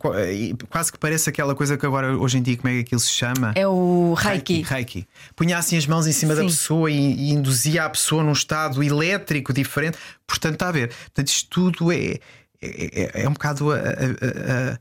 quase 0.68 0.90
que 0.90 0.98
parece 0.98 1.30
aquela 1.30 1.54
coisa 1.54 1.76
que 1.78 1.86
agora 1.86 2.16
hoje 2.16 2.38
em 2.38 2.42
dia 2.42 2.56
como 2.56 2.68
é 2.68 2.74
que 2.74 2.80
aquilo 2.80 3.00
se 3.00 3.10
chama? 3.10 3.52
É 3.54 3.66
o 3.66 4.14
Reiki. 4.14 4.54
Reiki. 4.54 4.72
Reiki. 4.72 5.08
Punha 5.36 5.58
assim 5.58 5.76
as 5.76 5.86
mãos 5.86 6.06
em 6.06 6.12
cima 6.12 6.34
Sim. 6.34 6.40
da 6.40 6.46
pessoa 6.46 6.90
e, 6.90 6.96
e, 6.96 7.30
induzia 7.30 7.84
a 7.84 7.90
pessoa 7.90 8.24
num 8.24 8.32
estado 8.32 8.82
elétrico 8.82 9.52
diferente. 9.52 9.98
Portanto, 10.26 10.54
está 10.54 10.68
a 10.68 10.72
ver. 10.72 10.88
Portanto, 10.88 11.28
isto 11.28 11.48
tudo 11.48 11.92
é, 11.92 12.18
é, 12.60 13.20
é, 13.20 13.22
é 13.22 13.28
um 13.28 13.32
bocado 13.32 13.72
a, 13.72 13.76
a, 13.76 14.78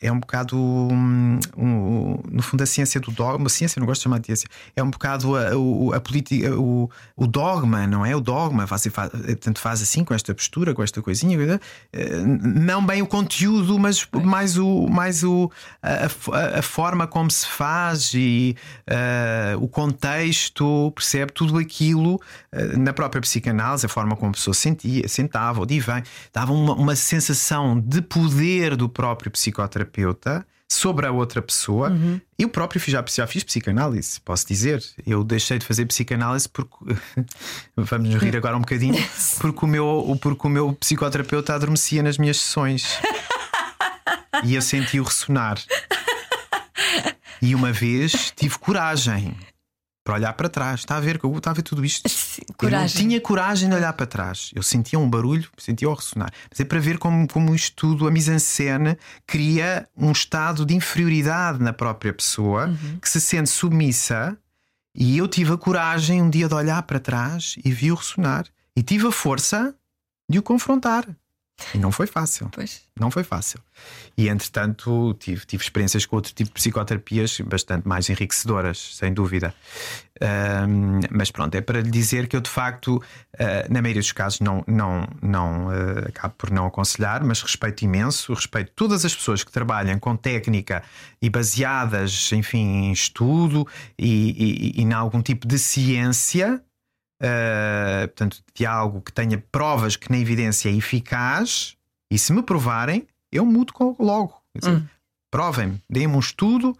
é 0.00 0.10
um 0.10 0.18
bocado 0.18 0.58
um, 0.58 1.38
um, 1.56 2.18
no 2.28 2.42
fundo 2.42 2.62
a 2.62 2.66
ciência 2.66 3.00
do 3.00 3.12
dogma, 3.12 3.46
a 3.46 3.48
ciência 3.48 3.78
não 3.78 3.86
gosto 3.86 4.00
de 4.00 4.04
chamar 4.04 4.18
de 4.18 4.26
ciência, 4.26 4.48
é 4.74 4.82
um 4.82 4.90
bocado 4.90 5.36
a, 5.36 5.50
a, 5.50 5.96
a 5.96 6.00
política, 6.00 6.52
o, 6.58 6.90
o, 7.16 7.26
dogma, 7.28 7.86
não 7.86 8.04
é? 8.04 8.14
O 8.16 8.20
dogma, 8.20 8.66
faz, 8.66 8.88
faz, 8.90 9.10
portanto, 9.10 9.60
faz 9.60 9.80
assim 9.80 10.02
com 10.02 10.14
esta 10.14 10.34
postura, 10.34 10.74
com 10.74 10.82
esta 10.82 11.00
coisinha, 11.00 11.60
eh, 11.92 12.16
não 12.24 12.84
bem 12.84 13.02
o 13.02 13.06
conteúdo, 13.06 13.78
mas 13.78 14.06
mais, 14.12 14.58
o, 14.58 14.88
mais 14.88 15.22
o, 15.22 15.48
a, 15.80 16.58
a 16.58 16.62
forma 16.62 17.06
como 17.06 17.30
se 17.30 17.46
faz 17.46 18.12
e 18.14 18.56
uh, 18.90 19.62
o 19.62 19.68
contexto, 19.68 20.90
percebe 20.92 21.32
tudo 21.32 21.56
aquilo 21.56 22.16
uh, 22.16 22.78
na 22.78 22.92
própria 22.92 23.20
psicanálise, 23.20 23.86
a 23.86 23.88
forma 23.88 24.16
como 24.16 24.30
a 24.30 24.34
pessoa 24.34 24.54
sentia, 24.54 25.06
sentava, 25.06 25.60
ou 25.60 25.66
divã, 25.66 26.02
dava 26.32 26.52
uma, 26.52 26.74
uma 26.74 26.96
sensação 26.96 27.78
de 27.78 28.02
poder 28.02 28.74
do 28.74 28.88
próprio 28.88 29.30
psicanalista 29.30 29.51
psicoterapeuta 29.52 30.46
sobre 30.68 31.06
a 31.06 31.12
outra 31.12 31.42
pessoa. 31.42 31.90
Uhum. 31.90 32.20
Eu 32.38 32.48
próprio 32.48 32.80
já, 32.86 33.04
já 33.06 33.26
fiz 33.26 33.44
psicanálise, 33.44 34.18
posso 34.20 34.46
dizer. 34.46 34.82
Eu 35.06 35.22
deixei 35.22 35.58
de 35.58 35.66
fazer 35.66 35.84
psicanálise 35.86 36.48
porque. 36.48 36.74
Vamos 37.76 38.08
nos 38.08 38.22
rir 38.22 38.36
agora 38.36 38.56
um 38.56 38.60
bocadinho. 38.60 39.02
Porque 39.38 39.64
o 39.64 39.68
meu, 39.68 40.18
porque 40.20 40.46
o 40.46 40.50
meu 40.50 40.72
psicoterapeuta 40.74 41.54
adormecia 41.54 42.02
nas 42.02 42.16
minhas 42.16 42.38
sessões. 42.38 42.98
e 44.44 44.54
eu 44.54 44.62
senti-o 44.62 45.04
ressonar. 45.04 45.58
E 47.40 47.54
uma 47.54 47.72
vez 47.72 48.32
tive 48.36 48.56
coragem 48.58 49.36
para 50.04 50.14
olhar 50.14 50.32
para 50.34 50.48
trás. 50.48 50.80
Está 50.80 50.96
a 50.96 51.00
ver 51.00 51.18
que 51.18 51.24
eu 51.24 51.36
estava 51.36 51.54
a 51.54 51.56
ver 51.56 51.62
tudo 51.62 51.84
isto. 51.84 52.08
Sim, 52.08 52.42
coragem. 52.56 52.78
Eu 52.78 52.80
não 52.80 52.88
tinha 52.88 53.20
coragem 53.20 53.68
de 53.68 53.74
olhar 53.74 53.92
para 53.92 54.06
trás. 54.06 54.50
Eu 54.54 54.62
sentia 54.62 54.98
um 54.98 55.08
barulho, 55.08 55.48
sentia-o 55.56 55.94
ressonar. 55.94 56.32
Mas 56.50 56.60
é 56.60 56.64
para 56.64 56.80
ver 56.80 56.98
como, 56.98 57.26
como 57.28 57.54
isto 57.54 57.76
tudo, 57.76 58.06
a 58.06 58.10
mise-en-scène, 58.10 58.96
cria 59.26 59.88
um 59.96 60.12
estado 60.12 60.66
de 60.66 60.74
inferioridade 60.74 61.62
na 61.62 61.72
própria 61.72 62.12
pessoa 62.12 62.66
uhum. 62.66 62.98
que 63.00 63.08
se 63.08 63.20
sente 63.20 63.50
submissa. 63.50 64.36
E 64.94 65.16
eu 65.16 65.26
tive 65.26 65.52
a 65.52 65.56
coragem 65.56 66.20
um 66.20 66.28
dia 66.28 66.48
de 66.48 66.54
olhar 66.54 66.82
para 66.82 67.00
trás 67.00 67.56
e 67.64 67.70
vi-o 67.70 67.94
ressonar. 67.94 68.46
E 68.76 68.82
tive 68.82 69.06
a 69.06 69.12
força 69.12 69.74
de 70.28 70.38
o 70.38 70.42
confrontar. 70.42 71.06
E 71.74 71.78
não 71.78 71.92
foi 71.92 72.06
fácil. 72.06 72.48
Pois. 72.52 72.82
Não 72.98 73.10
foi 73.10 73.24
fácil. 73.24 73.58
E 74.16 74.28
entretanto 74.28 75.14
tive, 75.18 75.46
tive 75.46 75.62
experiências 75.62 76.04
com 76.04 76.16
outro 76.16 76.32
tipo 76.34 76.50
de 76.50 76.54
psicoterapias 76.54 77.40
bastante 77.40 77.88
mais 77.88 78.08
enriquecedoras, 78.10 78.96
sem 78.96 79.12
dúvida. 79.12 79.54
Um, 80.20 81.00
mas 81.10 81.30
pronto, 81.30 81.54
é 81.54 81.60
para 81.60 81.80
lhe 81.80 81.90
dizer 81.90 82.28
que 82.28 82.36
eu 82.36 82.40
de 82.40 82.50
facto, 82.50 82.96
uh, 82.96 83.02
na 83.72 83.80
maioria 83.80 84.02
dos 84.02 84.12
casos, 84.12 84.40
não, 84.40 84.62
não, 84.66 85.08
não 85.20 85.68
uh, 85.68 86.06
acabo 86.06 86.34
por 86.36 86.50
não 86.50 86.66
aconselhar, 86.66 87.24
mas 87.24 87.40
respeito 87.42 87.82
imenso, 87.82 88.32
respeito 88.34 88.72
todas 88.76 89.04
as 89.04 89.14
pessoas 89.14 89.42
que 89.42 89.50
trabalham 89.50 89.98
com 89.98 90.14
técnica 90.14 90.82
e 91.20 91.28
baseadas, 91.28 92.30
enfim, 92.32 92.84
em 92.84 92.92
estudo 92.92 93.66
e, 93.98 94.74
e, 94.76 94.80
e 94.80 94.82
em 94.82 94.92
algum 94.92 95.22
tipo 95.22 95.48
de 95.48 95.58
ciência 95.58 96.62
uh, 97.22 98.08
portanto, 98.08 98.42
de 98.54 98.66
algo 98.66 99.00
que 99.00 99.12
tenha 99.12 99.42
provas 99.50 99.96
que 99.96 100.10
na 100.10 100.18
evidência 100.18 100.68
é 100.68 100.72
eficaz, 100.72 101.76
e 102.10 102.18
se 102.18 102.32
me 102.32 102.42
provarem, 102.42 103.06
eu 103.30 103.46
mudo 103.46 103.72
logo. 103.98 104.42
hum. 104.64 104.84
Provem-me, 105.30 105.82
deem-me 105.88 106.14
um 106.14 106.20
estudo 106.20 106.76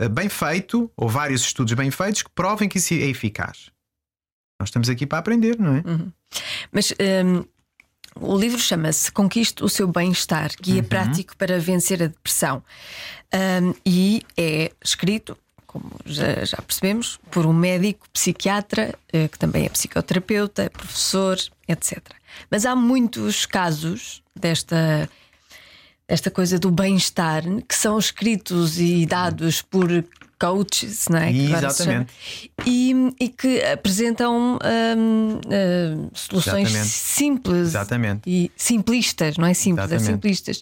uh, 0.00 0.08
bem 0.08 0.28
feito, 0.28 0.90
ou 0.96 1.08
vários 1.08 1.42
estudos 1.42 1.72
bem 1.74 1.90
feitos, 1.90 2.22
que 2.22 2.30
provem 2.30 2.68
que 2.68 2.78
isso 2.78 2.94
é 2.94 3.08
eficaz. 3.08 3.70
Nós 4.60 4.68
estamos 4.68 4.88
aqui 4.88 5.06
para 5.06 5.18
aprender, 5.18 5.58
não 5.58 5.76
é? 5.76 5.82
Uhum. 5.84 6.12
Mas 6.70 6.92
um, 7.24 7.44
o 8.14 8.36
livro 8.36 8.58
chama-se 8.58 9.10
Conquiste 9.10 9.64
o 9.64 9.68
seu 9.68 9.88
bem-estar, 9.88 10.50
guia 10.60 10.82
uhum. 10.82 10.88
prático 10.88 11.36
para 11.36 11.58
vencer 11.58 12.02
a 12.02 12.06
depressão. 12.06 12.62
Um, 13.34 13.74
e 13.84 14.22
é 14.36 14.70
escrito 14.84 15.36
como 15.72 15.90
já, 16.04 16.44
já, 16.44 16.58
percebemos, 16.58 17.18
por 17.30 17.46
um 17.46 17.52
médico 17.52 18.06
psiquiatra, 18.12 18.94
eh, 19.12 19.28
que 19.28 19.38
também 19.38 19.64
é 19.64 19.68
psicoterapeuta, 19.68 20.70
professor, 20.70 21.38
etc. 21.66 21.98
Mas 22.50 22.66
há 22.66 22.76
muitos 22.76 23.46
casos 23.46 24.22
desta, 24.38 25.08
desta 26.06 26.30
coisa 26.30 26.58
do 26.58 26.70
bem-estar 26.70 27.42
que 27.66 27.74
são 27.74 27.98
escritos 27.98 28.78
e 28.78 29.06
dados 29.06 29.62
por 29.62 30.04
coaches, 30.42 31.06
não 31.08 31.18
é? 31.18 31.30
Exatamente. 31.30 32.12
E, 32.66 32.92
e, 33.20 33.28
que 33.28 33.62
apresentam 33.62 34.58
hum, 34.58 35.40
hum, 35.46 36.10
soluções 36.12 36.68
Exatamente. 36.68 36.88
simples 36.88 37.68
Exatamente. 37.68 38.22
e 38.26 38.50
simplistas, 38.56 39.36
não 39.36 39.46
é 39.46 39.54
simples, 39.54 39.84
Exatamente. 39.84 40.08
é 40.08 40.12
simplistas 40.12 40.60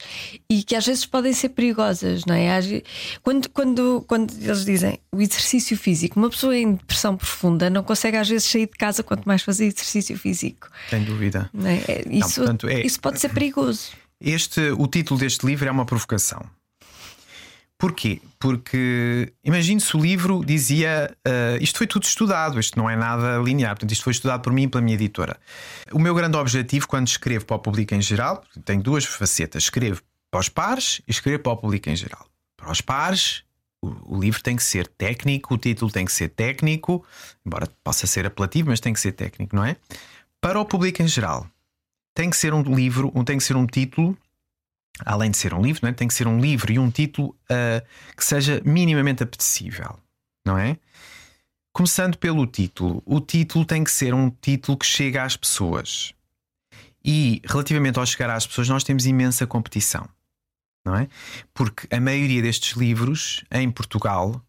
e 0.51 0.63
que 0.63 0.77
às 0.77 0.85
vezes 0.85 1.07
podem 1.07 1.33
ser 1.33 1.49
perigosas, 1.51 2.27
não 2.27 2.35
é? 2.35 2.51
Quando, 3.23 3.49
quando, 3.49 4.05
quando 4.07 4.35
eles 4.39 4.67
dizem 4.67 4.99
o 5.11 5.21
exercício 5.23 5.79
físico, 5.79 6.19
uma 6.19 6.29
pessoa 6.29 6.55
em 6.55 6.75
depressão 6.75 7.17
profunda 7.17 7.71
não 7.71 7.83
consegue 7.83 8.19
às 8.19 8.29
vezes 8.29 8.51
sair 8.51 8.67
de 8.67 8.77
casa 8.77 9.03
quanto 9.03 9.27
mais 9.27 9.41
fazer 9.41 9.65
exercício 9.65 10.19
físico. 10.19 10.69
Sem 10.91 11.05
dúvida. 11.05 11.51
É? 11.65 12.03
Isso, 12.11 12.41
não, 12.41 12.47
portanto, 12.47 12.69
é... 12.69 12.85
isso 12.85 13.01
pode 13.01 13.19
ser 13.19 13.31
perigoso. 13.31 13.93
Este, 14.21 14.61
o 14.73 14.87
título 14.87 15.19
deste 15.19 15.47
livro 15.47 15.67
é 15.67 15.71
uma 15.71 15.87
provocação. 15.87 16.45
Porquê? 17.81 18.21
Porque 18.39 19.33
imagine 19.43 19.81
se 19.81 19.97
o 19.97 20.01
livro 20.01 20.45
dizia 20.45 21.17
uh, 21.27 21.63
isto 21.63 21.79
foi 21.79 21.87
tudo 21.87 22.03
estudado, 22.03 22.61
isto 22.61 22.79
não 22.79 22.91
é 22.91 22.95
nada 22.95 23.39
linear, 23.39 23.71
portanto, 23.71 23.91
isto 23.91 24.05
foi 24.05 24.11
estudado 24.11 24.43
por 24.43 24.53
mim 24.53 24.65
e 24.65 24.69
pela 24.69 24.83
minha 24.83 24.95
editora. 24.95 25.41
O 25.91 25.99
meu 25.99 26.15
grande 26.15 26.37
objetivo 26.37 26.87
quando 26.87 27.09
escrevo 27.09 27.47
para 27.47 27.57
o 27.57 27.59
público 27.59 27.95
em 27.95 28.03
geral, 28.03 28.45
tenho 28.67 28.83
duas 28.83 29.07
facetas: 29.07 29.63
escrevo 29.63 30.03
para 30.31 30.41
os 30.41 30.51
pares 30.51 31.01
e 31.09 31.11
escrevo 31.11 31.43
para 31.43 31.53
o 31.53 31.57
público 31.57 31.89
em 31.89 31.97
geral. 31.97 32.27
Para 32.55 32.71
os 32.71 32.83
pares, 32.83 33.45
o, 33.81 34.15
o 34.15 34.21
livro 34.21 34.43
tem 34.43 34.57
que 34.57 34.63
ser 34.63 34.87
técnico, 34.87 35.55
o 35.55 35.57
título 35.57 35.91
tem 35.91 36.05
que 36.05 36.13
ser 36.13 36.29
técnico, 36.29 37.03
embora 37.47 37.67
possa 37.83 38.07
ser 38.07 38.27
apelativo, 38.27 38.69
mas 38.69 38.81
tem 38.81 38.93
que 38.93 39.01
ser 39.01 39.13
técnico, 39.13 39.57
não 39.57 39.65
é? 39.65 39.77
Para 40.39 40.61
o 40.61 40.67
público 40.67 41.01
em 41.01 41.09
geral, 41.09 41.47
tem 42.15 42.29
que 42.29 42.37
ser 42.37 42.53
um 42.53 42.63
livro, 42.63 43.11
tem 43.25 43.39
que 43.39 43.45
ser 43.45 43.57
um 43.57 43.67
título 43.67 44.19
além 45.05 45.31
de 45.31 45.37
ser 45.37 45.55
um 45.55 45.63
livro, 45.63 45.87
é? 45.87 45.93
tem 45.93 46.09
que 46.09 46.15
ser 46.15 46.27
um 46.27 46.41
livro 46.41 46.73
e 46.73 46.79
um 46.79 46.91
título 46.91 47.37
uh, 47.51 47.87
que 48.17 48.25
seja 48.25 48.61
minimamente 48.65 49.23
apetecível, 49.23 49.99
não 50.45 50.59
é? 50.59 50.77
Começando 51.73 52.19
pelo 52.19 52.47
título, 52.47 53.03
o 53.07 53.21
título 53.21 53.65
tem 53.65 53.85
que 53.85 53.91
ser 53.91 54.13
um 54.13 54.31
título 54.31 54.77
que 54.77 54.87
chega 54.87 55.23
às 55.23 55.37
pessoas. 55.37 56.13
E 57.03 57.41
relativamente 57.47 57.99
ao 57.99 58.05
chegar 58.05 58.29
às 58.31 58.47
pessoas, 58.47 58.69
nós 58.69 58.85
temos 58.85 59.07
imensa 59.07 59.47
competição, 59.47 60.07
não 60.85 60.97
é? 60.97 61.09
Porque 61.55 61.87
a 61.95 62.01
maioria 62.01 62.43
destes 62.43 62.77
livros 62.77 63.45
em 63.51 63.71
Portugal, 63.71 64.45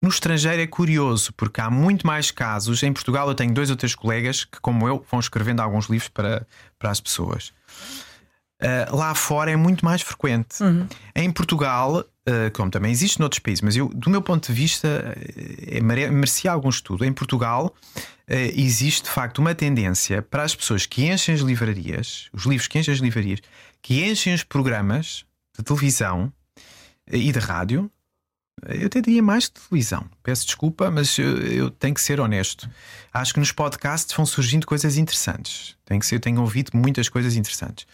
no 0.00 0.08
estrangeiro 0.08 0.62
é 0.62 0.66
curioso, 0.66 1.32
porque 1.32 1.60
há 1.60 1.68
muito 1.68 2.06
mais 2.06 2.30
casos. 2.30 2.82
Em 2.82 2.92
Portugal, 2.92 3.28
eu 3.28 3.34
tenho 3.34 3.52
dois 3.52 3.70
ou 3.70 3.76
três 3.76 3.94
colegas 3.94 4.44
que, 4.44 4.60
como 4.60 4.86
eu, 4.86 5.04
vão 5.10 5.18
escrevendo 5.18 5.60
alguns 5.60 5.86
livros 5.86 6.08
para, 6.08 6.46
para 6.78 6.90
as 6.90 7.00
pessoas. 7.00 7.52
Uh, 8.60 8.96
lá 8.96 9.14
fora 9.14 9.50
é 9.52 9.56
muito 9.56 9.84
mais 9.84 10.02
frequente. 10.02 10.60
Uhum. 10.62 10.86
Em 11.14 11.30
Portugal, 11.30 12.00
uh, 12.00 12.50
como 12.52 12.70
também 12.70 12.90
existe 12.90 13.20
noutros 13.20 13.38
países, 13.38 13.62
mas 13.62 13.76
eu, 13.76 13.88
do 13.88 14.10
meu 14.10 14.20
ponto 14.20 14.48
de 14.48 14.52
vista, 14.52 15.16
é, 15.66 15.80
merecia 15.80 16.50
algum 16.50 16.68
estudo. 16.68 17.04
Em 17.04 17.12
Portugal 17.12 17.72
uh, 17.96 18.34
existe 18.56 19.04
de 19.04 19.10
facto 19.10 19.38
uma 19.38 19.54
tendência 19.54 20.22
para 20.22 20.42
as 20.42 20.56
pessoas 20.56 20.86
que 20.86 21.06
enchem 21.06 21.36
as 21.36 21.40
livrarias, 21.40 22.28
os 22.32 22.46
livros 22.46 22.66
que 22.66 22.78
enchem 22.80 22.92
as 22.92 23.00
livrarias, 23.00 23.40
que 23.80 24.04
enchem 24.04 24.34
os 24.34 24.42
programas 24.42 25.24
de 25.56 25.64
televisão 25.64 26.32
e 27.10 27.30
de 27.30 27.38
rádio. 27.38 27.88
Eu 28.66 28.86
até 28.86 29.00
diria 29.00 29.22
mais 29.22 29.44
de 29.44 29.52
televisão. 29.52 30.04
Peço 30.22 30.46
desculpa, 30.46 30.90
mas 30.90 31.18
eu, 31.18 31.38
eu, 31.38 31.70
tenho 31.70 31.94
que 31.94 32.00
ser 32.00 32.20
honesto. 32.20 32.68
Acho 33.12 33.34
que 33.34 33.40
nos 33.40 33.52
podcasts 33.52 34.14
vão 34.16 34.24
surgindo 34.26 34.66
coisas 34.66 34.96
interessantes. 34.96 35.76
Tenho 35.84 36.00
que 36.00 36.06
ser, 36.06 36.18
tenho 36.20 36.40
ouvido 36.40 36.70
muitas 36.74 37.08
coisas 37.08 37.36
interessantes 37.36 37.86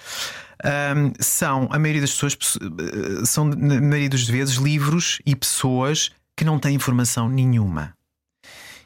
um, 0.64 1.12
são, 1.20 1.68
a 1.70 1.78
maioria 1.78 2.00
das 2.00 2.12
pessoas, 2.12 2.38
eh, 2.62 3.26
são, 3.26 3.44
na 3.44 3.80
maioria 3.80 4.08
das 4.08 4.24
vezes, 4.24 4.56
livros 4.56 5.20
e 5.24 5.36
pessoas 5.36 6.10
que 6.36 6.44
não 6.44 6.58
têm 6.58 6.74
informação 6.74 7.28
nenhuma 7.28 7.94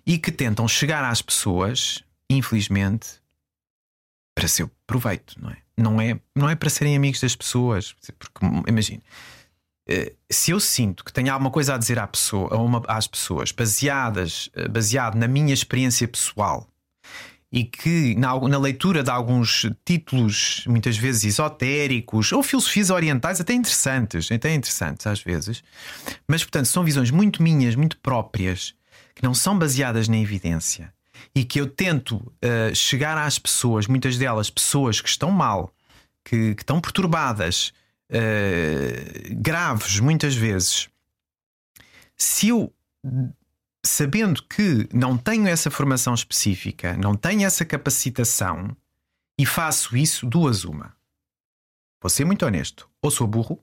e 0.04 0.18
que 0.18 0.32
tentam 0.32 0.66
chegar 0.66 1.04
às 1.04 1.22
pessoas, 1.22 2.02
infelizmente, 2.28 3.08
para 4.34 4.48
seu 4.48 4.70
proveito, 4.86 5.34
não 5.40 5.50
é? 5.50 5.56
Não 5.76 6.00
é, 6.00 6.20
não 6.34 6.48
é 6.48 6.56
para 6.56 6.70
serem 6.70 6.96
amigos 6.96 7.20
das 7.20 7.36
pessoas, 7.36 7.94
porque 8.18 8.44
imagine. 8.66 9.02
Eh, 9.88 10.12
se 10.30 10.50
eu 10.50 10.60
sinto 10.60 11.02
que 11.02 11.12
tenho 11.12 11.32
alguma 11.32 11.50
coisa 11.50 11.74
a 11.74 11.78
dizer 11.78 11.98
à 11.98 12.06
pessoa, 12.06 12.54
a 12.54 12.58
uma, 12.58 12.82
às 12.86 13.06
pessoas 13.06 13.50
baseadas, 13.50 14.50
eh, 14.54 14.68
baseado 14.68 15.14
na 15.14 15.26
minha 15.26 15.54
experiência 15.54 16.06
pessoal 16.06 16.68
e 17.50 17.64
que 17.64 18.14
na, 18.16 18.38
na, 18.38 18.58
leitura 18.58 19.02
de 19.02 19.10
alguns 19.10 19.66
títulos, 19.82 20.62
muitas 20.66 20.98
vezes 20.98 21.24
esotéricos 21.24 22.30
ou 22.30 22.42
filosofias 22.42 22.90
orientais, 22.90 23.40
até 23.40 23.54
interessantes, 23.54 24.30
até 24.30 24.54
interessantes 24.54 25.06
às 25.06 25.22
vezes, 25.22 25.64
mas 26.26 26.42
portanto 26.44 26.66
são 26.66 26.84
visões 26.84 27.10
muito 27.10 27.42
minhas, 27.42 27.74
muito 27.74 27.96
próprias, 27.98 28.74
que 29.14 29.22
não 29.22 29.32
são 29.32 29.58
baseadas 29.58 30.08
na 30.08 30.18
evidência 30.18 30.92
e 31.34 31.42
que 31.42 31.58
eu 31.58 31.66
tento 31.66 32.16
uh, 32.16 32.74
chegar 32.74 33.16
às 33.16 33.38
pessoas, 33.38 33.86
muitas 33.86 34.18
delas 34.18 34.50
pessoas 34.50 35.00
que 35.00 35.08
estão 35.08 35.30
mal, 35.30 35.72
que, 36.22 36.54
que 36.54 36.62
estão 36.62 36.80
perturbadas, 36.80 37.72
uh, 38.10 39.34
graves, 39.36 40.00
muitas 40.00 40.34
vezes, 40.34 40.88
se 42.16 42.48
eu, 42.48 42.72
sabendo 43.84 44.42
que 44.42 44.88
não 44.92 45.16
tenho 45.16 45.46
essa 45.46 45.70
formação 45.70 46.14
específica, 46.14 46.96
não 46.96 47.14
tenho 47.14 47.46
essa 47.46 47.64
capacitação 47.64 48.76
e 49.38 49.46
faço 49.46 49.96
isso, 49.96 50.26
duas 50.26 50.64
uma. 50.64 50.96
Vou 52.02 52.10
ser 52.10 52.24
muito 52.24 52.44
honesto. 52.44 52.88
Ou 53.02 53.10
sou 53.10 53.26
burro, 53.26 53.62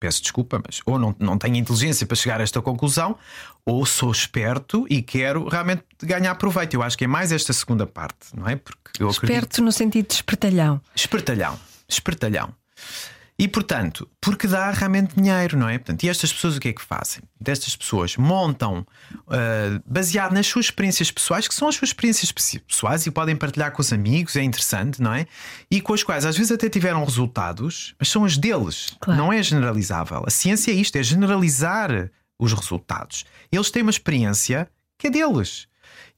peço 0.00 0.22
desculpa, 0.22 0.60
mas 0.64 0.80
ou 0.86 0.98
não, 0.98 1.14
não 1.18 1.38
tenho 1.38 1.56
inteligência 1.56 2.06
para 2.06 2.16
chegar 2.16 2.40
a 2.40 2.42
esta 2.42 2.60
conclusão, 2.62 3.16
ou 3.64 3.84
sou 3.84 4.10
esperto 4.10 4.86
e 4.88 5.02
quero 5.02 5.48
realmente 5.48 5.84
ganhar 6.02 6.34
proveito. 6.36 6.74
Eu 6.74 6.82
acho 6.82 6.96
que 6.96 7.04
é 7.04 7.08
mais 7.08 7.32
esta 7.32 7.52
segunda 7.52 7.86
parte, 7.86 8.34
não 8.34 8.48
é? 8.48 8.56
Porque 8.56 9.02
eu 9.02 9.08
esperto 9.08 9.32
acredito... 9.32 9.62
no 9.62 9.72
sentido 9.72 10.08
de 10.08 10.14
espertalhão. 10.14 10.80
Espertalhão, 10.94 11.58
espertalhão. 11.88 12.54
E 13.40 13.46
portanto, 13.46 14.08
porque 14.20 14.48
dá 14.48 14.72
realmente 14.72 15.14
dinheiro, 15.14 15.56
não 15.56 15.68
é? 15.68 15.78
Portanto, 15.78 16.02
e 16.02 16.08
estas 16.08 16.32
pessoas 16.32 16.56
o 16.56 16.60
que 16.60 16.70
é 16.70 16.72
que 16.72 16.82
fazem? 16.82 17.22
Destas 17.40 17.76
pessoas 17.76 18.16
montam 18.16 18.84
uh, 19.12 19.80
baseado 19.86 20.32
nas 20.32 20.44
suas 20.48 20.66
experiências 20.66 21.12
pessoais, 21.12 21.46
que 21.46 21.54
são 21.54 21.68
as 21.68 21.76
suas 21.76 21.90
experiências 21.90 22.32
pessoais 22.32 23.06
e 23.06 23.12
podem 23.12 23.36
partilhar 23.36 23.70
com 23.70 23.80
os 23.80 23.92
amigos, 23.92 24.34
é 24.34 24.42
interessante, 24.42 25.00
não 25.00 25.14
é? 25.14 25.24
E 25.70 25.80
com 25.80 25.94
as 25.94 26.02
quais 26.02 26.24
às 26.26 26.36
vezes 26.36 26.50
até 26.50 26.68
tiveram 26.68 27.04
resultados, 27.04 27.94
mas 27.96 28.08
são 28.08 28.24
as 28.24 28.36
deles, 28.36 28.96
claro. 28.98 29.20
não 29.20 29.32
é 29.32 29.40
generalizável. 29.40 30.24
A 30.26 30.30
ciência 30.30 30.72
é 30.72 30.74
isto, 30.74 30.96
é 30.96 31.02
generalizar 31.04 32.10
os 32.40 32.52
resultados. 32.52 33.24
Eles 33.52 33.70
têm 33.70 33.82
uma 33.82 33.90
experiência 33.92 34.68
que 34.98 35.06
é 35.06 35.10
deles. 35.10 35.68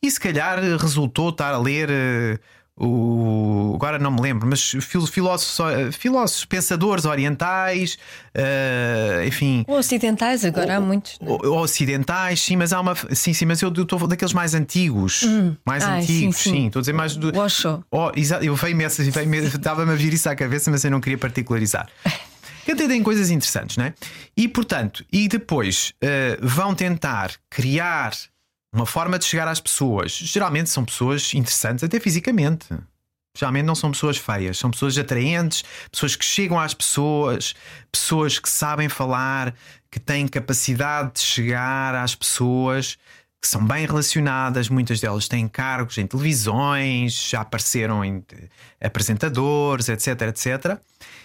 E 0.02 0.10
se 0.10 0.18
calhar 0.18 0.58
resultou 0.78 1.28
estar 1.28 1.52
a 1.52 1.58
ler. 1.58 1.90
Uh, 1.90 2.59
o, 2.82 3.74
agora 3.74 3.98
não 3.98 4.10
me 4.10 4.22
lembro, 4.22 4.48
mas 4.48 4.74
filósofos, 5.10 5.94
filósofos 5.94 6.46
pensadores 6.46 7.04
orientais, 7.04 7.98
uh, 8.34 9.22
enfim. 9.26 9.64
Ou 9.68 9.76
ocidentais, 9.76 10.46
agora 10.46 10.78
há 10.78 10.80
muitos. 10.80 11.18
É? 11.20 11.28
Ou, 11.28 11.58
ocidentais, 11.58 12.40
sim, 12.40 12.56
mas 12.56 12.72
há 12.72 12.80
uma. 12.80 12.94
Sim, 13.12 13.34
sim, 13.34 13.44
mas 13.44 13.60
eu 13.60 13.68
estou 13.68 14.06
daqueles 14.06 14.32
mais 14.32 14.54
antigos. 14.54 15.24
Hum. 15.24 15.54
Mais 15.66 15.84
Ai, 15.84 16.00
antigos, 16.00 16.38
sim. 16.38 16.68
Estou 16.68 16.80
a 16.80 16.82
dizer 16.82 16.94
mais 16.94 17.14
do. 17.16 17.38
Osho. 17.38 17.84
Oh, 17.90 18.10
eu 18.40 18.56
veio-me 18.56 18.84
estava-me 18.84 19.92
a 19.92 19.94
vir 19.94 20.14
isso 20.14 20.30
à 20.30 20.34
cabeça, 20.34 20.70
mas 20.70 20.82
eu 20.82 20.90
não 20.90 21.02
queria 21.02 21.18
particularizar. 21.18 21.86
Que 22.64 22.72
até 22.72 22.86
tem 22.86 23.02
coisas 23.02 23.30
interessantes, 23.30 23.76
não 23.76 23.84
é? 23.84 23.94
E 24.36 24.48
portanto, 24.48 25.04
e 25.12 25.28
depois 25.28 25.92
uh, 26.02 26.46
vão 26.46 26.74
tentar 26.74 27.32
criar 27.50 28.12
uma 28.72 28.86
forma 28.86 29.18
de 29.18 29.24
chegar 29.24 29.48
às 29.48 29.60
pessoas. 29.60 30.12
Geralmente 30.12 30.70
são 30.70 30.84
pessoas 30.84 31.34
interessantes, 31.34 31.82
até 31.84 31.98
fisicamente. 31.98 32.66
Geralmente 33.36 33.64
não 33.64 33.74
são 33.74 33.92
pessoas 33.92 34.16
feias, 34.16 34.58
são 34.58 34.70
pessoas 34.70 34.98
atraentes, 34.98 35.64
pessoas 35.90 36.16
que 36.16 36.24
chegam 36.24 36.58
às 36.58 36.74
pessoas, 36.74 37.54
pessoas 37.90 38.38
que 38.38 38.48
sabem 38.48 38.88
falar, 38.88 39.54
que 39.90 40.00
têm 40.00 40.26
capacidade 40.26 41.14
de 41.14 41.20
chegar 41.20 41.94
às 41.94 42.14
pessoas, 42.14 42.98
que 43.40 43.48
são 43.48 43.64
bem 43.64 43.86
relacionadas. 43.86 44.68
Muitas 44.68 45.00
delas 45.00 45.28
têm 45.28 45.46
cargos 45.46 45.96
em 45.96 46.06
televisões, 46.06 47.14
já 47.14 47.40
apareceram 47.42 48.04
em 48.04 48.24
apresentadores, 48.80 49.88
etc, 49.88 50.22
etc. 50.22 50.78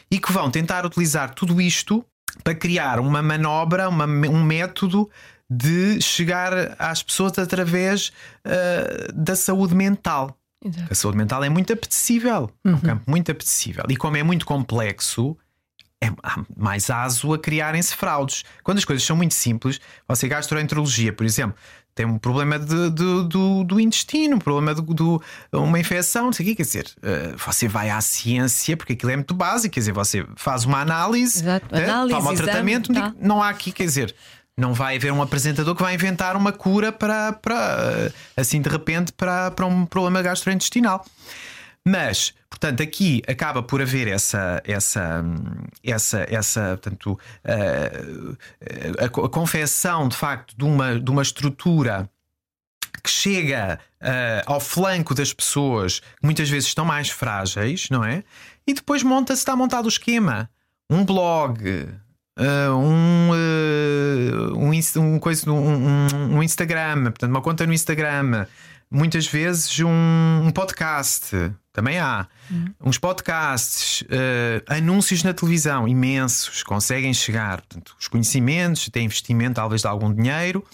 E 0.09 0.19
que 0.19 0.31
vão 0.31 0.51
tentar 0.51 0.85
utilizar 0.85 1.33
tudo 1.33 1.59
isto 1.59 2.05
para 2.43 2.53
criar 2.53 2.99
uma 2.99 3.21
manobra, 3.21 3.89
uma, 3.89 4.05
um 4.05 4.43
método 4.43 5.09
de 5.49 6.01
chegar 6.01 6.75
às 6.79 7.03
pessoas 7.03 7.37
através 7.37 8.11
uh, 8.45 9.13
da 9.13 9.35
saúde 9.35 9.75
mental. 9.75 10.37
Exato. 10.63 10.87
A 10.89 10.95
saúde 10.95 11.17
mental 11.17 11.43
é 11.43 11.49
muito 11.49 11.71
apetecível, 11.71 12.49
uhum. 12.63 12.65
é 12.65 12.69
um 12.69 12.73
uhum. 12.73 12.79
campo 12.79 13.03
muito 13.07 13.31
apetecível. 13.31 13.83
E 13.87 13.95
como 13.95 14.17
é 14.17 14.23
muito 14.23 14.45
complexo, 14.45 15.37
é 16.01 16.11
mais 16.57 16.89
aso 16.89 17.33
a 17.33 17.39
criarem-se 17.39 17.95
fraudes. 17.95 18.43
Quando 18.63 18.79
as 18.79 18.85
coisas 18.85 19.05
são 19.05 19.15
muito 19.15 19.33
simples, 19.33 19.79
você 20.07 20.27
gastroenterologia, 20.27 21.13
por 21.13 21.25
exemplo, 21.25 21.55
tem 21.93 22.05
um 22.05 22.17
problema 22.17 22.59
de, 22.59 22.89
de, 22.89 23.27
do, 23.29 23.63
do, 23.63 23.79
intestino, 23.79 24.35
um 24.35 24.39
problema 24.39 24.75
de, 24.75 24.81
de, 24.81 25.19
uma 25.53 25.79
infecção, 25.79 26.25
não 26.25 26.33
sei 26.33 26.45
o 26.45 26.49
quê. 26.49 26.55
Quer 26.55 26.63
dizer, 26.63 26.85
uh, 26.97 27.37
você 27.37 27.69
vai 27.69 27.89
à 27.89 28.01
ciência, 28.01 28.75
porque 28.75 28.93
aquilo 28.93 29.11
é 29.11 29.15
muito 29.15 29.33
básico, 29.33 29.73
quer 29.73 29.79
dizer, 29.79 29.93
você 29.93 30.25
faz 30.35 30.65
uma 30.65 30.81
análise, 30.81 31.41
Exato. 31.41 31.73
Uh, 31.73 31.77
análise 31.77 32.17
toma 32.17 32.31
o 32.31 32.35
tratamento, 32.35 32.93
tá. 32.93 33.13
não 33.17 33.41
há 33.41 33.47
aqui, 33.47 33.71
quer 33.71 33.85
dizer, 33.85 34.13
não 34.57 34.73
vai 34.73 34.95
haver 34.95 35.11
um 35.11 35.21
apresentador 35.21 35.75
que 35.75 35.81
vai 35.81 35.93
inventar 35.93 36.35
uma 36.35 36.51
cura 36.51 36.91
para, 36.91 37.33
para 37.33 38.11
assim 38.37 38.61
de 38.61 38.69
repente 38.69 39.11
para, 39.13 39.51
para 39.51 39.65
um 39.65 39.85
problema 39.85 40.21
gastrointestinal. 40.21 41.05
Mas, 41.87 42.33
portanto, 42.49 42.81
aqui 42.81 43.21
acaba 43.27 43.61
por 43.61 43.79
haver 43.79 44.07
essa, 44.07 44.59
essa, 44.65 45.23
essa, 45.83 46.25
essa 46.29 46.79
portanto, 46.81 47.19
a, 47.43 49.03
a, 49.03 49.05
a 49.05 49.29
confecção 49.29 50.07
de 50.07 50.15
facto 50.15 50.57
de 50.57 50.63
uma, 50.63 50.99
de 50.99 51.11
uma 51.11 51.21
estrutura 51.21 52.09
que 53.03 53.09
chega 53.09 53.79
uh, 54.01 54.41
ao 54.47 54.59
flanco 54.59 55.13
das 55.13 55.31
pessoas 55.31 55.99
que 55.99 56.23
muitas 56.23 56.49
vezes 56.49 56.69
estão 56.69 56.83
mais 56.83 57.09
frágeis, 57.09 57.87
não 57.91 58.03
é? 58.03 58.23
E 58.65 58.73
depois 58.73 59.03
monta-se, 59.03 59.41
está 59.41 59.55
montado 59.55 59.85
o 59.85 59.89
esquema. 59.89 60.49
Um 60.89 61.05
blog, 61.05 61.87
uh, 62.37 62.75
um, 62.75 63.29
uh, 63.31 64.57
um, 64.57 65.15
um, 65.15 65.19
coisa, 65.19 65.49
um, 65.49 66.07
um, 66.35 66.43
Instagram, 66.43 67.03
portanto, 67.03 67.29
uma 67.29 67.41
conta 67.41 67.65
no 67.65 67.73
Instagram, 67.73 68.45
muitas 68.89 69.27
vezes 69.27 69.79
um, 69.79 70.43
um 70.43 70.51
podcast. 70.51 71.31
Também 71.71 71.99
há 71.99 72.27
uhum. 72.49 72.73
uns 72.85 72.97
podcasts, 72.97 74.01
uh, 74.03 74.63
anúncios 74.67 75.23
na 75.23 75.33
televisão 75.33 75.87
imensos, 75.87 76.63
conseguem 76.63 77.13
chegar. 77.13 77.57
Portanto, 77.57 77.95
os 77.99 78.07
conhecimentos, 78.07 78.89
têm 78.89 79.05
investimento, 79.05 79.55
talvez 79.55 79.81
de 79.81 79.87
algum 79.87 80.13
dinheiro. 80.13 80.65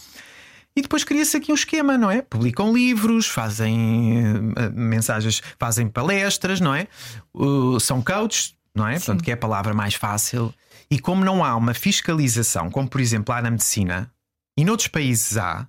E 0.75 0.81
depois 0.81 1.03
cria-se 1.03 1.35
aqui 1.35 1.51
um 1.51 1.55
esquema, 1.55 1.97
não 1.97 2.09
é? 2.09 2.21
Publicam 2.21 2.71
livros, 2.71 3.27
fazem 3.27 4.53
mensagens, 4.73 5.41
fazem 5.59 5.89
palestras, 5.89 6.61
não 6.61 6.73
é? 6.73 6.87
São 7.81 8.01
coaches, 8.01 8.55
não 8.75 8.87
é? 8.87 8.93
Sim. 8.93 9.05
Portanto, 9.05 9.23
que 9.23 9.31
é 9.31 9.33
a 9.33 9.37
palavra 9.37 9.73
mais 9.73 9.95
fácil. 9.95 10.53
E 10.89 10.99
como 10.99 11.23
não 11.23 11.43
há 11.43 11.55
uma 11.55 11.73
fiscalização, 11.73 12.69
como 12.69 12.87
por 12.87 12.99
exemplo 12.99 13.33
há 13.33 13.41
na 13.41 13.51
medicina, 13.51 14.11
e 14.57 14.65
noutros 14.65 14.87
países 14.87 15.37
há, 15.37 15.67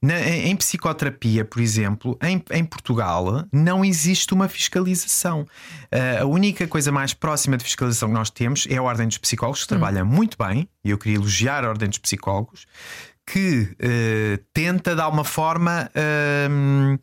na, 0.00 0.20
em 0.20 0.54
psicoterapia, 0.54 1.44
por 1.44 1.60
exemplo, 1.60 2.16
em, 2.22 2.42
em, 2.52 2.64
Portugal, 2.64 3.44
não 3.52 3.84
existe 3.84 4.32
uma 4.32 4.48
fiscalização. 4.48 5.42
Uh, 5.92 6.22
a 6.22 6.24
única 6.24 6.68
coisa 6.68 6.92
mais 6.92 7.12
próxima 7.12 7.56
de 7.56 7.64
fiscalização 7.64 8.08
que 8.08 8.14
nós 8.14 8.30
temos 8.30 8.66
é 8.70 8.76
a 8.76 8.82
Ordem 8.82 9.08
dos 9.08 9.18
Psicólogos, 9.18 9.64
que 9.64 9.74
hum. 9.74 9.78
trabalha 9.78 10.04
muito 10.04 10.36
bem, 10.38 10.68
e 10.84 10.90
eu 10.90 10.98
queria 10.98 11.16
elogiar 11.16 11.64
a 11.64 11.68
Ordem 11.68 11.88
dos 11.88 11.98
Psicólogos, 11.98 12.64
que 13.26 13.62
uh, 13.62 14.44
tenta 14.54 14.94
de 14.94 15.00
alguma 15.00 15.24
forma 15.24 15.90
uh, 15.92 16.98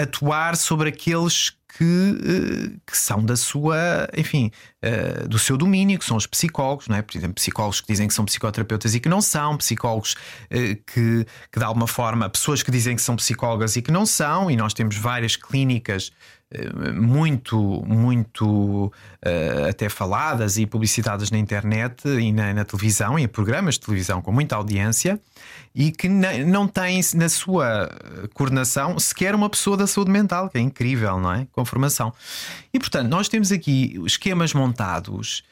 atuar 0.00 0.56
sobre 0.56 0.88
aqueles 0.88 1.52
que, 1.76 1.84
eh, 1.84 2.80
que 2.86 2.96
são 2.96 3.24
da 3.24 3.36
sua, 3.36 4.08
enfim, 4.16 4.50
uh, 4.84 5.28
do 5.28 5.38
seu 5.38 5.56
domínio, 5.56 5.98
que 5.98 6.04
são 6.04 6.16
os 6.16 6.26
psicólogos, 6.26 6.88
não 6.88 6.96
é? 6.96 7.02
Por 7.02 7.16
exemplo, 7.16 7.34
psicólogos 7.34 7.80
que 7.80 7.86
dizem 7.86 8.08
que 8.08 8.14
são 8.14 8.24
psicoterapeutas 8.24 8.94
e 8.94 9.00
que 9.00 9.08
não 9.08 9.20
são, 9.20 9.56
psicólogos 9.56 10.12
uh, 10.12 10.76
que, 10.86 11.26
que 11.50 11.58
de 11.58 11.64
alguma 11.64 11.86
forma, 11.86 12.28
pessoas 12.28 12.62
que 12.62 12.70
dizem 12.70 12.96
que 12.96 13.02
são 13.02 13.16
psicólogas 13.16 13.76
e 13.76 13.82
que 13.82 13.92
não 13.92 14.04
são, 14.04 14.50
e 14.50 14.56
nós 14.56 14.74
temos 14.74 14.96
várias 14.96 15.36
clínicas 15.36 16.12
muito, 16.96 17.56
muito 17.86 18.92
até 19.68 19.88
faladas 19.88 20.58
e 20.58 20.66
publicitadas 20.66 21.30
na 21.30 21.38
internet 21.38 22.08
e 22.08 22.32
na, 22.32 22.52
na, 22.52 22.64
televisão, 22.64 23.16
e 23.16 23.22
em 23.22 23.28
programas 23.28 23.74
de 23.74 23.82
televisão 23.82 24.20
com 24.20 24.32
muita 24.32 24.56
audiência, 24.56 25.20
e 25.72 25.92
que 25.92 26.08
não 26.08 26.66
tem 26.66 27.00
na 27.14 27.28
sua 27.28 27.88
coordenação 28.34 28.98
sequer 28.98 29.32
uma 29.32 29.48
pessoa 29.48 29.76
da 29.76 29.86
saúde 29.86 30.10
mental, 30.10 30.48
que 30.48 30.58
é 30.58 30.60
incrível, 30.60 31.20
não 31.20 31.32
é? 31.32 31.46
Com 31.60 31.64
formação. 31.66 32.12
E 32.72 32.78
portanto, 32.78 33.08
nós 33.08 33.28
temos 33.28 33.52
aqui 33.52 34.00
esquemas 34.06 34.54
montados 34.54 35.42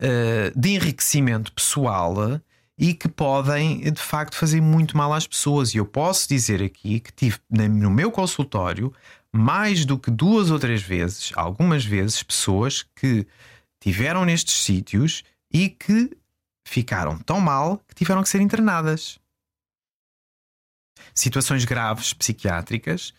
uh, 0.00 0.58
de 0.58 0.70
enriquecimento 0.70 1.52
pessoal 1.52 2.40
e 2.76 2.94
que 2.94 3.08
podem 3.08 3.80
de 3.92 4.00
facto 4.00 4.34
fazer 4.34 4.60
muito 4.60 4.96
mal 4.96 5.12
às 5.12 5.26
pessoas. 5.26 5.72
E 5.72 5.76
eu 5.76 5.86
posso 5.86 6.28
dizer 6.28 6.62
aqui 6.62 7.00
que 7.00 7.12
tive 7.12 7.38
no 7.48 7.90
meu 7.90 8.10
consultório 8.10 8.92
mais 9.32 9.84
do 9.84 9.98
que 9.98 10.10
duas 10.10 10.50
ou 10.50 10.58
três 10.58 10.82
vezes, 10.82 11.32
algumas 11.36 11.84
vezes, 11.84 12.22
pessoas 12.22 12.84
que 12.94 13.26
tiveram 13.80 14.24
nestes 14.24 14.62
sítios 14.62 15.22
e 15.52 15.68
que 15.68 16.10
ficaram 16.66 17.18
tão 17.18 17.40
mal 17.40 17.80
que 17.88 17.94
tiveram 17.94 18.22
que 18.22 18.28
ser 18.28 18.40
internadas. 18.40 19.18
Situações 21.14 21.64
graves 21.64 22.12
psiquiátricas. 22.12 23.14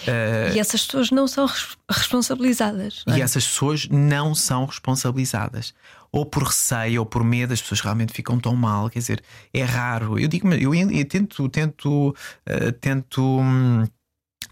Uh, 0.00 0.54
e 0.54 0.58
essas 0.58 0.84
pessoas 0.84 1.10
não 1.10 1.28
são 1.28 1.48
responsabilizadas. 1.88 3.04
Não 3.06 3.14
é? 3.14 3.18
E 3.18 3.22
essas 3.22 3.46
pessoas 3.46 3.88
não 3.88 4.34
são 4.34 4.64
responsabilizadas. 4.64 5.74
Ou 6.10 6.26
por 6.26 6.44
receio 6.44 7.00
ou 7.00 7.06
por 7.06 7.24
medo, 7.24 7.52
as 7.52 7.62
pessoas 7.62 7.80
realmente 7.80 8.12
ficam 8.12 8.38
tão 8.38 8.54
mal. 8.54 8.90
Quer 8.90 8.98
dizer, 8.98 9.22
é 9.52 9.62
raro. 9.62 10.18
Eu 10.18 10.28
digo, 10.28 10.52
eu, 10.52 10.74
eu 10.74 11.04
tento, 11.04 11.48
tento, 11.48 12.08
uh, 12.10 12.72
tento. 12.80 13.22
Hum, 13.22 13.86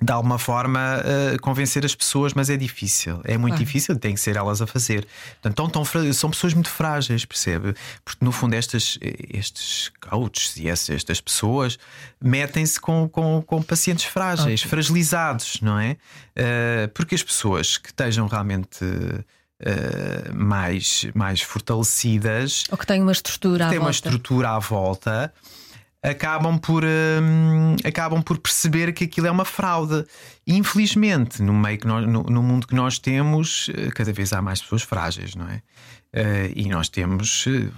de 0.03 0.13
alguma 0.13 0.39
forma 0.39 0.81
uh, 0.99 1.41
convencer 1.43 1.85
as 1.85 1.95
pessoas, 1.95 2.33
mas 2.33 2.49
é 2.49 2.57
difícil, 2.57 3.21
é 3.25 3.37
muito 3.37 3.53
claro. 3.53 3.65
difícil, 3.65 3.99
tem 3.99 4.15
que 4.15 4.21
ser 4.21 4.37
elas 4.37 4.63
a 4.63 4.67
fazer. 4.67 5.07
Portanto, 5.43 5.57
tão, 5.57 5.85
tão, 5.85 6.13
são 6.15 6.31
pessoas 6.31 6.55
muito 6.55 6.71
frágeis, 6.71 7.25
percebe? 7.25 7.75
Porque 8.05 8.25
no 8.25 8.33
fundo, 8.33 8.55
estas, 8.55 8.99
estes 9.33 9.93
coaches 10.01 10.57
e 10.57 10.69
estas, 10.69 10.97
estas 10.97 11.21
pessoas 11.21 11.79
metem-se 12.21 12.81
com, 12.81 13.09
com, 13.09 13.43
com, 13.43 13.63
pacientes 13.63 14.07
frágeis, 14.07 14.61
okay. 14.61 14.71
fragilizados, 14.71 15.61
não 15.61 15.79
é? 15.79 15.97
Uh, 16.37 16.89
porque 16.95 17.15
as 17.15 17.23
pessoas 17.23 17.77
que 17.77 17.89
estejam 17.89 18.27
realmente. 18.27 18.85
Uh, 19.63 20.35
mais, 20.35 21.07
mais 21.15 21.43
fortalecidas 21.43 22.65
ou 22.73 22.79
que 22.79 22.87
têm 22.87 23.03
uma 23.03 23.13
estrutura 23.13 23.69
têm 23.69 23.79
uma 23.79 23.91
estrutura 23.91 24.53
à 24.53 24.59
volta 24.59 25.31
acabam 26.03 26.59
por, 26.59 26.83
hum, 26.85 27.77
acabam 27.85 28.23
por 28.23 28.39
perceber 28.39 28.93
que 28.93 29.05
aquilo 29.05 29.27
é 29.27 29.31
uma 29.31 29.45
fraude. 29.45 30.05
Infelizmente, 30.47 31.43
no 31.43 31.53
meio 31.53 31.79
que 31.79 31.87
nós, 31.87 32.07
no, 32.07 32.23
no, 32.23 32.43
mundo 32.43 32.67
que 32.67 32.75
nós 32.75 32.99
temos, 32.99 33.71
eh, 33.75 33.91
cada 33.91 34.13
vez 34.13 34.33
há 34.33 34.41
mais 34.41 34.61
pessoas 34.61 34.83
frágeis, 34.83 35.35
não 35.35 35.49
é? 35.49 35.63
Uh, 36.13 36.53
e 36.57 36.69
nós 36.69 36.89
temos. 36.89 37.47
Eh, 37.47 37.69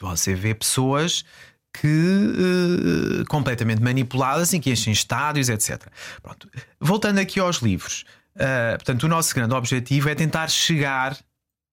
você 0.00 0.34
vê 0.34 0.54
pessoas 0.54 1.24
que 1.72 1.86
uh, 1.86 3.24
completamente 3.28 3.82
manipuladas 3.82 4.52
e 4.52 4.60
que 4.60 4.70
enchem 4.70 4.92
estádios, 4.92 5.48
etc. 5.48 5.86
Pronto. 6.22 6.48
Voltando 6.80 7.18
aqui 7.18 7.40
aos 7.40 7.58
livros. 7.58 8.04
Uh, 8.36 8.76
portanto, 8.76 9.04
o 9.04 9.08
nosso 9.08 9.34
grande 9.34 9.54
objetivo 9.54 10.08
é 10.08 10.14
tentar 10.14 10.48
chegar 10.48 11.16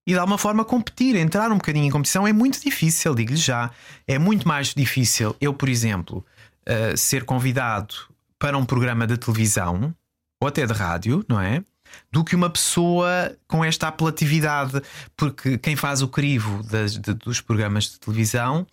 e 0.06 0.12
de 0.12 0.18
alguma 0.18 0.38
forma 0.38 0.64
competir, 0.64 1.16
entrar 1.16 1.50
um 1.50 1.56
bocadinho 1.56 1.86
em 1.86 1.90
competição 1.90 2.26
é 2.26 2.32
muito 2.32 2.60
difícil, 2.60 3.14
digo-lhe 3.14 3.36
já. 3.36 3.70
É 4.06 4.18
muito 4.18 4.46
mais 4.46 4.74
difícil 4.74 5.34
eu, 5.40 5.54
por 5.54 5.68
exemplo, 5.68 6.24
uh, 6.68 6.96
ser 6.96 7.24
convidado 7.24 7.94
para 8.38 8.58
um 8.58 8.64
programa 8.64 9.06
de 9.06 9.16
televisão 9.16 9.94
ou 10.40 10.48
até 10.48 10.66
de 10.66 10.72
rádio, 10.72 11.24
não 11.26 11.40
é? 11.40 11.64
Do 12.10 12.24
que 12.24 12.36
uma 12.36 12.50
pessoa 12.50 13.34
com 13.46 13.64
esta 13.64 13.88
apelatividade, 13.88 14.82
porque 15.16 15.56
quem 15.56 15.76
faz 15.76 16.02
o 16.02 16.08
crivo 16.08 16.62
das, 16.64 16.98
de, 16.98 17.14
dos 17.14 17.40
programas 17.40 17.84
de 17.84 18.00
televisão, 18.00 18.66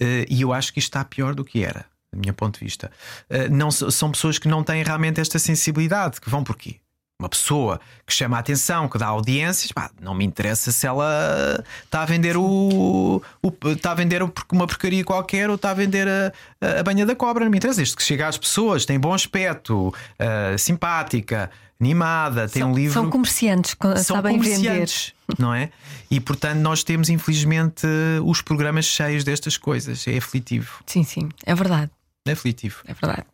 uh, 0.00 0.26
e 0.28 0.42
eu 0.42 0.52
acho 0.52 0.72
que 0.72 0.80
isto 0.80 0.88
está 0.88 1.04
pior 1.04 1.34
do 1.34 1.44
que 1.44 1.64
era, 1.64 1.86
do 2.12 2.20
meu 2.20 2.34
ponto 2.34 2.58
de 2.58 2.64
vista, 2.66 2.90
uh, 3.30 3.50
não, 3.50 3.70
são 3.70 4.10
pessoas 4.10 4.38
que 4.38 4.48
não 4.48 4.62
têm 4.62 4.82
realmente 4.82 5.18
esta 5.18 5.38
sensibilidade, 5.38 6.20
que 6.20 6.28
vão 6.28 6.44
por 6.44 6.56
quê? 6.56 6.76
Uma 7.20 7.28
pessoa 7.28 7.80
que 8.06 8.12
chama 8.12 8.36
a 8.36 8.40
atenção, 8.40 8.88
que 8.88 8.96
dá 8.96 9.08
audiências, 9.08 9.72
pá, 9.72 9.90
não 10.00 10.14
me 10.14 10.24
interessa 10.24 10.70
se 10.70 10.86
ela 10.86 11.64
está 11.84 12.02
a 12.02 12.06
vender 12.06 12.36
o, 12.36 13.20
o 13.42 13.52
está 13.70 13.90
a 13.90 13.94
vender 13.94 14.22
uma 14.22 14.66
porcaria 14.68 15.02
qualquer 15.04 15.48
ou 15.48 15.56
está 15.56 15.70
a 15.70 15.74
vender 15.74 16.06
a, 16.06 16.32
a 16.78 16.82
banha 16.84 17.04
da 17.04 17.16
cobra, 17.16 17.44
não 17.44 17.50
me 17.50 17.56
interessa. 17.56 17.78
Desde 17.78 17.96
que 17.96 18.04
chega 18.04 18.28
às 18.28 18.38
pessoas, 18.38 18.86
tem 18.86 19.00
bom 19.00 19.12
aspecto, 19.12 19.88
uh, 19.88 20.56
simpática, 20.56 21.50
animada, 21.80 22.48
tem 22.48 22.62
são, 22.62 22.70
um 22.70 22.74
livro. 22.74 22.94
São 22.94 23.10
comerciantes, 23.10 23.76
são 24.04 24.16
sabem 24.16 24.38
comerciantes, 24.38 25.12
vender. 25.28 25.42
Não 25.42 25.52
é? 25.52 25.70
E 26.08 26.20
portanto, 26.20 26.58
nós 26.58 26.84
temos, 26.84 27.08
infelizmente, 27.08 27.84
os 28.24 28.40
programas 28.42 28.84
cheios 28.84 29.24
destas 29.24 29.56
coisas. 29.56 30.06
É 30.06 30.16
aflitivo. 30.16 30.84
Sim, 30.86 31.02
sim, 31.02 31.28
é 31.44 31.52
verdade. 31.52 31.90
É 32.24 32.30
aflitivo. 32.30 32.82
É 32.86 32.94
verdade. 32.94 33.26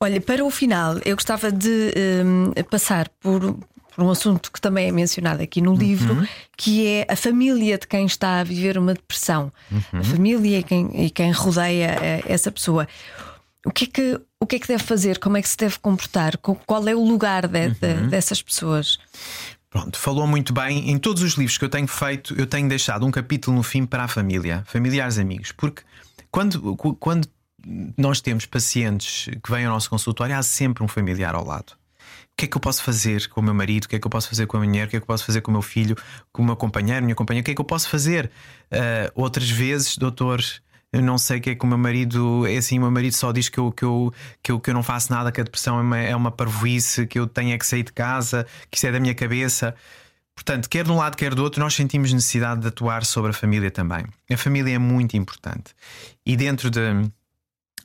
Olha, 0.00 0.20
para 0.20 0.44
o 0.44 0.50
final, 0.50 0.98
eu 1.04 1.16
gostava 1.16 1.50
de 1.50 1.92
um, 2.24 2.52
passar 2.64 3.08
por, 3.20 3.40
por, 3.94 4.04
um 4.04 4.10
assunto 4.10 4.50
que 4.52 4.60
também 4.60 4.88
é 4.88 4.92
mencionado 4.92 5.42
aqui 5.42 5.60
no 5.60 5.74
livro, 5.74 6.14
uhum. 6.14 6.26
que 6.56 6.86
é 6.86 7.06
a 7.08 7.16
família 7.16 7.78
de 7.78 7.86
quem 7.86 8.06
está 8.06 8.40
a 8.40 8.44
viver 8.44 8.78
uma 8.78 8.94
depressão. 8.94 9.52
Uhum. 9.70 10.00
A 10.00 10.04
família 10.04 10.58
e 10.58 10.62
quem, 10.62 11.06
e 11.06 11.10
quem 11.10 11.30
rodeia 11.32 11.98
eh, 12.00 12.22
essa 12.26 12.50
pessoa. 12.50 12.86
O 13.64 13.70
que, 13.70 13.84
é 13.84 13.86
que, 13.88 14.20
o 14.40 14.46
que 14.46 14.56
é 14.56 14.58
que 14.58 14.68
deve 14.68 14.84
fazer? 14.84 15.18
Como 15.18 15.36
é 15.36 15.42
que 15.42 15.48
se 15.48 15.56
deve 15.56 15.78
comportar? 15.78 16.36
Qual 16.38 16.86
é 16.86 16.94
o 16.94 17.04
lugar 17.04 17.48
de, 17.48 17.70
de, 17.70 17.86
uhum. 17.86 18.08
dessas 18.08 18.40
pessoas? 18.40 18.98
Pronto, 19.70 19.98
falou 19.98 20.26
muito 20.26 20.52
bem. 20.52 20.90
Em 20.90 20.98
todos 20.98 21.22
os 21.22 21.34
livros 21.34 21.58
que 21.58 21.64
eu 21.64 21.68
tenho 21.68 21.88
feito, 21.88 22.34
eu 22.38 22.46
tenho 22.46 22.68
deixado 22.68 23.04
um 23.04 23.10
capítulo 23.10 23.56
no 23.56 23.62
fim 23.62 23.84
para 23.84 24.04
a 24.04 24.08
família, 24.08 24.62
familiares, 24.66 25.18
amigos, 25.18 25.52
porque 25.52 25.82
quando, 26.30 26.76
quando 26.76 27.28
nós 27.96 28.20
temos 28.20 28.46
pacientes 28.46 29.28
que 29.42 29.50
vêm 29.50 29.64
ao 29.64 29.72
nosso 29.72 29.90
consultório, 29.90 30.36
há 30.36 30.42
sempre 30.42 30.84
um 30.84 30.88
familiar 30.88 31.34
ao 31.34 31.44
lado. 31.44 31.72
O 31.72 32.36
que 32.36 32.44
é 32.44 32.48
que 32.48 32.56
eu 32.56 32.60
posso 32.60 32.82
fazer 32.82 33.28
com 33.28 33.40
o 33.40 33.44
meu 33.44 33.54
marido? 33.54 33.84
O 33.84 33.88
que 33.88 33.96
é 33.96 33.98
que 33.98 34.06
eu 34.06 34.10
posso 34.10 34.28
fazer 34.28 34.46
com 34.46 34.58
a 34.58 34.60
minha 34.60 34.70
mulher? 34.70 34.86
O 34.86 34.90
que 34.90 34.96
é 34.96 35.00
que 35.00 35.04
eu 35.04 35.06
posso 35.06 35.24
fazer 35.24 35.40
com 35.40 35.50
o 35.50 35.52
meu 35.52 35.62
filho? 35.62 35.96
Com 36.30 36.42
o 36.42 36.44
meu 36.44 36.54
companheiro, 36.54 37.02
minha 37.02 37.14
companheira? 37.14 37.42
O 37.42 37.44
que 37.44 37.52
é 37.52 37.54
que 37.54 37.60
eu 37.60 37.64
posso 37.64 37.88
fazer? 37.88 38.30
Uh, 38.70 39.10
outras 39.14 39.48
vezes, 39.48 39.96
doutor, 39.96 40.44
eu 40.92 41.02
não 41.02 41.16
sei 41.16 41.38
o 41.38 41.40
que 41.40 41.50
é 41.50 41.54
que 41.54 41.64
o 41.64 41.66
meu 41.66 41.78
marido 41.78 42.46
é 42.46 42.58
assim. 42.58 42.78
O 42.78 42.82
meu 42.82 42.90
marido 42.90 43.14
só 43.14 43.32
diz 43.32 43.48
que 43.48 43.58
eu, 43.58 43.72
que 43.72 43.84
eu, 43.84 44.12
que 44.42 44.52
eu, 44.52 44.60
que 44.60 44.70
eu 44.70 44.74
não 44.74 44.82
faço 44.82 45.10
nada, 45.10 45.32
que 45.32 45.40
a 45.40 45.44
depressão 45.44 45.78
é 45.78 45.82
uma, 45.82 45.98
é 45.98 46.14
uma 46.14 46.30
parvoíce, 46.30 47.06
que 47.06 47.18
eu 47.18 47.26
tenho 47.26 47.52
é 47.52 47.58
que 47.58 47.66
sair 47.66 47.82
de 47.82 47.92
casa, 47.92 48.46
que 48.70 48.76
isso 48.76 48.86
é 48.86 48.92
da 48.92 49.00
minha 49.00 49.14
cabeça. 49.14 49.74
Portanto, 50.34 50.68
quer 50.68 50.84
de 50.84 50.92
um 50.92 50.96
lado, 50.96 51.16
quer 51.16 51.34
do 51.34 51.42
outro, 51.42 51.60
nós 51.60 51.74
sentimos 51.74 52.12
necessidade 52.12 52.60
de 52.60 52.68
atuar 52.68 53.04
sobre 53.06 53.30
a 53.30 53.34
família 53.34 53.70
também. 53.70 54.04
A 54.30 54.36
família 54.36 54.74
é 54.74 54.78
muito 54.78 55.16
importante. 55.16 55.74
E 56.24 56.36
dentro 56.36 56.70
de 56.70 56.80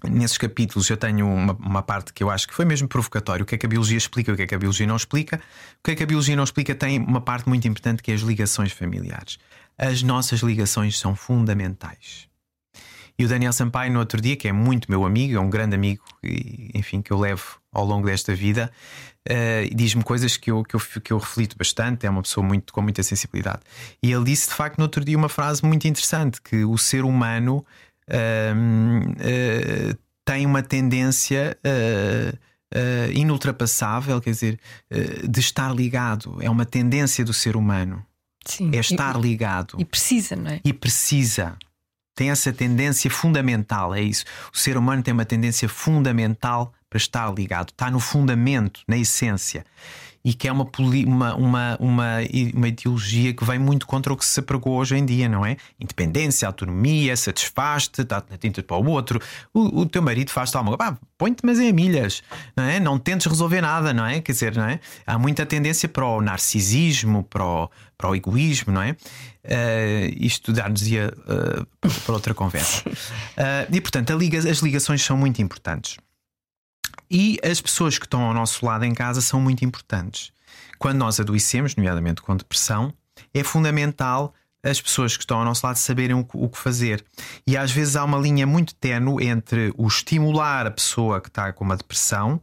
Nesses 0.10 0.38
capítulos 0.38 0.90
eu 0.90 0.98
tenho 0.98 1.28
uma, 1.28 1.54
uma, 1.54 1.82
parte 1.82 2.12
que 2.12 2.24
eu 2.24 2.30
acho 2.30 2.48
que 2.48 2.54
foi 2.54 2.66
mesmo 2.66 2.88
provocatório. 2.88 3.44
O 3.44 3.46
que 3.46 3.56
é 3.56 3.58
que 3.58 3.66
a 3.66 3.70
biologia 3.70 3.98
explica, 3.98 4.34
o 4.34 4.36
que 4.36 4.42
é 4.44 4.48
que 4.48 4.56
a 4.56 4.58
biologia 4.58 4.88
não 4.88 4.96
explica. 4.96 5.38
O 5.80 5.84
que 5.84 5.92
é 5.92 5.96
que 5.96 6.04
a 6.04 6.06
biologia 6.06 6.36
não 6.36 6.44
explica 6.44 6.74
tem 6.74 7.00
uma 7.00 7.22
parte 7.22 7.48
muito 7.48 7.68
importante 7.68 8.02
que 8.02 8.12
é 8.12 8.16
as 8.16 8.22
ligações 8.22 8.72
familiares. 8.72 9.38
As 9.78 10.02
nossas 10.02 10.42
ligações 10.42 10.98
são 10.98 11.16
fundamentais. 11.16 12.32
E 13.18 13.26
o 13.26 13.28
Daniel 13.28 13.54
Sampaio, 13.54 13.92
no 13.92 14.00
outro 14.00 14.20
dia, 14.20 14.36
que 14.36 14.48
é 14.48 14.52
muito 14.52 14.90
meu 14.90 15.06
amigo, 15.06 15.36
é 15.36 15.40
um 15.40 15.50
grande 15.50 15.76
amigo, 15.76 16.04
enfim, 16.74 17.04
que 17.04 17.12
eu 17.12 17.20
levo 17.20 17.60
ao 17.72 17.86
longo 17.86 18.08
desta 18.08 18.34
vida, 18.34 18.72
uh, 19.30 19.76
diz-me 19.76 20.04
coisas 20.04 20.38
que 20.38 20.50
eu, 20.50 20.64
que, 20.64 20.76
eu, 20.76 20.80
que 20.80 21.14
eu 21.14 21.20
reflito 21.20 21.56
bastante. 21.56 22.08
É 22.08 22.10
uma 22.10 22.24
pessoa 22.24 22.44
muito, 22.46 22.74
com 22.74 22.82
muita 22.82 23.04
sensibilidade. 23.04 23.60
E 24.02 24.12
ele 24.12 24.24
disse, 24.24 24.50
de 24.50 24.56
facto, 24.56 24.80
no 24.80 24.86
outro 24.86 25.06
dia, 25.06 25.16
uma 25.16 25.30
frase 25.30 25.64
muito 25.64 25.88
interessante: 25.88 26.42
que 26.42 26.66
o 26.66 26.78
ser 26.78 27.04
humano 27.04 27.64
uh, 28.12 29.98
tem 30.26 30.46
uma 30.46 30.62
tendência 30.62 31.58
uh, 31.66 32.38
uh, 32.76 33.12
inultrapassável, 33.14 34.22
quer 34.22 34.32
dizer, 34.32 34.60
de 35.28 35.40
estar 35.40 35.74
ligado. 35.74 36.38
É 36.42 36.50
uma 36.50 36.66
tendência 36.66 37.24
do 37.26 37.34
ser 37.34 37.56
humano. 37.56 38.06
Sim, 38.46 38.72
é 38.74 38.80
estar 38.80 39.18
e, 39.18 39.22
ligado. 39.22 39.76
E 39.80 39.86
precisa, 39.86 40.36
não 40.36 40.52
é? 40.52 40.60
E 40.64 40.74
precisa. 40.74 41.58
Tem 42.16 42.30
essa 42.30 42.52
tendência 42.52 43.10
fundamental, 43.10 43.94
é 43.94 44.02
isso. 44.02 44.26
O 44.54 44.58
ser 44.58 44.78
humano 44.78 45.02
tem 45.02 45.14
uma 45.14 45.26
tendência 45.26 45.70
fundamental 45.70 46.74
para 46.90 46.98
estar 46.98 47.34
ligado. 47.34 47.70
Está 47.70 47.90
no 47.90 48.00
fundamento, 48.00 48.82
na 48.88 48.98
essência 48.98 49.64
e 50.24 50.34
que 50.34 50.48
é 50.48 50.52
uma, 50.52 50.70
uma, 51.08 51.36
uma, 51.36 51.78
uma, 51.80 52.18
uma 52.54 52.68
ideologia 52.68 53.34
que 53.34 53.44
vem 53.44 53.58
muito 53.58 53.88
contra 53.88 54.14
o 54.14 54.18
que 54.18 54.26
se 54.26 54.40
apregou 54.40 54.78
hoje 54.78 54.96
em 54.96 55.06
dia, 55.06 55.28
não 55.28 55.46
é? 55.46 55.58
Independência, 55.80 56.48
autonomia, 56.48 57.16
satisfaz-te, 57.18 58.04
dá-te 58.04 58.32
na 58.32 58.38
tinta 58.38 58.62
para 58.62 58.78
o 58.78 58.88
outro. 58.88 59.20
O, 59.54 59.82
o 59.82 59.86
teu 59.86 60.02
marido 60.02 60.30
faz-te 60.30 60.56
alguma 60.56 60.78
coisa, 60.78 60.98
põe-te, 61.18 61.42
mas 61.44 61.60
em 61.60 61.74
milhas, 61.74 62.22
não 62.56 62.64
é? 62.64 62.80
Não 62.80 63.00
tentes 63.00 63.26
resolver 63.26 63.62
nada, 63.62 63.94
não 63.94 64.06
é? 64.06 64.22
Quer 64.22 64.32
dizer, 64.32 64.56
não 64.56 64.66
é? 64.66 64.80
Há 65.06 65.18
muita 65.18 65.46
tendência 65.46 65.90
para 65.90 66.06
o 66.06 66.22
narcisismo, 66.22 67.24
para 67.24 67.44
o, 67.44 67.70
para 67.98 68.10
o 68.10 68.16
egoísmo, 68.16 68.74
não 68.74 68.82
é? 68.82 68.92
Uh, 68.92 70.16
isto 70.18 70.54
dar-nos-ia 70.54 71.12
uh, 71.18 71.90
para 72.06 72.14
outra 72.14 72.34
conversa. 72.34 72.88
Uh, 72.88 72.94
e 73.74 73.82
portanto, 73.82 74.16
liga, 74.18 74.38
as 74.38 74.60
ligações 74.60 75.02
são 75.02 75.18
muito 75.18 75.42
importantes. 75.42 75.98
E 77.12 77.38
as 77.44 77.60
pessoas 77.60 78.00
que 78.00 78.06
estão 78.06 78.22
ao 78.22 78.34
nosso 78.34 78.66
lado 78.66 78.86
em 78.86 78.94
casa 78.94 79.20
são 79.20 79.42
muito 79.42 79.66
importantes. 79.66 80.32
Quando 80.80 80.98
nós 80.98 81.20
adoecemos, 81.20 81.76
nomeadamente 81.76 82.22
com 82.22 82.38
depressão, 82.38 82.94
é 83.34 83.44
fundamental 83.44 84.34
as 84.64 84.80
pessoas 84.80 85.18
que 85.18 85.24
estão 85.24 85.40
ao 85.40 85.44
nosso 85.44 85.66
lado 85.66 85.76
saberem 85.76 86.16
o 86.16 86.50
que 86.50 86.58
fazer. 86.58 87.04
E 87.46 87.58
às 87.58 87.70
vezes 87.70 87.98
há 87.98 88.06
uma 88.06 88.18
linha 88.18 88.48
muito 88.48 88.74
tenue 88.76 89.28
entre 89.28 89.74
o 89.78 89.88
estimular 89.88 90.66
a 90.66 90.72
pessoa 90.72 91.20
que 91.20 91.28
está 91.28 91.52
com 91.52 91.66
uma 91.66 91.76
depressão 91.76 92.42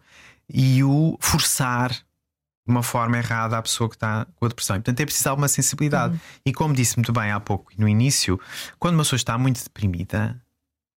e 0.53 0.85
o 0.85 1.17
forçar 1.19 1.91
de 1.91 2.75
uma 2.75 2.83
forma 2.83 3.17
errada 3.17 3.57
a 3.57 3.63
pessoa 3.63 3.89
que 3.89 3.97
está 3.97 4.27
com 4.37 4.45
a 4.45 4.49
depressão. 4.49 4.77
E, 4.77 4.81
portanto, 4.81 5.01
é 5.01 5.07
preciso 5.07 5.31
alguma 5.31 5.49
sensibilidade. 5.49 6.13
Uhum. 6.13 6.21
E 6.45 6.53
como 6.53 6.75
disse 6.75 6.97
muito 6.97 7.13
bem 7.13 7.31
há 7.31 7.41
pouco, 7.41 7.73
no 7.79 7.89
início, 7.89 8.39
quando 8.79 8.95
uma 8.95 9.03
pessoa 9.03 9.17
está 9.17 9.39
muito 9.39 9.63
deprimida, 9.63 10.39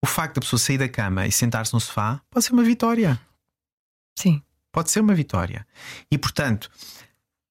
o 0.03 0.07
facto 0.07 0.35
da 0.35 0.41
pessoa 0.41 0.59
sair 0.59 0.77
da 0.77 0.89
cama 0.89 1.25
e 1.25 1.31
sentar-se 1.31 1.73
no 1.73 1.79
sofá 1.79 2.19
pode 2.29 2.45
ser 2.45 2.51
uma 2.51 2.63
vitória. 2.63 3.17
Sim. 4.15 4.41
Pode 4.71 4.89
ser 4.89 5.01
uma 5.01 5.13
vitória. 5.13 5.65
E, 6.09 6.17
portanto, 6.17 6.69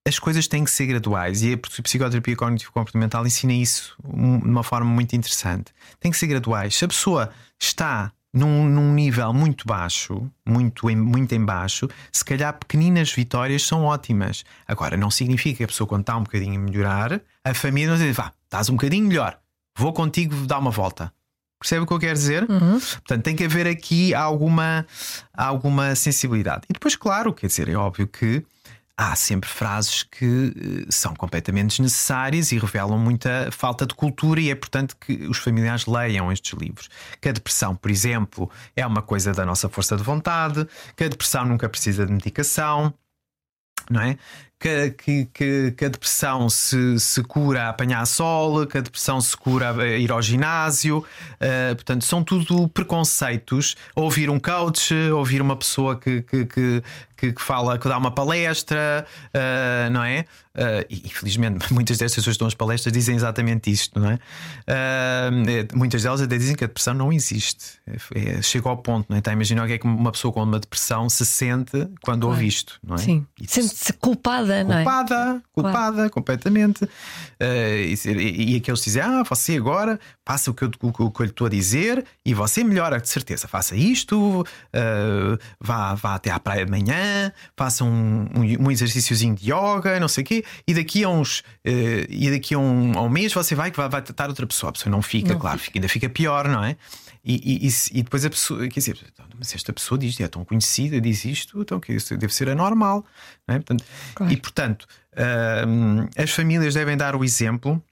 as 0.07 0.19
coisas 0.19 0.49
têm 0.49 0.65
que 0.65 0.71
ser 0.71 0.87
graduais 0.87 1.43
e 1.43 1.53
a 1.53 1.83
psicoterapia 1.83 2.35
cognitivo-comportamental 2.35 3.27
ensina 3.27 3.53
isso 3.53 3.97
de 4.03 4.49
uma 4.49 4.63
forma 4.63 4.91
muito 4.91 5.15
interessante. 5.15 5.73
Tem 5.99 6.11
que 6.11 6.17
ser 6.17 6.27
graduais. 6.27 6.75
Se 6.75 6.85
a 6.85 6.89
pessoa 6.89 7.31
está 7.59 8.11
num, 8.33 8.69
num, 8.69 8.95
nível 8.95 9.33
muito 9.35 9.67
baixo, 9.67 10.31
muito 10.47 10.89
em, 10.89 10.97
muito 10.97 11.35
em 11.35 11.45
baixo, 11.45 11.89
se 12.11 12.25
calhar 12.25 12.57
pequeninas 12.59 13.13
vitórias 13.13 13.63
são 13.63 13.85
ótimas. 13.85 14.45
Agora, 14.67 14.97
não 14.97 15.11
significa 15.11 15.59
que 15.59 15.65
a 15.65 15.69
pessoa, 15.69 15.87
quando 15.87 16.03
está 16.03 16.17
um 16.17 16.23
bocadinho 16.23 16.59
a 16.61 16.65
melhorar, 16.65 17.21
a 17.45 17.55
família 17.55 17.91
não 17.91 17.99
diz: 17.99 18.17
vá, 18.17 18.33
estás 18.45 18.71
um 18.71 18.75
bocadinho 18.75 19.07
melhor, 19.07 19.39
vou 19.77 19.93
contigo 19.93 20.35
dar 20.47 20.59
uma 20.59 20.71
volta. 20.71 21.13
Percebe 21.61 21.83
o 21.83 21.87
que 21.87 21.93
eu 21.93 21.99
quero 21.99 22.15
dizer? 22.15 22.47
Portanto, 22.47 23.23
tem 23.23 23.37
que 23.37 23.45
haver 23.45 23.67
aqui 23.67 24.15
alguma, 24.15 24.87
alguma 25.35 25.95
sensibilidade. 25.95 26.63
E 26.71 26.73
depois, 26.73 26.97
claro, 26.97 27.35
quer 27.35 27.49
dizer, 27.49 27.69
é 27.69 27.75
óbvio 27.75 28.09
que 28.09 28.43
há 28.97 29.15
sempre 29.15 29.49
frases 29.49 30.03
que 30.03 30.55
eh, 30.55 30.87
são 30.91 31.15
completamente 31.15 31.71
desnecessárias 31.71 32.53
e 32.53 32.59
revelam 32.59 32.99
muita 32.99 33.49
falta 33.51 33.87
de 33.87 33.95
cultura, 33.95 34.41
e 34.41 34.49
é 34.51 34.53
importante 34.53 34.95
que 34.97 35.27
os 35.27 35.39
familiares 35.39 35.87
leiam 35.87 36.31
estes 36.31 36.59
livros. 36.59 36.89
Que 37.21 37.31
a 37.31 37.33
depressão, 37.33 37.75
por 37.75 37.91
exemplo, 37.91 38.51
é 38.77 38.87
uma 38.87 39.01
coisa 39.01 39.33
da 39.33 39.45
nossa 39.47 39.69
força 39.69 39.97
de 39.97 40.03
vontade, 40.03 40.67
que 40.95 41.05
a 41.05 41.09
depressão 41.09 41.47
nunca 41.47 41.69
precisa 41.69 42.05
de 42.07 42.13
medicação. 42.13 42.93
Não 43.91 44.01
é? 44.03 44.19
Que, 44.61 44.91
que, 44.91 45.25
que, 45.33 45.71
que 45.73 45.85
a 45.87 45.89
depressão 45.89 46.51
se, 46.51 47.01
se 47.01 47.23
cura 47.23 47.63
a 47.63 47.69
apanhar 47.71 48.05
sol, 48.07 48.67
que 48.67 48.77
a 48.77 48.83
depressão 48.83 49.19
se 49.19 49.35
cura 49.35 49.73
a 49.73 49.87
ir 49.87 50.13
ao 50.13 50.21
ginásio, 50.21 50.99
uh, 50.99 51.75
portanto, 51.75 52.05
são 52.05 52.23
tudo 52.23 52.69
preconceitos. 52.69 53.75
Ouvir 53.95 54.29
um 54.29 54.39
coach, 54.39 54.95
ouvir 55.13 55.41
uma 55.41 55.57
pessoa 55.57 55.99
que, 55.99 56.21
que, 56.21 56.45
que, 56.45 56.83
que, 57.33 57.43
fala, 57.43 57.79
que 57.79 57.89
dá 57.89 57.99
uma 57.99 58.11
palestra, 58.11 59.07
uh, 59.35 59.91
não 59.91 60.03
é? 60.03 60.25
Uh, 60.51 60.85
e 60.91 61.03
infelizmente 61.07 61.71
muitas 61.73 61.99
destas 61.99 62.17
pessoas 62.17 62.35
que 62.35 62.37
estão 62.37 62.49
às 62.49 62.55
palestras 62.55 62.93
dizem 62.93 63.15
exatamente 63.15 63.71
isto, 63.71 64.01
não 64.01 64.11
é? 64.11 64.19
Uh, 64.67 65.79
muitas 65.79 66.03
delas 66.03 66.21
até 66.21 66.37
dizem 66.37 66.57
que 66.57 66.65
a 66.65 66.67
depressão 66.67 66.93
não 66.93 67.13
existe. 67.13 67.79
É, 67.87 68.39
é, 68.39 68.43
chega 68.43 68.69
ao 68.69 68.77
ponto, 68.77 69.07
não 69.09 69.17
é? 69.17 69.19
Está 69.21 69.31
a 69.31 69.35
imaginar 69.35 69.65
o 69.65 69.67
que 69.67 69.75
é 69.75 69.79
que 69.79 69.87
uma 69.87 70.11
pessoa 70.11 70.33
com 70.33 70.43
uma 70.43 70.59
depressão 70.59 71.09
se 71.09 71.25
sente 71.25 71.89
quando 72.03 72.23
claro. 72.23 72.35
ouve 72.35 72.47
isto, 72.47 72.81
não 72.83 72.97
é? 72.97 72.99
Sim. 72.99 73.27
Sente-se 73.47 73.93
culpada, 73.93 74.50
não 74.65 74.79
é? 74.79 74.85
Culpada, 74.85 75.43
culpada, 75.53 75.93
claro. 75.95 76.11
completamente. 76.11 76.85
Uh, 76.85 77.97
e, 78.07 78.55
e 78.55 78.57
aqueles 78.57 78.83
dizem: 78.83 79.03
Ah, 79.03 79.23
você 79.23 79.57
agora 79.57 79.99
faça 80.31 80.49
o 80.49 80.55
que 80.55 80.62
eu, 80.62 80.70
o 80.81 81.11
que 81.11 81.22
eu 81.22 81.24
lhe 81.24 81.31
estou 81.33 81.49
a 81.49 81.51
dizer 81.51 82.05
e 82.24 82.33
você 82.33 82.62
melhora, 82.62 83.01
de 83.01 83.09
certeza. 83.09 83.49
Faça 83.49 83.74
isto, 83.74 84.47
vá, 85.59 85.95
vá 85.95 86.14
até 86.14 86.31
à 86.31 86.39
praia 86.39 86.64
de 86.64 86.70
manhã 86.70 87.33
faça 87.57 87.83
um, 87.83 88.28
um, 88.37 88.66
um 88.66 88.70
exercíciozinho 88.70 89.35
de 89.35 89.53
yoga, 89.53 89.99
não 89.99 90.07
sei 90.07 90.22
o 90.22 90.26
quê, 90.26 90.45
e 90.68 90.72
daqui 90.72 91.03
a 91.03 91.09
uns 91.09 91.41
uh, 91.41 91.43
e 92.09 92.31
daqui 92.31 92.55
a 92.55 92.59
um, 92.59 92.93
a 92.97 93.03
um 93.03 93.09
mês 93.09 93.33
você 93.33 93.57
vai 93.57 93.72
que 93.72 93.76
vai, 93.76 93.89
vai 93.89 94.03
tratar 94.03 94.28
outra 94.28 94.47
pessoa. 94.47 94.70
A 94.70 94.72
pessoa 94.72 94.91
não 94.91 95.03
fica, 95.03 95.33
não 95.33 95.41
claro, 95.41 95.59
fica. 95.59 95.78
ainda 95.78 95.89
fica 95.89 96.09
pior, 96.09 96.47
não 96.47 96.62
é? 96.62 96.76
E, 97.24 97.66
e, 97.66 97.99
e, 97.99 98.03
depois 98.03 98.24
a 98.24 98.31
pessoa, 98.31 98.61
quer 98.68 98.81
dizer, 98.81 98.99
mas 99.37 99.55
esta 99.55 99.72
pessoa 99.72 99.99
diz, 99.99 100.18
é 100.20 100.28
tão 100.28 100.45
conhecida, 100.45 101.01
diz 101.01 101.24
isto, 101.24 101.61
então 101.61 101.78
que 101.81 101.93
isso 101.93 102.16
deve 102.16 102.33
ser 102.33 102.49
anormal, 102.49 103.05
não 103.47 103.57
é? 103.57 103.59
Portanto, 103.59 103.85
claro. 104.14 104.33
E 104.33 104.37
portanto, 104.37 104.87
uh, 105.14 106.09
as 106.16 106.31
famílias 106.31 106.74
devem 106.74 106.97
dar 106.97 107.16
o 107.16 107.24
exemplo 107.24 107.83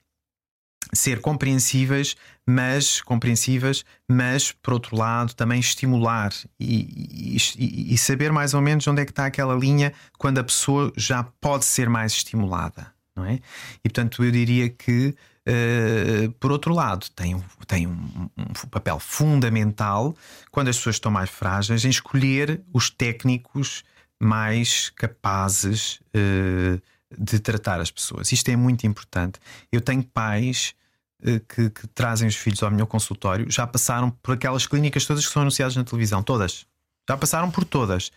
ser 0.93 1.21
compreensíveis, 1.21 2.15
mas 2.47 3.01
compreensivas, 3.01 3.85
mas 4.07 4.51
por 4.51 4.73
outro 4.73 4.95
lado 4.95 5.33
também 5.33 5.59
estimular 5.59 6.33
e, 6.59 7.37
e, 7.57 7.93
e, 7.93 7.97
saber 7.97 8.31
mais 8.31 8.53
ou 8.53 8.61
menos 8.61 8.87
onde 8.87 9.01
é 9.01 9.05
que 9.05 9.11
está 9.11 9.25
aquela 9.25 9.53
linha 9.53 9.93
quando 10.17 10.39
a 10.39 10.43
pessoa 10.43 10.91
já 10.97 11.23
pode 11.23 11.65
ser 11.65 11.89
mais 11.89 12.13
estimulada, 12.13 12.91
não 13.15 13.23
é? 13.25 13.35
E 13.83 13.89
portanto 13.89 14.23
eu 14.23 14.31
diria 14.31 14.69
que 14.69 15.15
uh, 15.47 16.31
por 16.39 16.51
outro 16.51 16.73
lado 16.73 17.07
tem, 17.15 17.39
tem 17.67 17.85
um, 17.85 18.29
um, 18.37 18.67
papel 18.71 18.99
fundamental 18.99 20.15
quando 20.51 20.69
as 20.69 20.77
pessoas 20.77 20.95
estão 20.95 21.11
mais 21.11 21.29
frágeis 21.29 21.85
em 21.85 21.89
escolher 21.89 22.61
os 22.73 22.89
técnicos 22.89 23.83
mais 24.19 24.89
capazes 24.89 25.99
uh, 26.15 26.81
de 27.17 27.39
tratar 27.39 27.79
as 27.79 27.89
pessoas. 27.89 28.31
Isto 28.31 28.49
é 28.49 28.55
muito 28.55 28.85
importante. 28.85 29.39
Eu 29.71 29.81
tenho 29.81 30.03
pais 30.03 30.75
que, 31.21 31.69
que, 31.69 31.87
trazem 31.87 32.27
os 32.27 32.35
filhos 32.35 32.63
ao 32.63 32.71
meu 32.71 32.87
consultório 32.87 33.49
já 33.49 33.67
passaram 33.67 34.09
por 34.09 34.35
aquelas 34.35 34.65
clínicas 34.65 35.05
todas 35.05 35.25
que 35.25 35.33
são 35.33 35.41
anunciadas 35.41 35.75
na 35.75 35.83
televisão, 35.83 36.23
todas. 36.23 36.65
Já 37.09 37.17
passaram 37.17 37.51
por 37.51 37.63
todas. 37.63 38.11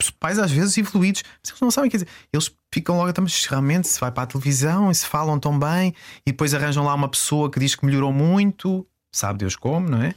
Os 0.00 0.10
pais 0.10 0.38
às 0.38 0.50
vezes 0.50 0.78
evoluídos, 0.78 1.22
mas 1.42 1.50
eles 1.50 1.60
não 1.60 1.70
sabem, 1.70 1.90
quer 1.90 1.98
dizer, 1.98 2.08
eles 2.32 2.50
ficam 2.72 2.96
logo, 2.96 3.12
mas 3.20 3.44
realmente 3.46 3.88
se 3.88 4.00
vai 4.00 4.10
para 4.10 4.22
a 4.22 4.26
televisão 4.26 4.90
e 4.90 4.94
se 4.94 5.06
falam 5.06 5.38
tão 5.38 5.58
bem 5.58 5.94
e 6.26 6.30
depois 6.30 6.54
arranjam 6.54 6.84
lá 6.84 6.94
uma 6.94 7.08
pessoa 7.08 7.50
que 7.50 7.60
diz 7.60 7.74
que 7.74 7.84
melhorou 7.84 8.12
muito, 8.12 8.86
sabe 9.12 9.38
Deus 9.38 9.56
como, 9.56 9.88
não 9.88 10.02
é? 10.02 10.14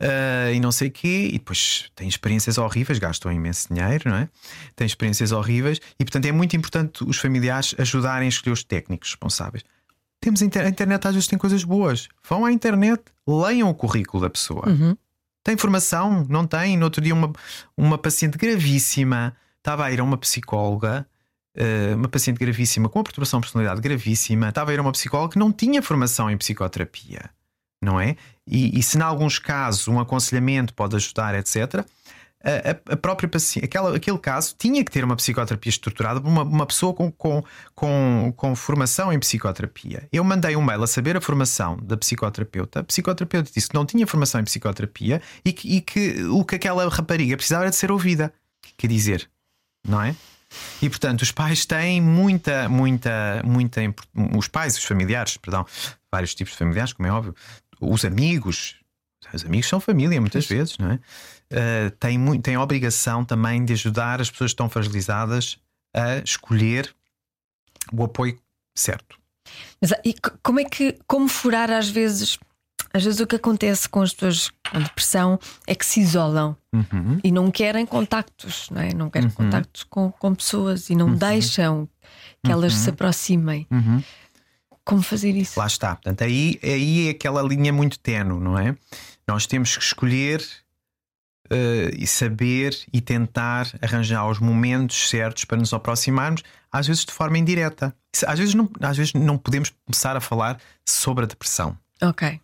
Uh, 0.00 0.54
e 0.54 0.60
não 0.60 0.70
sei 0.70 0.88
o 0.88 0.90
quê, 0.90 1.28
e 1.28 1.32
depois 1.32 1.90
tem 1.94 2.08
experiências 2.08 2.58
horríveis, 2.58 2.98
gastam 2.98 3.32
imenso 3.32 3.72
dinheiro, 3.72 4.08
não 4.08 4.16
é? 4.16 4.28
Tem 4.76 4.86
experiências 4.86 5.32
horríveis 5.32 5.80
e, 5.98 6.04
portanto, 6.04 6.26
é 6.26 6.32
muito 6.32 6.56
importante 6.56 7.02
os 7.04 7.18
familiares 7.18 7.74
ajudarem 7.78 8.26
a 8.26 8.28
escolher 8.28 8.52
os 8.52 8.62
técnicos 8.62 9.10
responsáveis. 9.10 9.64
Temos 10.20 10.42
a 10.42 10.44
internet, 10.44 11.06
às 11.06 11.14
vezes 11.14 11.28
tem 11.28 11.38
coisas 11.38 11.62
boas. 11.62 12.08
Vão 12.28 12.44
à 12.44 12.52
internet, 12.52 13.02
leiam 13.26 13.70
o 13.70 13.74
currículo 13.74 14.22
da 14.22 14.30
pessoa. 14.30 14.68
Uhum. 14.68 14.96
Tem 15.44 15.56
formação? 15.56 16.26
Não 16.28 16.46
tem? 16.46 16.76
No 16.76 16.84
outro 16.84 17.00
dia, 17.00 17.14
uma, 17.14 17.32
uma 17.76 17.96
paciente 17.96 18.36
gravíssima 18.36 19.36
estava 19.58 19.84
a 19.84 19.92
ir 19.92 20.00
a 20.00 20.04
uma 20.04 20.18
psicóloga. 20.18 21.06
Uh, 21.56 21.96
uma 21.96 22.08
paciente 22.08 22.38
gravíssima 22.38 22.88
com 22.88 22.98
uma 22.98 23.04
perturbação 23.04 23.40
de 23.40 23.46
personalidade 23.46 23.80
gravíssima 23.80 24.48
estava 24.48 24.70
a 24.70 24.74
ir 24.74 24.78
a 24.78 24.82
uma 24.82 24.92
psicóloga 24.92 25.32
que 25.32 25.38
não 25.38 25.50
tinha 25.50 25.82
formação 25.82 26.30
em 26.30 26.36
psicoterapia, 26.36 27.30
não 27.82 27.98
é? 27.98 28.14
E, 28.46 28.78
e 28.78 28.82
se, 28.82 28.96
em 28.96 29.00
alguns 29.00 29.38
casos, 29.38 29.88
um 29.88 29.98
aconselhamento 29.98 30.72
pode 30.74 30.94
ajudar, 30.94 31.34
etc., 31.34 31.84
a, 32.42 32.92
a 32.92 32.96
própria 32.96 33.28
paciente, 33.28 33.64
aquela, 33.64 33.96
aquele 33.96 34.18
caso 34.18 34.54
tinha 34.56 34.84
que 34.84 34.90
ter 34.90 35.04
uma 35.04 35.16
psicoterapia 35.16 35.70
estruturada 35.70 36.20
por 36.20 36.28
uma, 36.28 36.42
uma 36.42 36.66
pessoa 36.66 36.94
com, 36.94 37.10
com, 37.10 37.42
com, 37.74 38.32
com, 38.36 38.54
formação 38.54 39.12
em 39.12 39.18
psicoterapia. 39.18 40.08
Eu 40.12 40.22
mandei 40.22 40.54
um 40.54 40.62
mail 40.62 40.82
a 40.82 40.86
saber 40.86 41.16
a 41.16 41.20
formação 41.20 41.76
da 41.82 41.96
psicoterapeuta. 41.96 42.80
A 42.80 42.84
psicoterapeuta 42.84 43.50
disse 43.52 43.68
que 43.68 43.74
não 43.74 43.84
tinha 43.84 44.06
formação 44.06 44.40
em 44.40 44.44
psicoterapia 44.44 45.20
e 45.44 45.52
que, 45.52 45.76
e 45.76 45.80
que 45.80 46.22
o 46.24 46.44
que 46.44 46.54
aquela 46.54 46.88
rapariga 46.88 47.36
precisava 47.36 47.64
era 47.64 47.70
de 47.70 47.76
ser 47.76 47.90
ouvida. 47.90 48.32
Quer 48.76 48.86
dizer, 48.86 49.28
não 49.86 50.00
é? 50.00 50.14
E 50.80 50.88
portanto, 50.88 51.22
os 51.22 51.32
pais 51.32 51.66
têm 51.66 52.00
muita, 52.00 52.68
muita, 52.68 53.42
muita. 53.44 53.80
Os 54.36 54.48
pais, 54.48 54.76
os 54.78 54.84
familiares, 54.84 55.36
perdão, 55.36 55.66
vários 56.10 56.34
tipos 56.34 56.52
de 56.52 56.58
familiares, 56.58 56.92
como 56.92 57.06
é 57.06 57.12
óbvio, 57.12 57.34
os 57.80 58.04
amigos, 58.04 58.76
os 59.32 59.44
amigos 59.44 59.68
são 59.68 59.80
família 59.80 60.20
muitas 60.20 60.46
vezes, 60.46 60.78
não 60.78 60.92
é? 60.92 61.00
Uh, 61.52 61.90
tem, 61.98 62.18
muito, 62.18 62.42
tem 62.42 62.54
a 62.54 62.62
obrigação 62.62 63.24
também 63.24 63.64
de 63.64 63.72
ajudar 63.72 64.20
as 64.20 64.30
pessoas 64.30 64.50
que 64.50 64.54
estão 64.54 64.68
fragilizadas 64.68 65.58
a 65.94 66.16
escolher 66.18 66.94
o 67.92 68.04
apoio 68.04 68.38
certo. 68.74 69.18
Mas 69.80 69.92
e 70.04 70.14
como 70.42 70.60
é 70.60 70.64
que, 70.64 70.98
como 71.06 71.28
furar 71.28 71.70
às 71.70 71.88
vezes, 71.88 72.38
às 72.92 73.04
vezes 73.04 73.20
o 73.20 73.26
que 73.26 73.36
acontece 73.36 73.88
com 73.88 74.02
as 74.02 74.12
pessoas 74.12 74.50
com 74.70 74.80
depressão 74.80 75.38
é 75.66 75.74
que 75.74 75.86
se 75.86 76.00
isolam 76.00 76.56
uhum. 76.72 77.18
e 77.24 77.32
não 77.32 77.50
querem 77.50 77.86
contactos, 77.86 78.68
não 78.70 78.82
é? 78.82 78.92
Não 78.92 79.10
querem 79.10 79.28
uhum. 79.28 79.34
contactos 79.34 79.84
com, 79.84 80.10
com 80.12 80.34
pessoas 80.34 80.90
e 80.90 80.94
não 80.94 81.08
uhum. 81.08 81.16
deixam 81.16 81.88
que 82.44 82.52
elas 82.52 82.74
se 82.74 82.88
uhum. 82.88 82.94
aproximem. 82.94 83.66
Uhum. 83.70 84.02
Como 84.84 85.02
fazer 85.02 85.36
isso? 85.36 85.58
Lá 85.58 85.66
está. 85.66 85.96
Portanto, 85.96 86.24
aí, 86.24 86.58
aí 86.62 87.08
é 87.08 87.10
aquela 87.10 87.42
linha 87.42 87.72
muito 87.72 87.98
tenue, 87.98 88.40
não 88.40 88.58
é? 88.58 88.74
Nós 89.26 89.46
temos 89.46 89.76
que 89.76 89.82
escolher 89.82 90.42
e 91.96 92.06
saber 92.06 92.76
e 92.92 93.00
tentar 93.00 93.66
arranjar 93.80 94.28
os 94.28 94.38
momentos 94.38 95.08
certos 95.08 95.44
para 95.44 95.56
nos 95.56 95.72
aproximarmos, 95.72 96.42
às 96.70 96.86
vezes 96.86 97.04
de 97.04 97.12
forma 97.12 97.38
indireta. 97.38 97.94
Às 98.26 98.38
vezes 98.38 98.54
não, 98.54 98.68
às 98.80 98.96
vezes 98.96 99.14
não 99.14 99.38
podemos 99.38 99.72
começar 99.84 100.16
a 100.16 100.20
falar 100.20 100.58
sobre 100.84 101.24
a 101.24 101.28
depressão. 101.28 101.76
Ok. 102.02 102.40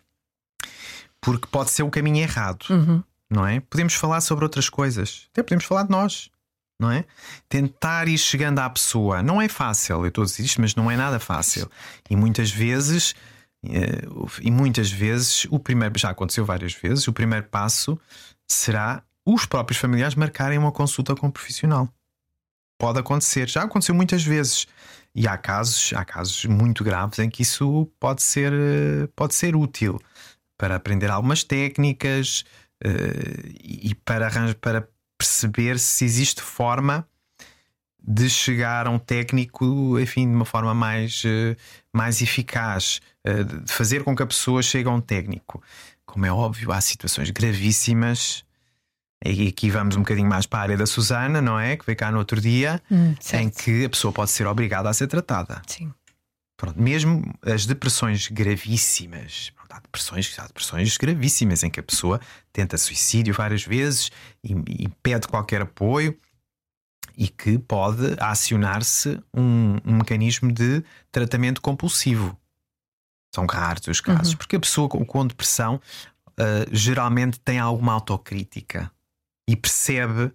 Porque 1.21 1.47
pode 1.47 1.71
ser 1.71 1.83
o 1.83 1.89
caminho 1.89 2.17
errado, 2.17 2.65
uhum. 2.69 3.03
não 3.29 3.45
é? 3.45 3.59
Podemos 3.59 3.93
falar 3.93 4.21
sobre 4.21 4.45
outras 4.45 4.69
coisas, 4.69 5.27
até 5.31 5.41
podemos 5.41 5.65
falar 5.65 5.83
de 5.83 5.91
nós. 5.91 6.29
Não 6.77 6.91
é? 6.91 7.05
Tentar 7.47 8.09
ir 8.09 8.17
chegando 8.17 8.59
à 8.59 8.69
pessoa 8.69 9.23
não 9.23 9.41
é 9.41 9.47
fácil, 9.47 10.01
eu 10.01 10.07
estou 10.09 10.23
a 10.23 10.25
dizer 10.25 10.43
isto, 10.43 10.59
mas 10.59 10.75
não 10.75 10.91
é 10.91 10.97
nada 10.97 11.21
fácil. 11.21 11.71
E 12.09 12.17
muitas 12.17 12.51
vezes 12.51 13.15
eh, 13.65 14.01
e 14.41 14.51
muitas 14.51 14.91
vezes 14.91 15.47
o 15.49 15.57
primeiro 15.57 15.97
já 15.97 16.09
aconteceu 16.09 16.45
várias 16.45 16.73
vezes 16.73 17.07
o 17.07 17.13
primeiro 17.13 17.45
passo 17.47 17.99
será 18.47 19.03
os 19.25 19.45
próprios 19.45 19.79
familiares 19.79 20.15
marcarem 20.15 20.57
uma 20.57 20.71
consulta 20.71 21.15
com 21.15 21.27
um 21.27 21.31
profissional. 21.31 21.89
Pode 22.77 22.99
acontecer, 22.99 23.49
já 23.49 23.63
aconteceu 23.63 23.95
muitas 23.95 24.23
vezes. 24.23 24.67
E 25.15 25.27
há 25.27 25.37
casos, 25.37 25.93
há 25.95 26.03
casos 26.03 26.45
muito 26.45 26.83
graves 26.83 27.19
em 27.19 27.29
que 27.29 27.41
isso 27.41 27.89
pode 27.99 28.21
ser, 28.21 28.51
pode 29.15 29.33
ser 29.33 29.55
útil 29.55 29.99
para 30.57 30.75
aprender 30.75 31.09
algumas 31.09 31.43
técnicas 31.43 32.43
uh, 32.85 33.49
e 33.63 33.95
para, 33.95 34.29
para 34.55 34.87
perceber 35.17 35.79
se 35.79 36.03
existe 36.03 36.41
forma 36.41 37.07
de 38.07 38.29
chegar 38.29 38.85
a 38.87 38.89
um 38.91 38.99
técnico, 38.99 39.97
enfim, 39.99 40.29
de 40.29 40.35
uma 40.35 40.45
forma 40.45 40.73
mais, 40.73 41.23
uh, 41.23 41.55
mais 41.93 42.21
eficaz, 42.21 42.99
uh, 43.25 43.43
de 43.43 43.71
fazer 43.71 44.03
com 44.03 44.15
que 44.15 44.21
a 44.21 44.27
pessoa 44.27 44.61
chegue 44.61 44.87
a 44.89 44.91
um 44.91 45.01
técnico 45.01 45.63
como 46.05 46.25
é 46.25 46.31
óbvio, 46.31 46.71
há 46.71 46.81
situações 46.81 47.29
gravíssimas. 47.31 48.43
E 49.25 49.47
aqui 49.47 49.69
vamos 49.69 49.95
um 49.95 49.99
bocadinho 49.99 50.29
mais 50.29 50.45
para 50.45 50.59
a 50.59 50.61
área 50.63 50.77
da 50.77 50.85
Susana, 50.85 51.41
não 51.41 51.59
é? 51.59 51.77
Que 51.77 51.85
veio 51.85 51.97
cá 51.97 52.11
no 52.11 52.19
outro 52.19 52.39
dia, 52.39 52.81
hum, 52.91 53.15
em 53.33 53.49
que 53.49 53.85
a 53.85 53.89
pessoa 53.89 54.11
pode 54.11 54.29
ser 54.29 54.45
obrigada 54.45 54.89
a 54.89 54.93
ser 54.93 55.07
tratada. 55.07 55.61
Sim. 55.65 55.91
Pronto, 56.57 56.81
mesmo 56.81 57.23
as 57.41 57.65
depressões 57.65 58.27
gravíssimas, 58.29 59.51
há 59.69 59.79
depressões, 59.79 60.33
há 60.39 60.47
depressões 60.47 60.95
gravíssimas 60.95 61.63
em 61.63 61.69
que 61.69 61.79
a 61.79 61.83
pessoa 61.83 62.19
tenta 62.53 62.77
suicídio 62.77 63.33
várias 63.33 63.63
vezes 63.65 64.09
e, 64.43 64.53
e 64.69 64.89
pede 65.03 65.27
qualquer 65.27 65.61
apoio 65.61 66.17
e 67.17 67.27
que 67.27 67.57
pode 67.57 68.15
acionar-se 68.19 69.19
um, 69.33 69.77
um, 69.85 69.97
mecanismo 69.97 70.51
de 70.51 70.83
tratamento 71.11 71.61
compulsivo. 71.61 72.37
São 73.35 73.45
raros 73.45 73.85
os 73.87 73.99
casos, 73.99 74.31
uhum. 74.31 74.37
porque 74.37 74.55
a 74.55 74.59
pessoa 74.59 74.87
com, 74.87 75.03
com 75.05 75.27
depressão 75.27 75.75
uh, 75.75 76.65
geralmente 76.71 77.39
tem 77.39 77.59
alguma 77.59 77.91
autocrítica 77.93 78.89
e 79.47 79.55
percebe 79.55 80.23
uh, 80.23 80.33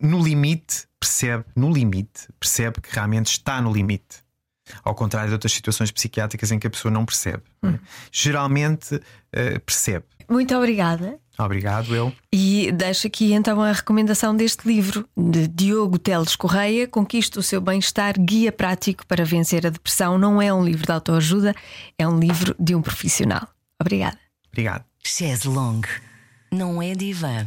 no 0.00 0.22
limite, 0.22 0.88
percebe 0.98 1.44
no 1.54 1.70
limite, 1.70 2.28
percebe 2.38 2.80
que 2.80 2.94
realmente 2.94 3.26
está 3.26 3.60
no 3.60 3.72
limite. 3.72 4.24
Ao 4.84 4.94
contrário 4.94 5.28
de 5.28 5.34
outras 5.34 5.52
situações 5.52 5.90
psiquiátricas 5.90 6.50
em 6.50 6.58
que 6.58 6.66
a 6.66 6.70
pessoa 6.70 6.92
não 6.92 7.04
percebe. 7.04 7.42
Hum. 7.62 7.78
Geralmente 8.10 8.94
uh, 8.96 9.60
percebe. 9.64 10.04
Muito 10.28 10.54
obrigada. 10.54 11.18
Obrigado, 11.38 11.94
eu. 11.94 12.12
E 12.32 12.70
deixo 12.70 13.06
aqui 13.06 13.32
então 13.32 13.60
a 13.62 13.72
recomendação 13.72 14.36
deste 14.36 14.68
livro 14.68 15.08
de 15.16 15.48
Diogo 15.48 15.98
Teles 15.98 16.36
Correia, 16.36 16.86
Conquista 16.86 17.40
o 17.40 17.42
seu 17.42 17.60
bem-estar, 17.60 18.14
guia 18.18 18.52
prático 18.52 19.06
para 19.06 19.24
vencer 19.24 19.66
a 19.66 19.70
depressão. 19.70 20.18
Não 20.18 20.40
é 20.40 20.52
um 20.52 20.62
livro 20.62 20.84
de 20.84 20.92
autoajuda, 20.92 21.54
é 21.98 22.06
um 22.06 22.18
livro 22.18 22.54
de 22.58 22.74
um 22.74 22.82
profissional. 22.82 23.48
Obrigada. 23.80 24.18
Obrigado. 24.52 24.84
Chaz 25.02 25.44
Long 25.44 25.80
não 26.52 26.82
é 26.82 26.94
divã. 26.94 27.46